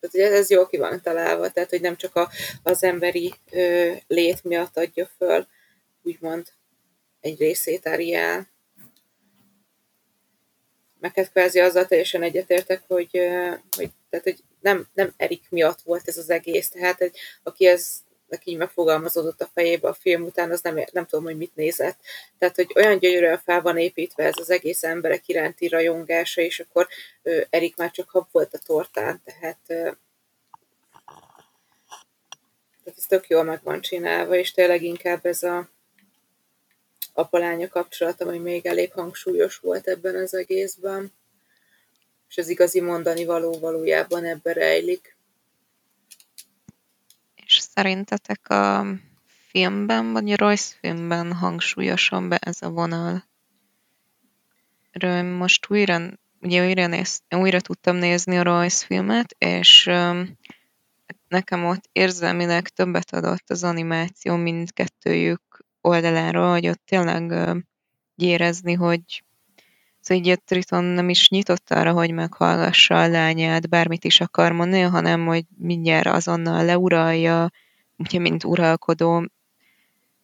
tehát 0.00 0.32
ez 0.32 0.50
jól 0.50 0.66
ki 0.66 0.76
van 0.76 1.02
találva, 1.02 1.50
tehát 1.50 1.70
hogy 1.70 1.80
nem 1.80 1.96
csak 1.96 2.16
a, 2.16 2.30
az 2.62 2.82
emberi 2.82 3.34
ö, 3.50 3.92
lét 4.06 4.44
miatt 4.44 4.76
adja 4.76 5.06
föl, 5.16 5.46
úgymond 6.02 6.46
egy 7.20 7.38
részét 7.38 7.86
Ariel. 7.86 8.48
meg 11.00 11.14
hát 11.14 11.30
kvázi 11.30 11.60
azzal 11.60 11.86
teljesen 11.86 12.22
egyetértek, 12.22 12.82
hogy, 12.86 13.10
hogy, 13.76 13.90
tehát, 14.10 14.24
hogy 14.24 14.38
nem, 14.60 14.88
nem 14.94 15.14
Erik 15.16 15.50
miatt 15.50 15.80
volt 15.80 16.08
ez 16.08 16.16
az 16.16 16.30
egész, 16.30 16.68
tehát 16.68 17.00
egy, 17.00 17.18
aki 17.42 17.66
ez 17.66 18.02
neki 18.30 18.50
így 18.50 18.56
megfogalmazódott 18.56 19.40
a 19.40 19.50
fejébe 19.54 19.88
a 19.88 19.94
film 19.94 20.22
után, 20.22 20.50
az 20.50 20.60
nem, 20.60 20.84
nem 20.92 21.06
tudom, 21.06 21.24
hogy 21.24 21.36
mit 21.36 21.56
nézett. 21.56 21.98
Tehát, 22.38 22.56
hogy 22.56 22.72
olyan 22.74 22.98
gyönyörűen 22.98 23.40
fel 23.44 23.62
van 23.62 23.78
építve 23.78 24.24
ez 24.24 24.38
az 24.38 24.50
egész 24.50 24.82
emberek 24.82 25.28
iránti 25.28 25.68
rajongása, 25.68 26.40
és 26.40 26.60
akkor 26.60 26.88
Erik 27.50 27.76
már 27.76 27.90
csak 27.90 28.10
hab 28.10 28.26
volt 28.32 28.54
a 28.54 28.58
tortán, 28.58 29.22
tehát, 29.24 29.58
tehát 29.66 29.98
ez 32.96 33.06
tök 33.08 33.28
jól 33.28 33.42
meg 33.42 33.60
van 33.62 33.80
csinálva, 33.80 34.36
és 34.36 34.50
tényleg 34.50 34.82
inkább 34.82 35.26
ez 35.26 35.42
a 35.42 35.68
apalánya 37.12 37.68
kapcsolat, 37.68 38.20
ami 38.20 38.38
még 38.38 38.66
elég 38.66 38.92
hangsúlyos 38.92 39.56
volt 39.56 39.88
ebben 39.88 40.16
az 40.16 40.34
egészben. 40.34 41.12
És 42.28 42.38
az 42.38 42.48
igazi 42.48 42.80
mondani 42.80 43.24
való 43.24 43.58
valójában 43.58 44.24
ebben 44.24 44.54
rejlik. 44.54 45.16
És 47.50 47.58
szerintetek 47.58 48.48
a 48.48 48.86
filmben, 49.26 50.12
vagy 50.12 50.32
a 50.32 50.36
rajzfilmben 50.36 51.32
hangsúlyosan 51.32 52.28
be 52.28 52.36
ez 52.36 52.62
a 52.62 52.70
vonal? 52.70 53.24
Erről 54.90 55.36
most 55.36 55.70
újra, 55.70 56.00
ugye 56.40 56.66
újra, 56.66 56.86
néz, 56.86 57.22
újra 57.30 57.60
tudtam 57.60 57.96
nézni 57.96 58.38
a 58.38 58.42
rajzfilmet, 58.42 59.34
és 59.38 59.90
nekem 61.28 61.64
ott 61.64 61.88
érzelmileg 61.92 62.68
többet 62.68 63.12
adott 63.12 63.50
az 63.50 63.64
animáció 63.64 64.36
mindkettőjük 64.36 65.64
oldaláról, 65.80 66.50
hogy 66.50 66.68
ott 66.68 66.82
tényleg 66.84 67.56
érezni, 68.14 68.72
hogy 68.72 69.24
így 70.10 70.28
a 70.28 70.36
Triton 70.36 70.84
nem 70.84 71.08
is 71.08 71.28
nyitott 71.28 71.70
arra, 71.70 71.92
hogy 71.92 72.12
meghallgassa 72.12 73.02
a 73.02 73.08
lányát, 73.08 73.68
bármit 73.68 74.04
is 74.04 74.20
akar 74.20 74.52
mondani, 74.52 74.82
hanem 74.82 75.26
hogy 75.26 75.44
mindjárt 75.56 76.06
azonnal 76.06 76.64
leuralja, 76.64 77.50
ugye 77.96 78.18
mint 78.18 78.44
uralkodó, 78.44 79.26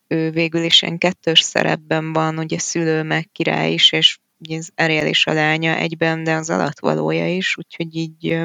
ő 0.09 0.31
végül 0.31 0.63
is 0.63 0.83
ilyen 0.83 0.99
kettős 0.99 1.41
szerepben 1.41 2.13
van, 2.13 2.39
ugye 2.39 2.59
szülő 2.59 3.03
meg 3.03 3.29
király 3.33 3.73
is, 3.73 3.93
és 3.93 4.19
ugye 4.39 4.57
az 4.57 4.71
Ariel 4.77 5.07
is 5.07 5.27
a 5.27 5.33
lánya 5.33 5.77
egyben, 5.77 6.25
de 6.25 6.35
az 6.35 6.51
alatvalója 6.51 7.35
is, 7.35 7.57
úgyhogy 7.59 7.97
így 7.97 8.37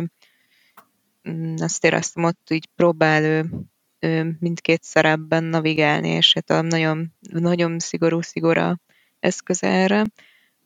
mm, 1.30 1.56
azt 1.58 1.84
éreztem, 1.84 2.24
ott 2.24 2.50
így 2.50 2.68
próbál 2.76 3.24
ő, 3.24 3.50
ő 4.00 4.38
mindkét 4.40 4.84
szerepben 4.84 5.44
navigálni, 5.44 6.10
és 6.10 6.34
hát 6.34 6.62
nagyon, 6.62 7.14
nagyon 7.20 7.80
szigorú 7.80 8.22
szigora 8.22 8.80
eszköz 9.20 9.64
erre 9.64 10.04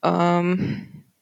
a 0.05 0.43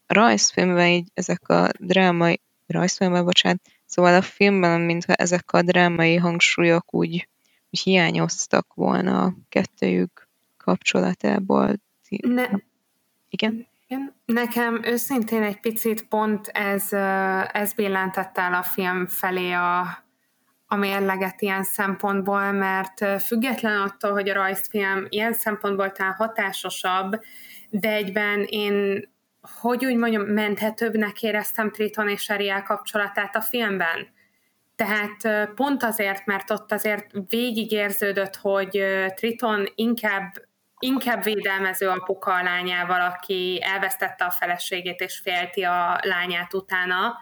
rajzfilmben 0.07 0.87
így 0.87 1.07
ezek 1.13 1.49
a 1.49 1.69
drámai, 1.79 2.41
rajzfilmben, 2.67 3.25
bocsánat, 3.25 3.61
szóval 3.85 4.15
a 4.15 4.21
filmben, 4.21 4.81
mintha 4.81 5.13
ezek 5.13 5.51
a 5.51 5.61
drámai 5.61 6.15
hangsúlyok 6.15 6.93
úgy, 6.93 7.29
úgy 7.69 7.79
hiányoztak 7.79 8.73
volna 8.73 9.21
a 9.23 9.33
kettőjük 9.49 10.27
kapcsolatából. 10.57 11.73
Ne, 12.09 12.45
Igen? 13.29 13.67
Nekem 14.25 14.81
őszintén 14.83 15.43
egy 15.43 15.59
picit 15.59 16.07
pont 16.07 16.47
ez, 16.47 16.93
ez 17.51 17.73
billentett 17.73 18.37
el 18.37 18.53
a 18.53 18.63
film 18.63 19.07
felé 19.07 19.51
a, 19.51 19.79
a 20.65 20.75
mérleget 20.75 21.41
ilyen 21.41 21.63
szempontból, 21.63 22.51
mert 22.51 23.21
független 23.21 23.81
attól, 23.81 24.11
hogy 24.11 24.29
a 24.29 24.33
rajzfilm 24.33 25.05
ilyen 25.09 25.33
szempontból 25.33 25.91
talán 25.91 26.13
hatásosabb, 26.13 27.23
de 27.75 27.89
egyben 27.89 28.43
én, 28.43 29.07
hogy 29.61 29.85
úgy 29.85 29.95
mondjam, 29.95 30.23
menthetőbbnek 30.23 31.23
éreztem 31.23 31.71
Triton 31.71 32.09
és 32.09 32.29
Ariel 32.29 32.63
kapcsolatát 32.63 33.35
a 33.35 33.41
filmben. 33.41 34.07
Tehát 34.75 35.49
pont 35.55 35.83
azért, 35.83 36.25
mert 36.25 36.49
ott 36.49 36.71
azért 36.71 37.11
végig 37.29 37.71
érződött, 37.71 38.35
hogy 38.35 38.83
Triton 39.15 39.71
inkább 39.75 40.33
inkább 40.79 41.23
védelmező 41.23 41.87
apuka 41.87 42.33
a 42.33 42.43
lányával, 42.43 43.01
aki 43.01 43.59
elvesztette 43.63 44.25
a 44.25 44.31
feleségét 44.31 44.99
és 44.99 45.19
félti 45.23 45.63
a 45.63 45.99
lányát 46.01 46.53
utána, 46.53 47.17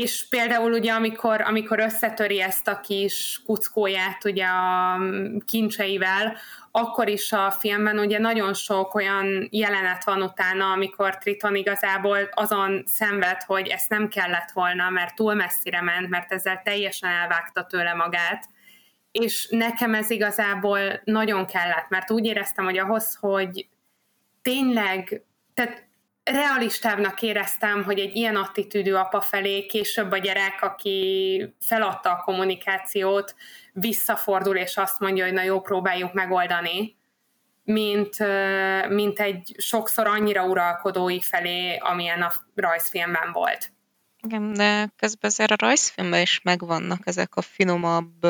és 0.00 0.26
például 0.28 0.72
ugye, 0.72 0.92
amikor, 0.92 1.40
amikor 1.40 1.78
összetöri 1.78 2.40
ezt 2.40 2.68
a 2.68 2.80
kis 2.80 3.42
kuckóját 3.46 4.24
ugye 4.24 4.44
a 4.44 5.00
kincseivel, 5.46 6.36
akkor 6.70 7.08
is 7.08 7.32
a 7.32 7.50
filmben 7.50 7.98
ugye 7.98 8.18
nagyon 8.18 8.54
sok 8.54 8.94
olyan 8.94 9.48
jelenet 9.50 10.04
van 10.04 10.22
utána, 10.22 10.70
amikor 10.70 11.18
Triton 11.18 11.54
igazából 11.54 12.18
azon 12.34 12.82
szenved, 12.86 13.42
hogy 13.42 13.66
ezt 13.66 13.90
nem 13.90 14.08
kellett 14.08 14.50
volna, 14.52 14.90
mert 14.90 15.14
túl 15.14 15.34
messzire 15.34 15.82
ment, 15.82 16.08
mert 16.08 16.32
ezzel 16.32 16.60
teljesen 16.64 17.10
elvágta 17.10 17.64
tőle 17.64 17.94
magát. 17.94 18.44
És 19.10 19.48
nekem 19.50 19.94
ez 19.94 20.10
igazából 20.10 21.00
nagyon 21.04 21.46
kellett, 21.46 21.88
mert 21.88 22.10
úgy 22.10 22.26
éreztem, 22.26 22.64
hogy 22.64 22.78
ahhoz, 22.78 23.14
hogy 23.20 23.68
tényleg, 24.42 25.22
tehát 25.54 25.87
realistábbnak 26.30 27.22
éreztem, 27.22 27.84
hogy 27.84 27.98
egy 27.98 28.16
ilyen 28.16 28.36
attitűdű 28.36 28.92
apa 28.92 29.20
felé 29.20 29.66
később 29.66 30.10
a 30.12 30.18
gyerek, 30.18 30.62
aki 30.62 31.54
feladta 31.60 32.10
a 32.10 32.22
kommunikációt, 32.24 33.34
visszafordul 33.72 34.56
és 34.56 34.76
azt 34.76 35.00
mondja, 35.00 35.24
hogy 35.24 35.32
na 35.32 35.42
jó, 35.42 35.60
próbáljuk 35.60 36.12
megoldani, 36.12 36.96
mint, 37.64 38.16
mint 38.88 39.20
egy 39.20 39.54
sokszor 39.58 40.06
annyira 40.06 40.44
uralkodói 40.44 41.20
felé, 41.20 41.76
amilyen 41.76 42.22
a 42.22 42.32
rajzfilmben 42.54 43.32
volt. 43.32 43.72
Igen, 44.22 44.52
de 44.52 44.88
közben 44.96 45.30
azért 45.30 45.50
a 45.50 45.56
rajzfilmben 45.58 46.20
is 46.20 46.40
megvannak 46.42 47.00
ezek 47.04 47.36
a 47.36 47.42
finomabb, 47.42 48.26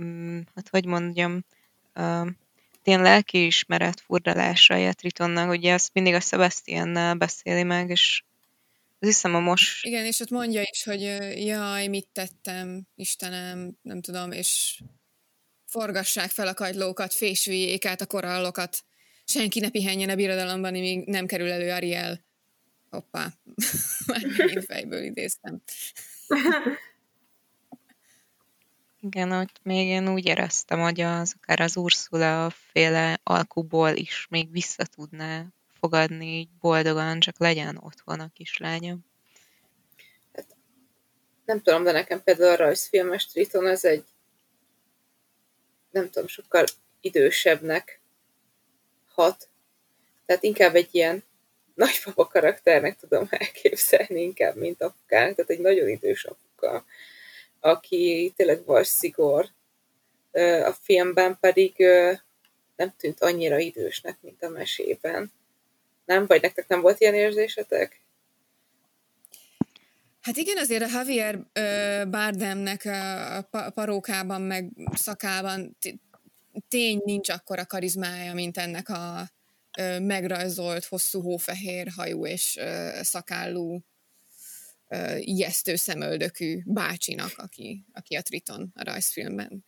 mm, 0.00 0.38
hát 0.54 0.68
hogy 0.70 0.86
mondjam, 0.86 1.44
ilyen 2.88 3.02
lelkiismeret 3.02 4.00
furdalásai 4.00 4.86
a 4.86 4.92
Tritonnak, 4.92 5.50
ugye 5.50 5.72
azt 5.72 5.90
mindig 5.92 6.14
a 6.14 6.20
Sebastiannel 6.20 7.14
beszéli 7.14 7.62
meg, 7.62 7.90
és 7.90 8.22
az 8.98 9.08
hiszem 9.08 9.34
a 9.34 9.40
most... 9.40 9.84
Igen, 9.86 10.04
és 10.04 10.20
ott 10.20 10.30
mondja 10.30 10.62
is, 10.70 10.84
hogy 10.84 11.00
jaj, 11.36 11.86
mit 11.86 12.08
tettem, 12.12 12.86
Istenem, 12.94 13.78
nem 13.82 14.00
tudom, 14.00 14.32
és 14.32 14.80
forgassák 15.66 16.30
fel 16.30 16.48
a 16.48 16.54
kagylókat, 16.54 17.14
fésüljék 17.14 17.84
át 17.84 18.00
a 18.00 18.06
korallokat, 18.06 18.84
senki 19.24 19.60
ne 19.60 19.70
pihenjen 19.70 20.08
a 20.08 20.14
birodalomban, 20.14 20.72
míg 20.72 21.06
nem 21.06 21.26
kerül 21.26 21.50
elő 21.50 21.70
Ariel. 21.70 22.24
Hoppá, 22.90 23.32
már 24.06 24.26
megint 24.36 24.64
fejből 24.64 25.02
idéztem. 25.02 25.62
Igen, 29.00 29.32
ott 29.32 29.60
még 29.62 29.86
én 29.88 30.08
úgy 30.08 30.26
éreztem, 30.26 30.80
hogy 30.80 31.00
az 31.00 31.34
akár 31.40 31.60
az 31.60 31.76
Ursula 31.76 32.50
féle 32.50 33.20
alkuból 33.22 33.90
is 33.90 34.26
még 34.30 34.50
vissza 34.50 34.84
tudná 34.84 35.46
fogadni 35.80 36.26
így 36.26 36.48
boldogan, 36.60 37.20
csak 37.20 37.38
legyen 37.38 37.78
otthon 37.82 38.20
a 38.20 38.30
kislányom. 38.34 39.06
Hát, 40.32 40.56
nem 41.44 41.62
tudom, 41.62 41.82
de 41.82 41.92
nekem 41.92 42.22
például 42.22 42.50
a 42.50 42.56
rajzfilmes 42.56 43.26
Triton 43.26 43.66
ez 43.66 43.84
egy 43.84 44.04
nem 45.90 46.10
tudom, 46.10 46.28
sokkal 46.28 46.64
idősebbnek 47.00 48.00
hat. 49.06 49.48
Tehát 50.26 50.42
inkább 50.42 50.74
egy 50.74 50.88
ilyen 50.90 51.24
nagypapa 51.74 52.26
karakternek 52.26 52.96
tudom 52.96 53.26
elképzelni, 53.30 54.22
inkább, 54.22 54.56
mint 54.56 54.82
apukának, 54.82 55.34
tehát 55.34 55.50
egy 55.50 55.60
nagyon 55.60 55.88
idős 55.88 56.24
apuka 56.24 56.84
aki 57.60 58.32
tényleg 58.36 58.64
vas 58.64 58.86
szigor. 58.86 59.48
A 60.64 60.72
filmben 60.80 61.38
pedig 61.40 61.76
nem 62.76 62.92
tűnt 62.96 63.20
annyira 63.20 63.58
idősnek, 63.58 64.18
mint 64.20 64.42
a 64.42 64.48
mesében. 64.48 65.32
Nem? 66.04 66.26
Vagy 66.26 66.42
nektek 66.42 66.68
nem 66.68 66.80
volt 66.80 67.00
ilyen 67.00 67.14
érzésetek? 67.14 68.00
Hát 70.20 70.36
igen, 70.36 70.56
azért 70.56 70.82
a 70.82 70.88
Javier 70.92 71.38
Bardemnek 72.08 72.84
a 73.50 73.70
parókában, 73.74 74.42
meg 74.42 74.70
szakában 74.94 75.76
tény 76.68 77.00
nincs 77.04 77.28
akkora 77.28 77.66
karizmája, 77.66 78.34
mint 78.34 78.56
ennek 78.56 78.88
a 78.88 79.30
megrajzolt, 80.00 80.84
hosszú 80.84 81.22
hófehér 81.22 81.88
hajú 81.96 82.26
és 82.26 82.58
szakállú 83.00 83.80
uh, 84.88 85.26
ijesztő 85.26 85.76
szemöldökű 85.76 86.60
bácsinak, 86.64 87.32
aki, 87.36 87.84
aki 87.92 88.16
a 88.16 88.22
Triton 88.22 88.72
a 88.74 88.84
rajzfilmben. 88.84 89.64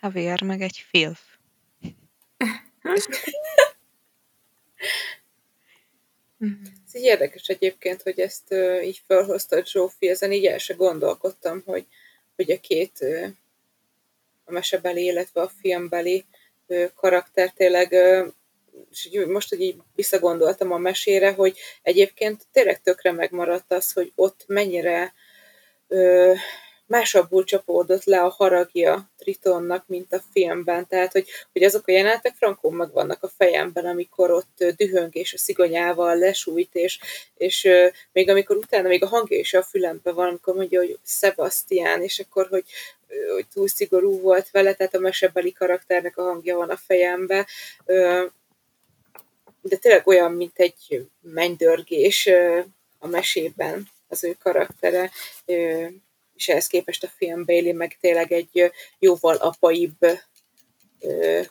Javier 0.00 0.42
meg 0.42 0.60
egy 0.60 0.84
filf. 0.88 1.20
Ez 6.86 6.94
így 6.94 7.02
érdekes 7.02 7.46
egyébként, 7.46 8.02
hogy 8.02 8.20
ezt 8.20 8.52
uh, 8.52 8.86
így 8.86 9.02
felhozta 9.06 9.64
Zsófi, 9.64 10.08
ezen 10.08 10.32
így 10.32 10.44
el 10.46 10.58
se 10.58 10.74
gondolkodtam, 10.74 11.62
hogy, 11.64 11.86
hogy 12.36 12.50
a 12.50 12.60
két 12.60 12.98
uh, 13.00 13.28
a 14.44 14.52
mesebeli, 14.52 15.04
illetve 15.04 15.40
a 15.40 15.48
filmbeli 15.48 16.24
uh, 16.66 16.90
karakter 16.94 17.52
tényleg 17.52 17.92
uh, 17.92 18.32
és 18.90 19.08
most, 19.26 19.48
hogy 19.48 19.60
így 19.60 19.76
visszagondoltam 19.94 20.72
a 20.72 20.78
mesére, 20.78 21.32
hogy 21.32 21.58
egyébként 21.82 22.46
tényleg 22.52 22.82
tökre 22.82 23.12
megmaradt 23.12 23.72
az, 23.72 23.92
hogy 23.92 24.12
ott 24.14 24.44
mennyire 24.46 25.12
ö, 25.88 26.32
másabbul 26.92 27.44
csapódott 27.44 28.04
le 28.04 28.20
a 28.20 28.28
haragja 28.28 29.10
Tritonnak, 29.18 29.84
mint 29.86 30.12
a 30.12 30.22
filmben. 30.32 30.86
Tehát, 30.88 31.12
hogy, 31.12 31.28
hogy 31.52 31.62
azok 31.62 31.88
a 31.88 31.92
jelenetek 31.92 32.34
frankon 32.34 32.72
megvannak 32.72 33.22
a 33.22 33.30
fejemben, 33.36 33.86
amikor 33.86 34.30
ott 34.30 34.64
dühöng 34.76 35.14
és 35.14 35.34
a 35.34 35.38
szigonyával 35.38 36.18
lesújt, 36.18 36.74
és, 36.74 36.98
és 37.36 37.68
még 38.12 38.30
amikor 38.30 38.56
utána 38.56 38.88
még 38.88 39.02
a 39.02 39.08
hangja 39.08 39.38
is 39.38 39.54
a 39.54 39.62
fülembe 39.62 40.12
van, 40.12 40.28
amikor 40.28 40.54
mondja, 40.54 40.80
hogy 40.80 40.98
Sebastian, 41.04 42.02
és 42.02 42.18
akkor, 42.18 42.46
hogy, 42.48 42.64
hogy 43.32 43.46
túl 43.54 43.68
szigorú 43.68 44.20
volt 44.20 44.50
vele, 44.50 44.74
tehát 44.74 44.94
a 44.94 44.98
mesebeli 44.98 45.52
karakternek 45.52 46.18
a 46.18 46.22
hangja 46.22 46.56
van 46.56 46.70
a 46.70 46.76
fejembe. 46.76 47.46
De 49.62 49.76
tényleg 49.76 50.06
olyan, 50.06 50.32
mint 50.32 50.58
egy 50.58 51.06
mennydörgés 51.20 52.28
a 52.98 53.06
mesében 53.06 53.88
az 54.08 54.24
ő 54.24 54.36
karaktere 54.42 55.10
és 56.42 56.48
ehhez 56.48 56.66
képest 56.66 57.04
a 57.04 57.12
film 57.16 57.44
Bailey 57.44 57.74
meg 57.74 57.96
tényleg 58.00 58.32
egy 58.32 58.72
jóval 58.98 59.36
apaibb 59.36 59.98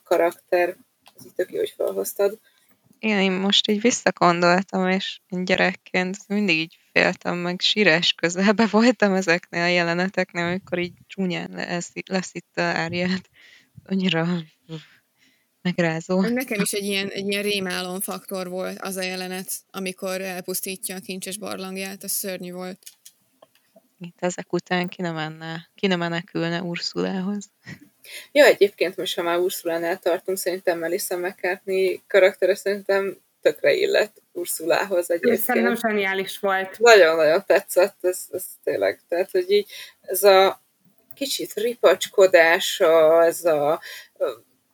karakter. 0.03 0.75
Ez 1.17 1.25
itt 1.25 1.35
tök 1.35 1.51
jó, 1.51 1.57
hogy 1.57 1.73
felhoztad. 1.77 2.39
Igen, 2.99 3.19
én 3.19 3.31
most 3.31 3.69
így 3.69 3.81
visszakondoltam, 3.81 4.89
és 4.89 5.19
én 5.29 5.45
gyerekként 5.45 6.17
mindig 6.27 6.57
így 6.57 6.77
féltem, 6.91 7.37
meg 7.37 7.59
sírás 7.59 8.13
közelbe 8.13 8.67
voltam 8.71 9.13
ezeknél 9.13 9.61
a 9.61 9.67
jeleneteknél, 9.67 10.43
amikor 10.45 10.79
így 10.79 10.93
csúnyán 11.07 11.51
lesz, 11.51 11.91
lesz 12.05 12.29
itt 12.33 12.57
a 12.57 12.61
árját. 12.61 13.29
Annyira 13.83 14.27
megrázó. 15.61 16.21
Nekem 16.21 16.61
is 16.61 16.71
egy 16.71 16.85
ilyen, 16.85 17.07
egy 17.07 17.27
ilyen 17.27 17.43
rémálom 17.43 17.99
faktor 17.99 18.49
volt 18.49 18.79
az 18.79 18.95
a 18.95 19.01
jelenet, 19.01 19.51
amikor 19.71 20.21
elpusztítja 20.21 20.95
a 20.95 20.99
kincses 20.99 21.37
barlangját, 21.37 22.03
az 22.03 22.11
szörnyű 22.11 22.51
volt. 22.51 22.77
Itt 23.99 24.17
ezek 24.19 24.53
után 24.53 24.87
ki 24.87 25.01
nem, 25.01 25.13
menne, 25.13 25.69
ki 25.75 25.87
nem 25.87 25.99
menekülne 25.99 26.61
Ursulához. 26.61 27.49
Ja, 28.31 28.45
egyébként 28.45 28.97
most, 28.97 29.15
ha 29.15 29.21
már 29.21 29.37
Ursulánál 29.37 29.99
tartunk, 29.99 30.37
szerintem 30.37 30.79
Melissa 30.79 31.17
McCartney 31.17 32.01
karaktere 32.07 32.55
szerintem 32.55 33.17
tökre 33.41 33.73
illett 33.73 34.21
Ursulához 34.31 35.11
egyébként. 35.11 35.39
Szerintem 35.39 35.75
zseniális 35.75 36.39
volt. 36.39 36.79
Nagyon-nagyon 36.79 37.43
tetszett, 37.45 37.97
ez, 38.01 38.25
ez 38.31 38.43
tényleg. 38.63 39.01
Tehát, 39.07 39.31
hogy 39.31 39.51
így 39.51 39.69
ez 40.01 40.23
a 40.23 40.61
kicsit 41.13 41.53
ripacskodása, 41.53 43.23
ez 43.23 43.45
a 43.45 43.81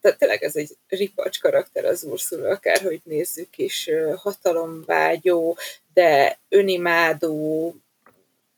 tehát 0.01 0.17
tényleg 0.17 0.43
ez 0.43 0.55
egy 0.55 0.77
ripacs 0.87 1.39
karakter 1.39 1.85
az 1.85 2.03
Ursula, 2.03 2.49
akárhogy 2.49 3.01
nézzük 3.03 3.57
is, 3.57 3.89
hatalomvágyó, 4.15 5.57
de 5.93 6.39
önimádó, 6.49 7.75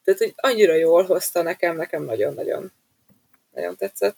tehát, 0.03 0.19
hogy 0.19 0.33
annyira 0.35 0.73
jól 0.73 1.03
hozta 1.05 1.41
nekem, 1.41 1.75
nekem 1.75 2.03
nagyon-nagyon 2.03 2.71
nagyon 3.53 3.75
tetszett. 3.75 4.17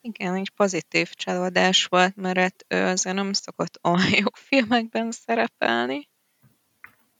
Igen, 0.00 0.34
egy 0.34 0.50
pozitív 0.50 1.10
csalódás 1.10 1.84
volt, 1.86 2.16
mert 2.16 2.64
ő 2.68 2.82
azért 2.84 3.16
nem 3.16 3.32
szokott 3.32 3.78
olyan 3.82 4.14
jó 4.22 4.28
filmekben 4.32 5.12
szerepelni. 5.12 6.08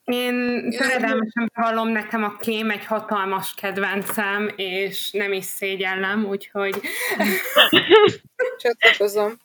Én 0.04 0.70
töredelmesen 0.70 1.50
bevallom, 1.54 1.88
nekem 1.88 2.24
a 2.24 2.36
kém 2.38 2.70
egy 2.70 2.84
hatalmas 2.84 3.54
kedvencem, 3.54 4.52
és 4.56 5.10
nem 5.10 5.32
is 5.32 5.44
szégyellem, 5.44 6.24
úgyhogy... 6.24 6.80
Csatlakozom. 8.62 9.38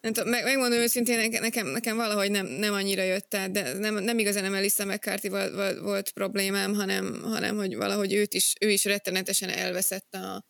Nem 0.00 0.12
tudom, 0.12 0.30
meg, 0.30 0.44
megmondom 0.44 0.78
őszintén, 0.78 1.30
nekem, 1.40 1.66
nekem 1.66 1.96
valahogy 1.96 2.30
nem, 2.30 2.46
nem 2.46 2.72
annyira 2.72 3.02
jött 3.02 3.34
át, 3.34 3.50
de 3.50 3.72
nem, 3.78 3.94
nem 3.94 4.18
igazán 4.18 4.42
nem 4.42 4.54
Elissa 4.54 4.84
McCarthy 4.84 5.28
volt, 5.28 5.54
volt, 5.54 5.78
volt 5.78 6.10
problémám, 6.10 6.74
hanem, 6.74 7.20
hanem 7.22 7.56
hogy 7.56 7.76
valahogy 7.76 8.14
őt 8.14 8.34
is, 8.34 8.52
ő 8.60 8.70
is 8.70 8.84
rettenetesen 8.84 9.48
elveszett 9.48 10.14
a, 10.14 10.44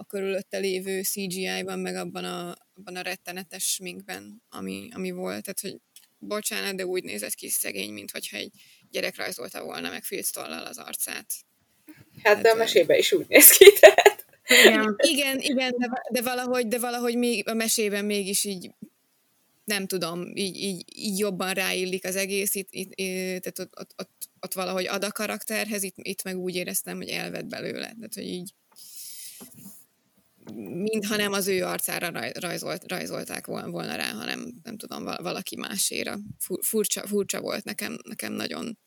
a 0.00 0.04
körülötte 0.04 0.58
lévő 0.58 1.02
CGI-ban, 1.02 1.78
meg 1.78 1.96
abban 1.96 2.24
a, 2.24 2.56
abban 2.76 2.96
a 2.96 3.00
rettenetes 3.00 3.78
minkben, 3.82 4.42
ami, 4.48 4.88
ami 4.92 5.10
volt. 5.10 5.42
Tehát, 5.42 5.60
hogy 5.60 5.76
bocsánat, 6.18 6.76
de 6.76 6.86
úgy 6.86 7.04
nézett 7.04 7.34
ki 7.34 7.48
szegény, 7.48 7.92
mint 7.92 8.10
hogyha 8.10 8.36
egy 8.36 8.50
gyerek 8.90 9.16
rajzolta 9.16 9.64
volna 9.64 9.90
meg 9.90 10.04
filctollal 10.04 10.66
az 10.66 10.78
arcát. 10.78 11.34
Hát, 12.22 12.40
de 12.42 12.50
a 12.50 12.54
mesében 12.54 12.98
is 12.98 13.12
úgy 13.12 13.26
néz 13.28 13.50
ki, 13.50 13.72
tehát. 13.80 14.24
Igen, 14.46 14.96
igen, 14.96 15.38
igen 15.40 15.74
de, 15.78 15.88
de, 16.10 16.22
valahogy, 16.22 16.66
de 16.66 16.78
valahogy 16.78 17.16
még 17.16 17.48
a 17.48 17.54
mesében 17.54 18.04
mégis 18.04 18.44
így 18.44 18.70
nem 19.64 19.86
tudom, 19.86 20.36
így, 20.36 20.56
így, 20.56 20.84
így 20.94 21.18
jobban 21.18 21.52
ráillik 21.52 22.04
az 22.04 22.16
egész, 22.16 22.54
itt, 22.54 22.68
itt, 22.70 22.94
tehát 22.94 23.58
ott, 23.58 23.78
ott, 23.80 23.94
ott, 23.96 24.28
ott 24.40 24.52
valahogy 24.52 24.86
ad 24.86 25.04
a 25.04 25.12
karakterhez, 25.12 25.82
itt, 25.82 25.94
itt 25.96 26.22
meg 26.22 26.38
úgy 26.38 26.54
éreztem, 26.54 26.96
hogy 26.96 27.08
elvett 27.08 27.46
belőle, 27.46 27.86
tehát 27.86 28.14
hogy 28.14 28.26
így 28.26 28.52
mintha 30.54 31.16
nem 31.16 31.32
az 31.32 31.48
ő 31.48 31.64
arcára 31.64 32.30
rajzolt, 32.40 32.88
rajzolták 32.88 33.46
volna 33.46 33.94
rá, 33.94 34.10
hanem 34.12 34.52
nem 34.62 34.76
tudom, 34.76 35.04
valaki 35.04 35.56
máséra. 35.56 36.18
Furcsa, 36.60 37.06
furcsa 37.06 37.40
volt 37.40 37.64
nekem, 37.64 37.98
nekem 38.08 38.32
nagyon. 38.32 38.78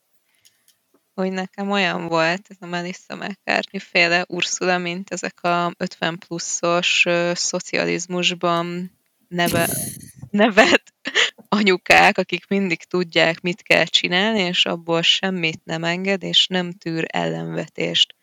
Hogy 1.14 1.32
nekem 1.32 1.70
olyan 1.70 2.06
volt, 2.06 2.46
ez 2.48 2.56
a 2.60 2.66
Melissa 2.66 3.16
McCartney 3.16 3.80
féle 3.80 4.24
Ursula, 4.28 4.78
mint 4.78 5.10
ezek 5.10 5.42
a 5.42 5.72
50 5.76 6.18
pluszos 6.18 7.04
szocializmusban 7.32 8.90
neve, 9.28 9.68
nevet 10.30 10.94
anyukák, 11.48 12.18
akik 12.18 12.46
mindig 12.48 12.84
tudják, 12.84 13.40
mit 13.40 13.62
kell 13.62 13.84
csinálni, 13.84 14.40
és 14.40 14.66
abból 14.66 15.02
semmit 15.02 15.64
nem 15.64 15.84
enged, 15.84 16.22
és 16.22 16.46
nem 16.46 16.72
tűr 16.72 17.04
ellenvetést. 17.08 18.13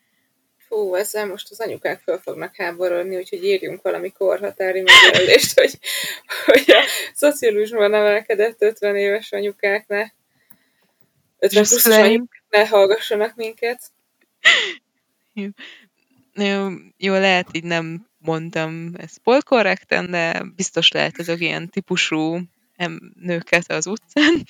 Fú, 0.72 0.95
ezzel 0.95 1.27
most 1.27 1.52
az 1.52 1.60
anyukák 1.60 1.99
föl 1.99 2.18
fognak 2.18 2.56
háborodni, 2.56 3.15
úgyhogy 3.15 3.43
írjunk 3.43 3.81
valami 3.81 4.11
korhatári 4.11 4.81
megjelölést, 4.81 5.60
hogy, 5.60 5.80
hogy 6.45 6.64
a 6.68 6.84
szocializmusban 7.14 7.89
nevelkedett 7.89 8.61
50 8.61 8.95
éves 8.95 9.31
anyukák 9.31 9.88
ne 9.88 10.06
50 11.39 11.64
plusz 11.64 11.85
anyukák 11.85 12.43
ne 12.49 12.68
hallgassanak 12.68 13.35
minket. 13.35 13.81
Jó. 15.34 15.48
Jó, 16.34 16.68
jó, 16.98 17.14
lehet 17.14 17.48
így 17.52 17.64
nem 17.64 18.07
mondtam 18.18 18.91
ezt 18.98 19.18
polkorrekten, 19.18 20.11
de 20.11 20.43
biztos 20.56 20.91
lehet 20.91 21.19
azok 21.19 21.39
ilyen 21.39 21.69
típusú 21.69 22.39
nőket 23.15 23.72
az 23.72 23.88
utcán. 23.88 24.43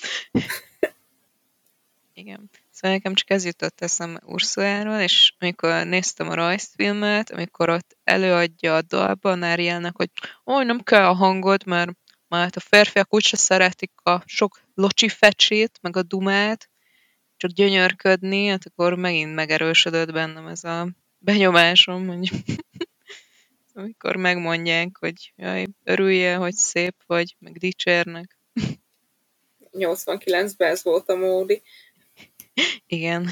Igen. 2.14 2.50
Szóval 2.82 2.96
nekem 2.96 3.14
csak 3.14 3.30
ez 3.30 3.44
jutott 3.44 3.80
eszem 3.80 4.18
Ursuláról, 4.24 5.00
és 5.00 5.34
amikor 5.38 5.86
néztem 5.86 6.28
a 6.28 6.34
rajzfilmet, 6.34 7.30
amikor 7.30 7.70
ott 7.70 7.96
előadja 8.04 8.76
a 8.76 8.82
dalban 8.82 9.42
Arielnek, 9.42 9.96
hogy 9.96 10.10
ó, 10.46 10.62
nem 10.62 10.80
kell 10.80 11.04
a 11.04 11.12
hangod, 11.12 11.66
mert 11.66 11.90
már 12.28 12.50
a 12.54 12.60
férfiak 12.60 13.14
úgyse 13.14 13.36
szeretik 13.36 13.92
a 14.02 14.22
sok 14.26 14.60
locsi 14.74 15.08
fecsét, 15.08 15.78
meg 15.82 15.96
a 15.96 16.02
dumát, 16.02 16.70
csak 17.36 17.50
gyönyörködni, 17.50 18.46
hát 18.46 18.66
akkor 18.66 18.94
megint 18.94 19.34
megerősödött 19.34 20.12
bennem 20.12 20.46
ez 20.46 20.64
a 20.64 20.88
benyomásom, 21.18 22.06
hogy 22.06 22.30
amikor 23.74 24.16
megmondják, 24.16 24.96
hogy 24.98 25.32
jaj, 25.36 25.66
örülje, 25.84 26.36
hogy 26.36 26.54
szép 26.54 26.94
vagy, 27.06 27.36
meg 27.38 27.58
dicsérnek. 27.58 28.38
89-ben 29.72 30.70
ez 30.70 30.82
volt 30.82 31.08
a 31.08 31.16
módi. 31.16 31.62
Igen. 32.86 33.30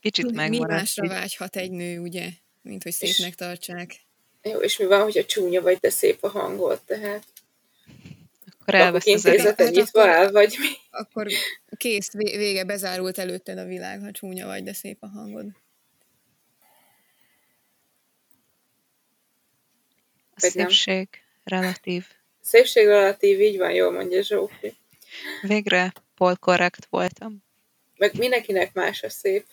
Kicsit 0.00 0.32
megmaradt. 0.32 0.70
Mi 0.70 0.74
másra 0.74 1.08
vágyhat 1.08 1.56
egy 1.56 1.70
nő, 1.70 2.00
ugye, 2.00 2.28
mint 2.62 2.82
hogy 2.82 2.92
szépnek 2.92 3.34
tartsák. 3.34 4.00
Jó, 4.42 4.58
és 4.58 4.78
mi 4.78 4.84
van, 4.84 5.02
hogyha 5.02 5.24
csúnya 5.24 5.60
vagy, 5.60 5.76
de 5.76 5.90
szép 5.90 6.24
a 6.24 6.28
hangod, 6.28 6.80
tehát 6.84 7.24
akkor 8.64 8.80
elvesz 8.80 9.06
az 9.06 9.42
hát 9.42 9.70
nyitva 9.70 10.00
akkor, 10.00 10.08
el, 10.08 10.32
vagy 10.32 10.56
mi? 10.58 10.68
Akkor 10.90 11.26
kész, 11.76 12.12
vége, 12.12 12.64
bezárult 12.64 13.18
előtted 13.18 13.58
a 13.58 13.64
világ, 13.64 14.00
ha 14.00 14.10
csúnya 14.10 14.46
vagy, 14.46 14.62
de 14.62 14.72
szép 14.72 14.96
a 15.00 15.06
hangod. 15.06 15.46
A 20.34 20.40
szépség 20.40 21.08
nem. 21.44 21.60
relatív. 21.60 22.06
Szépség 22.40 22.86
relatív, 22.86 23.40
így 23.40 23.58
van, 23.58 23.70
jól 23.70 23.92
mondja 23.92 24.22
Zsófi. 24.22 24.76
Végre 25.42 25.92
polkorrekt 26.14 26.86
voltam. 26.90 27.43
Meg 28.04 28.18
mindenkinek 28.18 28.72
más 28.72 29.02
a 29.02 29.08
szép. 29.08 29.46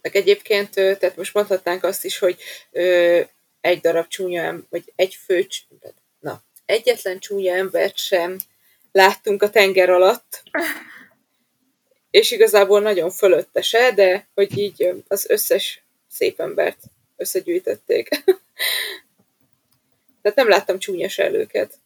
Meg 0.00 0.16
egyébként, 0.16 0.70
tehát 0.70 1.16
most 1.16 1.34
mondhatnánk 1.34 1.84
azt 1.84 2.04
is, 2.04 2.18
hogy 2.18 2.38
egy 3.60 3.80
darab 3.80 4.08
csúnya, 4.08 4.66
vagy 4.70 4.92
egy 4.94 5.14
fő, 5.14 5.46
na, 6.20 6.42
egyetlen 6.66 7.18
csúnya 7.18 7.54
embert 7.54 7.96
sem 7.96 8.38
láttunk 8.92 9.42
a 9.42 9.50
tenger 9.50 9.90
alatt, 9.90 10.42
és 12.10 12.30
igazából 12.30 12.80
nagyon 12.80 13.10
fölöttese, 13.10 13.92
de 13.92 14.28
hogy 14.34 14.58
így 14.58 14.94
az 15.08 15.28
összes 15.28 15.82
szép 16.08 16.40
embert 16.40 16.78
összegyűjtötték. 17.16 18.08
Tehát 20.22 20.36
nem 20.36 20.48
láttam 20.48 20.78
csúnya 20.78 21.08
előket. 21.16 21.80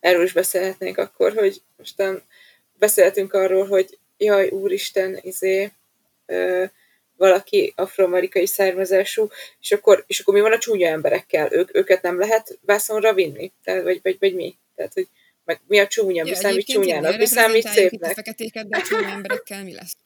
Erről 0.00 0.24
is 0.24 0.32
beszélhetnénk 0.32 0.98
akkor, 0.98 1.32
hogy 1.32 1.62
mostan 1.76 2.22
beszéltünk 2.78 3.32
arról, 3.32 3.66
hogy 3.66 3.98
jaj, 4.16 4.48
úristen, 4.48 5.18
izé, 5.22 5.72
ö, 6.26 6.64
valaki 7.16 7.72
afroamerikai 7.76 8.46
származású, 8.46 9.28
és 9.60 9.72
akkor, 9.72 10.04
és 10.06 10.20
akkor 10.20 10.34
mi 10.34 10.40
van 10.40 10.52
a 10.52 10.58
csúnya 10.58 10.88
emberekkel? 10.88 11.52
Ők, 11.52 11.76
őket 11.76 12.02
nem 12.02 12.18
lehet 12.18 12.58
vászonra 12.66 13.14
vinni? 13.14 13.52
Tehát, 13.64 13.82
vagy, 13.82 14.00
vagy, 14.02 14.16
vagy 14.20 14.34
mi? 14.34 14.56
Tehát, 14.76 14.92
hogy 14.92 15.08
meg 15.44 15.60
mi 15.66 15.78
a 15.78 15.86
csúnya, 15.86 16.22
mi 16.22 16.30
ja, 16.30 16.36
számít 16.36 16.66
csúnyának, 16.66 17.16
mi 17.16 17.26
számít 17.26 17.66
szépnek. 17.66 18.10
a 18.10 18.14
feketéket, 18.14 18.68
de 18.68 18.76
a 18.76 18.82
csúnya 18.82 19.08
emberekkel 19.08 19.64
mi 19.64 19.72
lesz? 19.72 19.96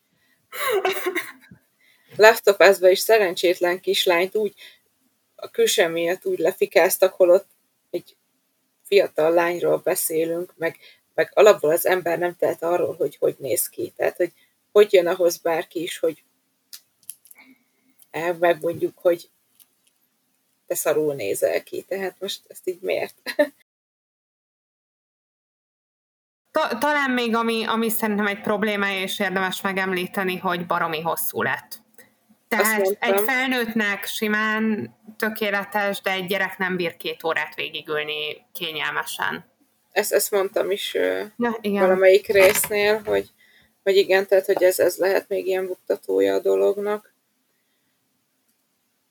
Last 2.17 2.49
of 2.49 2.69
Us-ba 2.69 2.89
is 2.89 2.99
szerencsétlen 2.99 3.81
kislányt 3.81 4.37
úgy 4.37 4.55
a 5.37 5.51
külső 5.51 5.89
miatt 5.89 6.27
úgy 6.27 6.39
lefikáztak, 6.39 7.13
holott 7.13 7.47
fiatal 8.85 9.31
lányról 9.31 9.81
beszélünk, 9.85 10.53
meg, 10.57 10.79
meg 11.15 11.31
alapból 11.35 11.71
az 11.71 11.87
ember 11.87 12.19
nem 12.19 12.37
tehet 12.37 12.63
arról, 12.63 12.95
hogy 12.95 13.17
hogy 13.17 13.37
néz 13.39 13.69
ki. 13.69 13.93
Tehát, 13.97 14.17
hogy 14.17 14.33
hogy 14.73 14.93
jön 14.93 15.07
ahhoz 15.07 15.37
bárki 15.37 15.83
is, 15.83 15.99
hogy 15.99 16.25
megmondjuk, 18.39 18.99
hogy 18.99 19.31
te 20.67 20.75
szarul 20.75 21.15
nézel 21.15 21.63
ki. 21.63 21.83
Tehát 21.83 22.17
most 22.19 22.41
ezt 22.49 22.69
így 22.69 22.81
miért? 22.81 23.23
talán 26.79 27.11
még 27.11 27.35
ami, 27.35 27.65
ami 27.65 27.89
szerintem 27.89 28.27
egy 28.27 28.41
problémája, 28.41 29.01
és 29.01 29.19
érdemes 29.19 29.61
megemlíteni, 29.61 30.37
hogy 30.37 30.67
baromi 30.67 31.01
hosszú 31.01 31.43
lett. 31.43 31.84
Tehát 32.57 32.97
egy 32.99 33.21
felnőttnek 33.21 34.05
simán 34.05 34.95
tökéletes, 35.17 36.01
de 36.01 36.11
egy 36.11 36.27
gyerek 36.27 36.59
nem 36.59 36.77
bír 36.77 36.97
két 36.97 37.25
órát 37.25 37.55
végigülni 37.55 38.47
kényelmesen. 38.53 39.45
Ezt, 39.91 40.13
ezt 40.13 40.31
mondtam 40.31 40.71
is 40.71 40.95
ja, 40.95 41.59
igen. 41.61 41.83
valamelyik 41.83 42.27
résznél, 42.27 43.03
hogy, 43.05 43.31
hogy 43.83 43.97
igen, 43.97 44.27
tehát 44.27 44.47
hogy 44.47 44.63
ez, 44.63 44.79
ez 44.79 44.97
lehet 44.97 45.29
még 45.29 45.47
ilyen 45.47 45.67
buktatója 45.67 46.35
a 46.35 46.41
dolognak. 46.41 47.15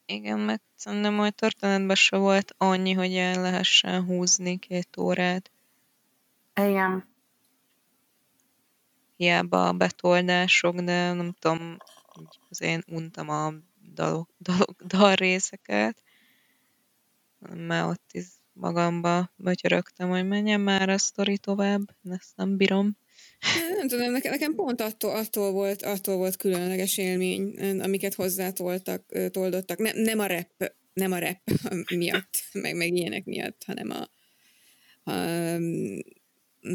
Igen, 0.06 0.40
meg 0.40 0.62
szerintem 0.76 1.14
majd 1.14 1.36
történetben 1.36 1.96
se 1.96 2.18
volt 2.18 2.54
annyi, 2.58 2.94
hogy 2.94 3.16
el 3.16 3.42
lehessen 3.42 4.06
húzni 4.06 4.58
két 4.58 4.98
órát. 4.98 5.52
Igen 6.56 7.12
hiába 9.24 9.68
a 9.68 9.74
betoldások, 9.74 10.76
de 10.76 11.14
nem 11.14 11.32
tudom, 11.40 11.78
az 12.50 12.62
én 12.62 12.84
untam 12.88 13.30
a 13.30 13.54
dalok, 13.94 14.30
dalok, 14.40 14.84
dal 14.94 15.16
részeket, 15.16 16.04
már 17.40 17.90
ott 17.90 18.10
is 18.12 18.26
magamba 18.54 19.32
bötyörögtem, 19.36 20.10
hogy 20.10 20.28
menjen 20.28 20.62
már 20.62 20.90
a 20.90 20.98
sztori 20.98 21.38
tovább, 21.38 21.82
ezt 22.10 22.36
nem 22.36 22.58
bírom. 22.58 22.98
Nem 23.78 23.88
tudom, 23.88 24.12
nekem, 24.12 24.32
nekem 24.32 24.56
pont 24.56 24.82
attól, 24.82 25.16
attól, 25.16 25.52
volt, 25.52 25.82
attól 25.82 26.18
volt 26.18 26.36
különleges 26.36 26.98
élmény, 26.98 27.60
amiket 27.80 28.14
hozzátoltak, 28.14 29.30
toldottak. 29.32 29.78
Nem, 29.78 29.98
nem 29.98 30.20
a 30.20 30.26
rap, 30.26 30.74
nem 30.94 31.12
a 31.12 31.20
rap 31.20 31.40
miatt, 31.96 32.38
meg, 32.52 32.76
meg 32.76 32.94
ilyenek 32.94 33.26
miatt, 33.26 33.64
hanem 33.64 33.90
a, 33.90 34.10
a 35.12 35.14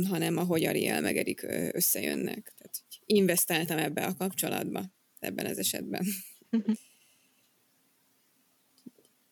hanem 0.08 0.36
ahogy 0.36 0.64
Ariel 0.64 1.00
meg 1.00 1.16
Erik 1.16 1.42
összejönnek. 1.72 2.52
Tehát 2.58 2.82
investáltam 3.06 3.78
ebbe 3.78 4.04
a 4.04 4.14
kapcsolatba, 4.14 4.84
ebben 5.20 5.46
az 5.46 5.58
esetben. 5.58 6.04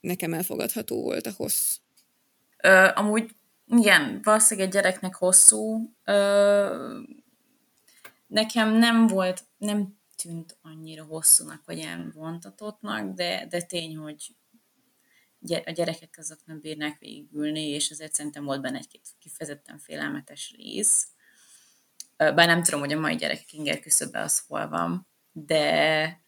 Nekem 0.01 0.35
elfogadható 0.35 1.03
volt 1.03 1.27
a 1.27 1.33
hossz. 1.33 1.79
Ö, 2.63 2.89
amúgy 2.95 3.35
igen, 3.67 4.21
valószínűleg 4.23 4.69
egy 4.69 4.75
gyereknek 4.75 5.15
hosszú. 5.15 5.93
Ö, 6.05 7.01
nekem 8.27 8.73
nem 8.73 9.07
volt, 9.07 9.45
nem 9.57 9.99
tűnt 10.17 10.59
annyira 10.63 11.05
hosszúnak, 11.05 11.63
vagy 11.65 11.77
ilyen 11.77 12.13
vontatottnak, 12.15 13.15
de, 13.15 13.47
de 13.47 13.63
tény, 13.63 13.97
hogy 13.97 14.37
a 15.65 15.71
gyerekek 15.71 16.15
azok 16.19 16.39
nem 16.45 16.61
bírnák 16.61 16.99
végigülni, 16.99 17.69
és 17.69 17.91
ezért 17.91 18.15
szerintem 18.15 18.45
volt 18.45 18.61
benne 18.61 18.79
egy 18.79 19.01
kifejezetten 19.19 19.79
félelmetes 19.79 20.55
rész. 20.57 21.09
Bár 22.17 22.47
nem 22.47 22.63
tudom, 22.63 22.81
hogy 22.81 22.93
a 22.93 23.01
mai 23.01 23.17
gyerekek 23.17 23.53
inger 23.53 23.81
küszöbe 23.81 24.21
az 24.21 24.45
hol 24.47 24.69
van, 24.69 25.09
de 25.39 26.25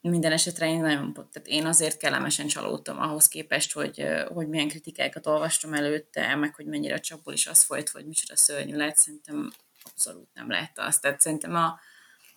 minden 0.00 0.32
esetre 0.32 0.68
én 0.68 0.80
nagyon, 0.80 1.12
tehát 1.12 1.48
én 1.48 1.66
azért 1.66 1.96
kellemesen 1.96 2.46
csalódtam 2.46 3.00
ahhoz 3.00 3.28
képest, 3.28 3.72
hogy, 3.72 4.04
hogy 4.28 4.48
milyen 4.48 4.68
kritikákat 4.68 5.26
olvastam 5.26 5.74
előtte, 5.74 6.34
meg 6.34 6.54
hogy 6.54 6.66
mennyire 6.66 6.98
csapból 6.98 7.32
is 7.32 7.46
az 7.46 7.62
folyt, 7.62 7.88
hogy 7.88 8.06
micsoda 8.06 8.36
szörnyű 8.36 8.76
lett, 8.76 8.96
szerintem 8.96 9.52
abszolút 9.82 10.28
nem 10.34 10.50
lett 10.50 10.78
az. 10.78 10.98
Tehát 10.98 11.20
szerintem 11.20 11.54
a, 11.54 11.80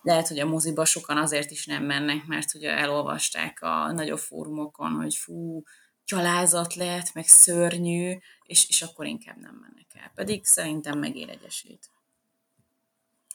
lehet, 0.01 0.27
hogy 0.27 0.39
a 0.39 0.45
moziba 0.45 0.85
sokan 0.85 1.17
azért 1.17 1.51
is 1.51 1.65
nem 1.65 1.83
mennek, 1.83 2.25
mert 2.25 2.53
ugye 2.53 2.71
elolvasták 2.71 3.61
a 3.61 3.91
nagyobb 3.91 4.19
fórumokon, 4.19 4.91
hogy 4.91 5.15
fú, 5.15 5.63
gyalázat 6.05 6.75
lett, 6.75 7.13
meg 7.13 7.27
szörnyű, 7.27 8.17
és, 8.43 8.69
és 8.69 8.81
akkor 8.81 9.05
inkább 9.05 9.37
nem 9.37 9.55
mennek 9.55 9.87
el. 9.93 10.11
Pedig 10.15 10.45
szerintem 10.45 10.99
megér 10.99 11.29
egy 11.29 11.43
esélyt. 11.45 11.89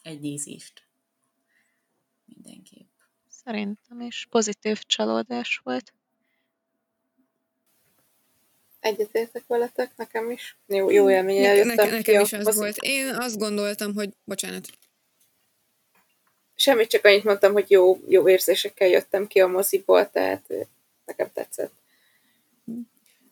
Egy 0.01 0.19
nézést. 0.19 0.90
Mindenképp. 2.35 2.89
Szerintem 3.43 4.01
is 4.01 4.27
pozitív 4.29 4.81
csalódás 4.83 5.61
volt. 5.63 5.93
Egyetértek 8.79 9.43
veletek, 9.47 9.91
nekem 9.95 10.31
is. 10.31 10.57
Jó, 10.67 10.89
jó 10.89 11.09
élmény 11.09 11.41
ne, 11.41 11.63
nekem, 11.63 11.89
nekem 11.89 12.21
is 12.21 12.33
az 12.33 12.55
volt. 12.55 12.77
Én 12.79 13.07
azt 13.07 13.37
gondoltam, 13.37 13.93
hogy, 13.93 14.09
bocsánat, 14.23 14.67
Semmit, 16.61 16.89
csak 16.89 17.05
annyit 17.05 17.23
mondtam, 17.23 17.53
hogy 17.53 17.71
jó, 17.71 17.99
jó 18.07 18.29
érzésekkel 18.29 18.87
jöttem 18.87 19.27
ki 19.27 19.39
a 19.39 19.47
moziból, 19.47 20.09
tehát 20.09 20.43
nekem 21.05 21.31
tetszett. 21.33 21.73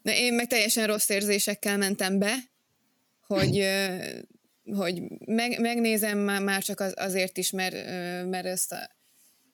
De 0.01 0.17
én 0.17 0.33
meg 0.33 0.47
teljesen 0.47 0.87
rossz 0.87 1.09
érzésekkel 1.09 1.77
mentem 1.77 2.19
be, 2.19 2.35
hogy, 3.27 3.57
hogy 4.73 5.01
meg, 5.25 5.59
megnézem 5.59 6.17
már, 6.17 6.63
csak 6.63 6.79
az, 6.79 6.93
azért 6.95 7.37
is, 7.37 7.51
mert, 7.51 7.73
mert 8.29 8.45
ezt 8.45 8.71
a, 8.71 8.89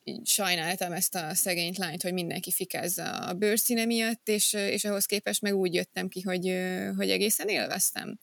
így 0.04 0.28
sajnáltam 0.28 0.92
ezt 0.92 1.16
a 1.16 1.34
szegényt 1.34 1.78
lányt, 1.78 2.02
hogy 2.02 2.14
mindenki 2.14 2.52
fikázza 2.52 3.18
a 3.18 3.34
bőrszíne 3.34 3.86
miatt, 3.86 4.28
és, 4.28 4.54
és 4.54 4.86
ahhoz 4.86 5.06
képest 5.06 5.42
meg 5.42 5.56
úgy 5.56 5.74
jöttem 5.74 6.08
ki, 6.08 6.22
hogy, 6.22 6.58
hogy 6.96 7.10
egészen 7.10 7.48
élveztem. 7.48 8.20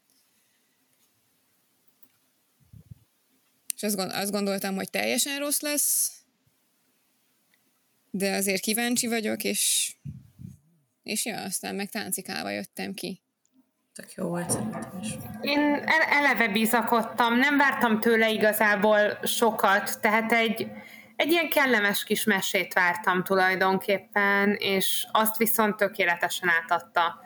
és 3.82 3.89
azt, 3.89 4.12
azt 4.12 4.31
gondoltam, 4.31 4.74
hogy 4.74 4.90
teljesen 4.90 5.39
rossz 5.39 5.60
lesz, 5.60 6.12
de 8.10 8.35
azért 8.35 8.60
kíváncsi 8.60 9.06
vagyok, 9.06 9.44
és, 9.44 9.93
és 11.02 11.24
ja, 11.24 11.43
aztán 11.43 11.74
meg 11.74 11.90
táncikálva 11.90 12.51
jöttem 12.51 12.94
ki. 12.94 13.22
Tök 13.94 14.12
jó 14.14 14.28
volt 14.28 14.59
is. 15.01 15.09
Én 15.40 15.85
eleve 16.10 16.48
bizakodtam, 16.48 17.39
nem 17.39 17.56
vártam 17.56 18.01
tőle 18.01 18.31
igazából 18.31 19.19
sokat, 19.23 20.01
tehát 20.01 20.32
egy, 20.32 20.70
egy 21.16 21.31
ilyen 21.31 21.48
kellemes 21.48 22.05
kis 22.05 22.24
mesét 22.24 22.73
vártam 22.73 23.24
tulajdonképpen, 23.24 24.55
és 24.55 25.06
azt 25.10 25.36
viszont 25.36 25.77
tökéletesen 25.77 26.48
átadta. 26.48 27.20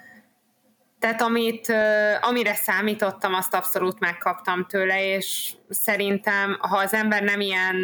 Tehát 0.99 1.21
amit, 1.21 1.73
amire 2.21 2.55
számítottam, 2.55 3.35
azt 3.35 3.55
abszolút 3.55 3.99
megkaptam 3.99 4.67
tőle, 4.67 5.05
és 5.05 5.55
szerintem, 5.69 6.57
ha 6.61 6.77
az 6.77 6.95
ember 6.95 7.23
nem 7.23 7.41
ilyen 7.41 7.77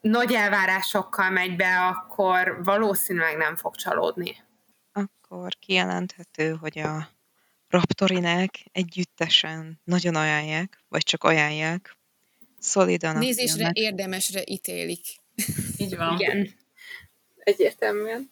nagy 0.00 0.32
elvárásokkal 0.32 1.30
megy 1.30 1.56
be, 1.56 1.78
akkor 1.78 2.60
valószínűleg 2.64 3.36
nem 3.36 3.56
fog 3.56 3.74
csalódni. 3.74 4.36
Akkor 5.32 5.52
kijelenthető, 5.58 6.54
hogy 6.54 6.78
a 6.78 7.08
Raptorinák 7.68 8.64
együttesen 8.72 9.80
nagyon 9.84 10.14
ajánlják, 10.14 10.84
vagy 10.88 11.02
csak 11.02 11.24
ajánlják. 11.24 11.96
Szolidan 12.58 13.16
Nézésre 13.16 13.70
érdemesre 13.72 14.42
ítélik. 14.46 15.06
Így 15.76 15.96
van. 15.96 16.20
Igen. 16.20 16.54
Egyértelműen 17.36 18.30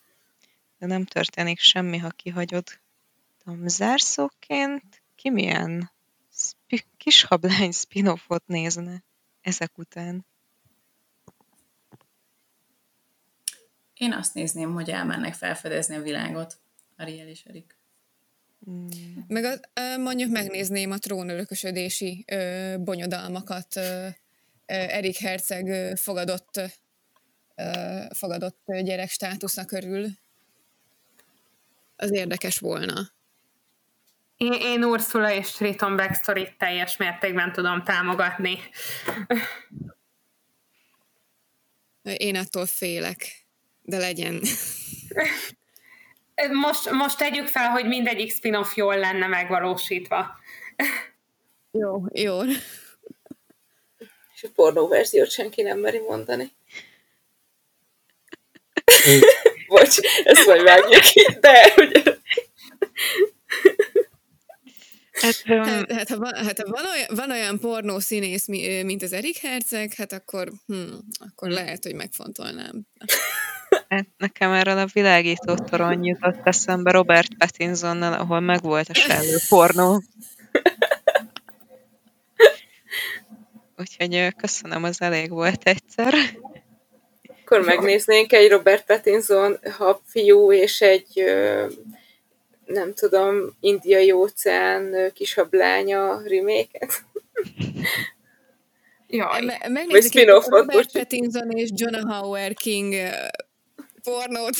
de 0.78 0.86
nem 0.86 1.04
történik 1.04 1.58
semmi, 1.58 1.98
ha 1.98 2.08
kihagyod. 2.08 2.68
Tudom, 3.44 3.68
zárszóként 3.68 5.02
ki 5.14 5.30
milyen 5.30 5.90
spi- 6.32 6.86
kis 6.96 7.22
hablány 7.22 7.72
spin-offot 7.72 8.46
nézne 8.46 9.02
ezek 9.40 9.78
után? 9.78 10.26
Én 13.94 14.12
azt 14.12 14.34
nézném, 14.34 14.72
hogy 14.72 14.90
elmennek 14.90 15.34
felfedezni 15.34 15.96
a 15.96 16.02
világot, 16.02 16.60
Ariel 17.00 17.28
és 17.28 17.42
Erik. 17.44 17.76
Mm. 18.70 18.88
Meg 19.28 19.44
a, 19.44 19.96
mondjuk 19.96 20.30
megnézném 20.30 20.90
a 20.90 20.98
trónörökösödési 20.98 22.24
bonyodalmakat 22.78 23.80
Erik 24.66 25.16
Herceg 25.16 25.96
fogadott, 25.96 26.60
fogadott 28.14 28.64
gyerek 28.82 29.10
státusza 29.10 29.64
körül. 29.64 30.06
Az 31.96 32.12
érdekes 32.12 32.58
volna. 32.58 33.10
Én, 34.36 34.52
én 34.52 34.84
Ursula 34.84 35.32
és 35.32 35.50
Triton 35.50 35.96
backstory 35.96 36.54
teljes 36.58 36.96
mértékben 36.96 37.52
tudom 37.52 37.84
támogatni. 37.84 38.58
Én 42.02 42.36
attól 42.36 42.66
félek, 42.66 43.46
de 43.82 43.98
legyen. 43.98 44.40
Most, 46.48 46.90
most 46.90 47.18
tegyük 47.18 47.46
fel, 47.46 47.70
hogy 47.70 47.86
mindegyik 47.86 48.32
spin-off 48.32 48.76
jól 48.76 48.98
lenne 48.98 49.26
megvalósítva. 49.26 50.38
Jó, 51.70 52.04
jó. 52.12 52.40
És 54.34 54.42
a 54.42 54.48
pornó 54.54 54.88
verziót 54.88 55.30
senki 55.30 55.62
nem 55.62 55.78
meri 55.78 55.98
mondani. 55.98 56.52
Bocs, 59.68 59.98
ezt 60.24 60.46
majd 60.46 60.62
vágjuk 60.62 61.00
ki, 61.00 61.26
de 61.40 61.74
ugye... 61.76 62.02
Hát, 65.12 65.42
hát, 65.46 65.92
hát, 65.92 66.08
ha, 66.08 66.16
van, 66.16 66.34
hát 66.34 66.60
ha 66.60 66.70
van, 66.70 66.84
olyan, 66.84 67.08
van 67.14 67.30
olyan 67.30 67.58
pornó 67.58 67.98
színész, 67.98 68.46
mint 68.82 69.02
az 69.02 69.12
Erik 69.12 69.36
Herceg, 69.36 69.94
hát 69.94 70.12
akkor, 70.12 70.48
hm, 70.66 70.92
akkor 71.18 71.48
lehet, 71.48 71.84
hogy 71.84 71.94
megfontolnám. 71.94 72.86
Hát 73.90 74.06
nekem 74.16 74.52
erről 74.52 74.78
a 74.78 74.86
világító 74.92 75.54
torony 75.54 76.04
jutott 76.04 76.46
eszembe 76.46 76.90
Robert 76.90 77.34
Pattinsonnal, 77.38 78.12
ahol 78.12 78.40
megvolt 78.40 78.88
a 78.88 78.94
sellő 78.94 79.36
pornó. 79.48 80.02
Úgyhogy 83.78 84.34
köszönöm, 84.36 84.84
az 84.84 85.00
elég 85.00 85.30
volt 85.30 85.62
egyszer. 85.62 86.14
Akkor 87.40 87.60
megnéznénk 87.64 88.32
egy 88.32 88.50
Robert 88.50 88.86
Pattinson 88.86 89.58
fiú 90.04 90.52
és 90.52 90.80
egy 90.80 91.24
nem 92.64 92.94
tudom, 92.94 93.56
indiai 93.60 94.12
óceán 94.12 95.12
kisablánya 95.12 96.22
reméket. 96.24 97.04
Jaj. 99.06 99.44
Me- 99.44 99.68
megnézzük 99.68 100.44
Robert 100.46 100.92
Pattinson 100.92 101.50
és 101.50 101.70
Jonah 101.74 102.12
Hauer 102.12 102.54
King 102.54 102.94
pornót. 104.02 104.56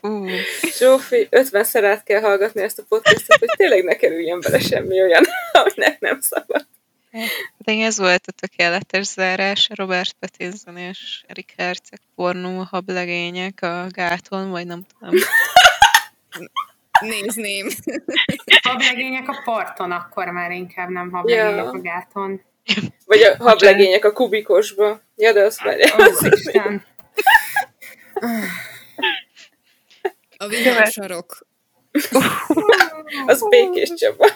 Uh. 0.00 0.30
Zsófi, 0.78 1.26
50 1.30 1.64
szerát 1.64 2.02
kell 2.02 2.20
hallgatni 2.20 2.62
ezt 2.62 2.78
a 2.78 2.84
podcastot, 2.88 3.38
hogy 3.38 3.48
tényleg 3.56 3.84
ne 3.84 3.94
kerüljön 3.94 4.40
bele 4.40 4.58
semmi 4.58 5.00
olyan, 5.02 5.24
aminek 5.64 6.00
nem 6.00 6.20
szabad. 6.20 6.66
De 7.58 7.72
ez 7.72 7.98
volt 7.98 8.26
a 8.26 8.32
tökéletes 8.32 9.06
zárás, 9.06 9.68
Robert 9.74 10.16
Pattinson 10.20 10.76
és 10.76 11.24
Erik 11.26 11.54
Herceg 11.56 12.00
pornó 12.14 12.66
hablegények 12.70 13.62
a 13.62 13.86
gáton, 13.88 14.50
vagy 14.50 14.66
nem 14.66 14.86
tudom. 14.98 15.14
Nézném. 17.00 17.68
Hablegények 18.62 19.28
a 19.28 19.40
parton, 19.44 19.90
akkor 19.90 20.26
már 20.26 20.50
inkább 20.50 20.88
nem 20.88 21.10
hablegények 21.10 21.64
ja. 21.64 21.70
a 21.70 21.80
gáton. 21.80 22.42
Vagy 23.06 23.22
a 23.22 23.36
hablegények 23.36 24.04
a 24.04 24.12
kubikosba. 24.12 25.00
Ja, 25.16 25.32
de 25.32 25.44
azt 25.44 25.64
már... 25.64 25.78
Az 25.96 26.24
Isten. 26.32 26.84
A 30.36 30.46
viharsarok. 30.46 31.46
az 33.26 33.48
békés 33.48 33.92
Csaba. 33.94 34.26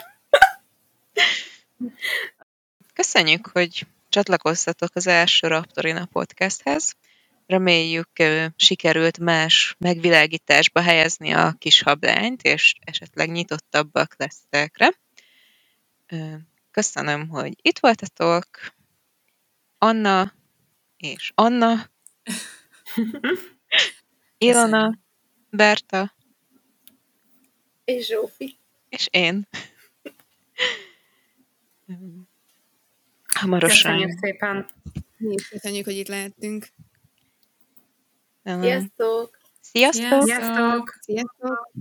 Köszönjük, 2.93 3.47
hogy 3.47 3.85
csatlakoztatok 4.09 4.89
az 4.93 5.07
első 5.07 5.47
Raptorina 5.47 6.05
podcasthez. 6.05 6.93
Reméljük 7.47 8.09
sikerült 8.55 9.19
más 9.19 9.75
megvilágításba 9.77 10.81
helyezni 10.81 11.31
a 11.31 11.55
kis 11.57 11.81
hablányt, 11.81 12.41
és 12.41 12.73
esetleg 12.79 13.31
nyitottabbak 13.31 14.15
lesztek 14.17 14.77
Köszönöm, 16.79 17.27
hogy 17.27 17.53
itt 17.61 17.79
voltatok. 17.79 18.45
Anna 19.77 20.33
és 20.97 21.31
Anna. 21.35 21.89
Ilona, 24.37 24.99
Berta. 25.49 26.15
És 27.83 28.05
Zsófi. 28.05 28.57
És 28.89 29.07
én. 29.11 29.47
Hamarosan. 33.33 33.91
Köszönjük 33.91 34.19
szépen. 34.19 34.69
Mi 35.17 35.33
is 35.33 35.47
köszönjük, 35.47 35.85
hogy 35.85 35.97
itt 35.97 36.07
lehettünk. 36.07 36.67
Sziasztok! 38.43 39.37
Sziasztok! 39.61 40.23
Sziasztok! 40.23 40.97
Sziasztok! 41.01 41.71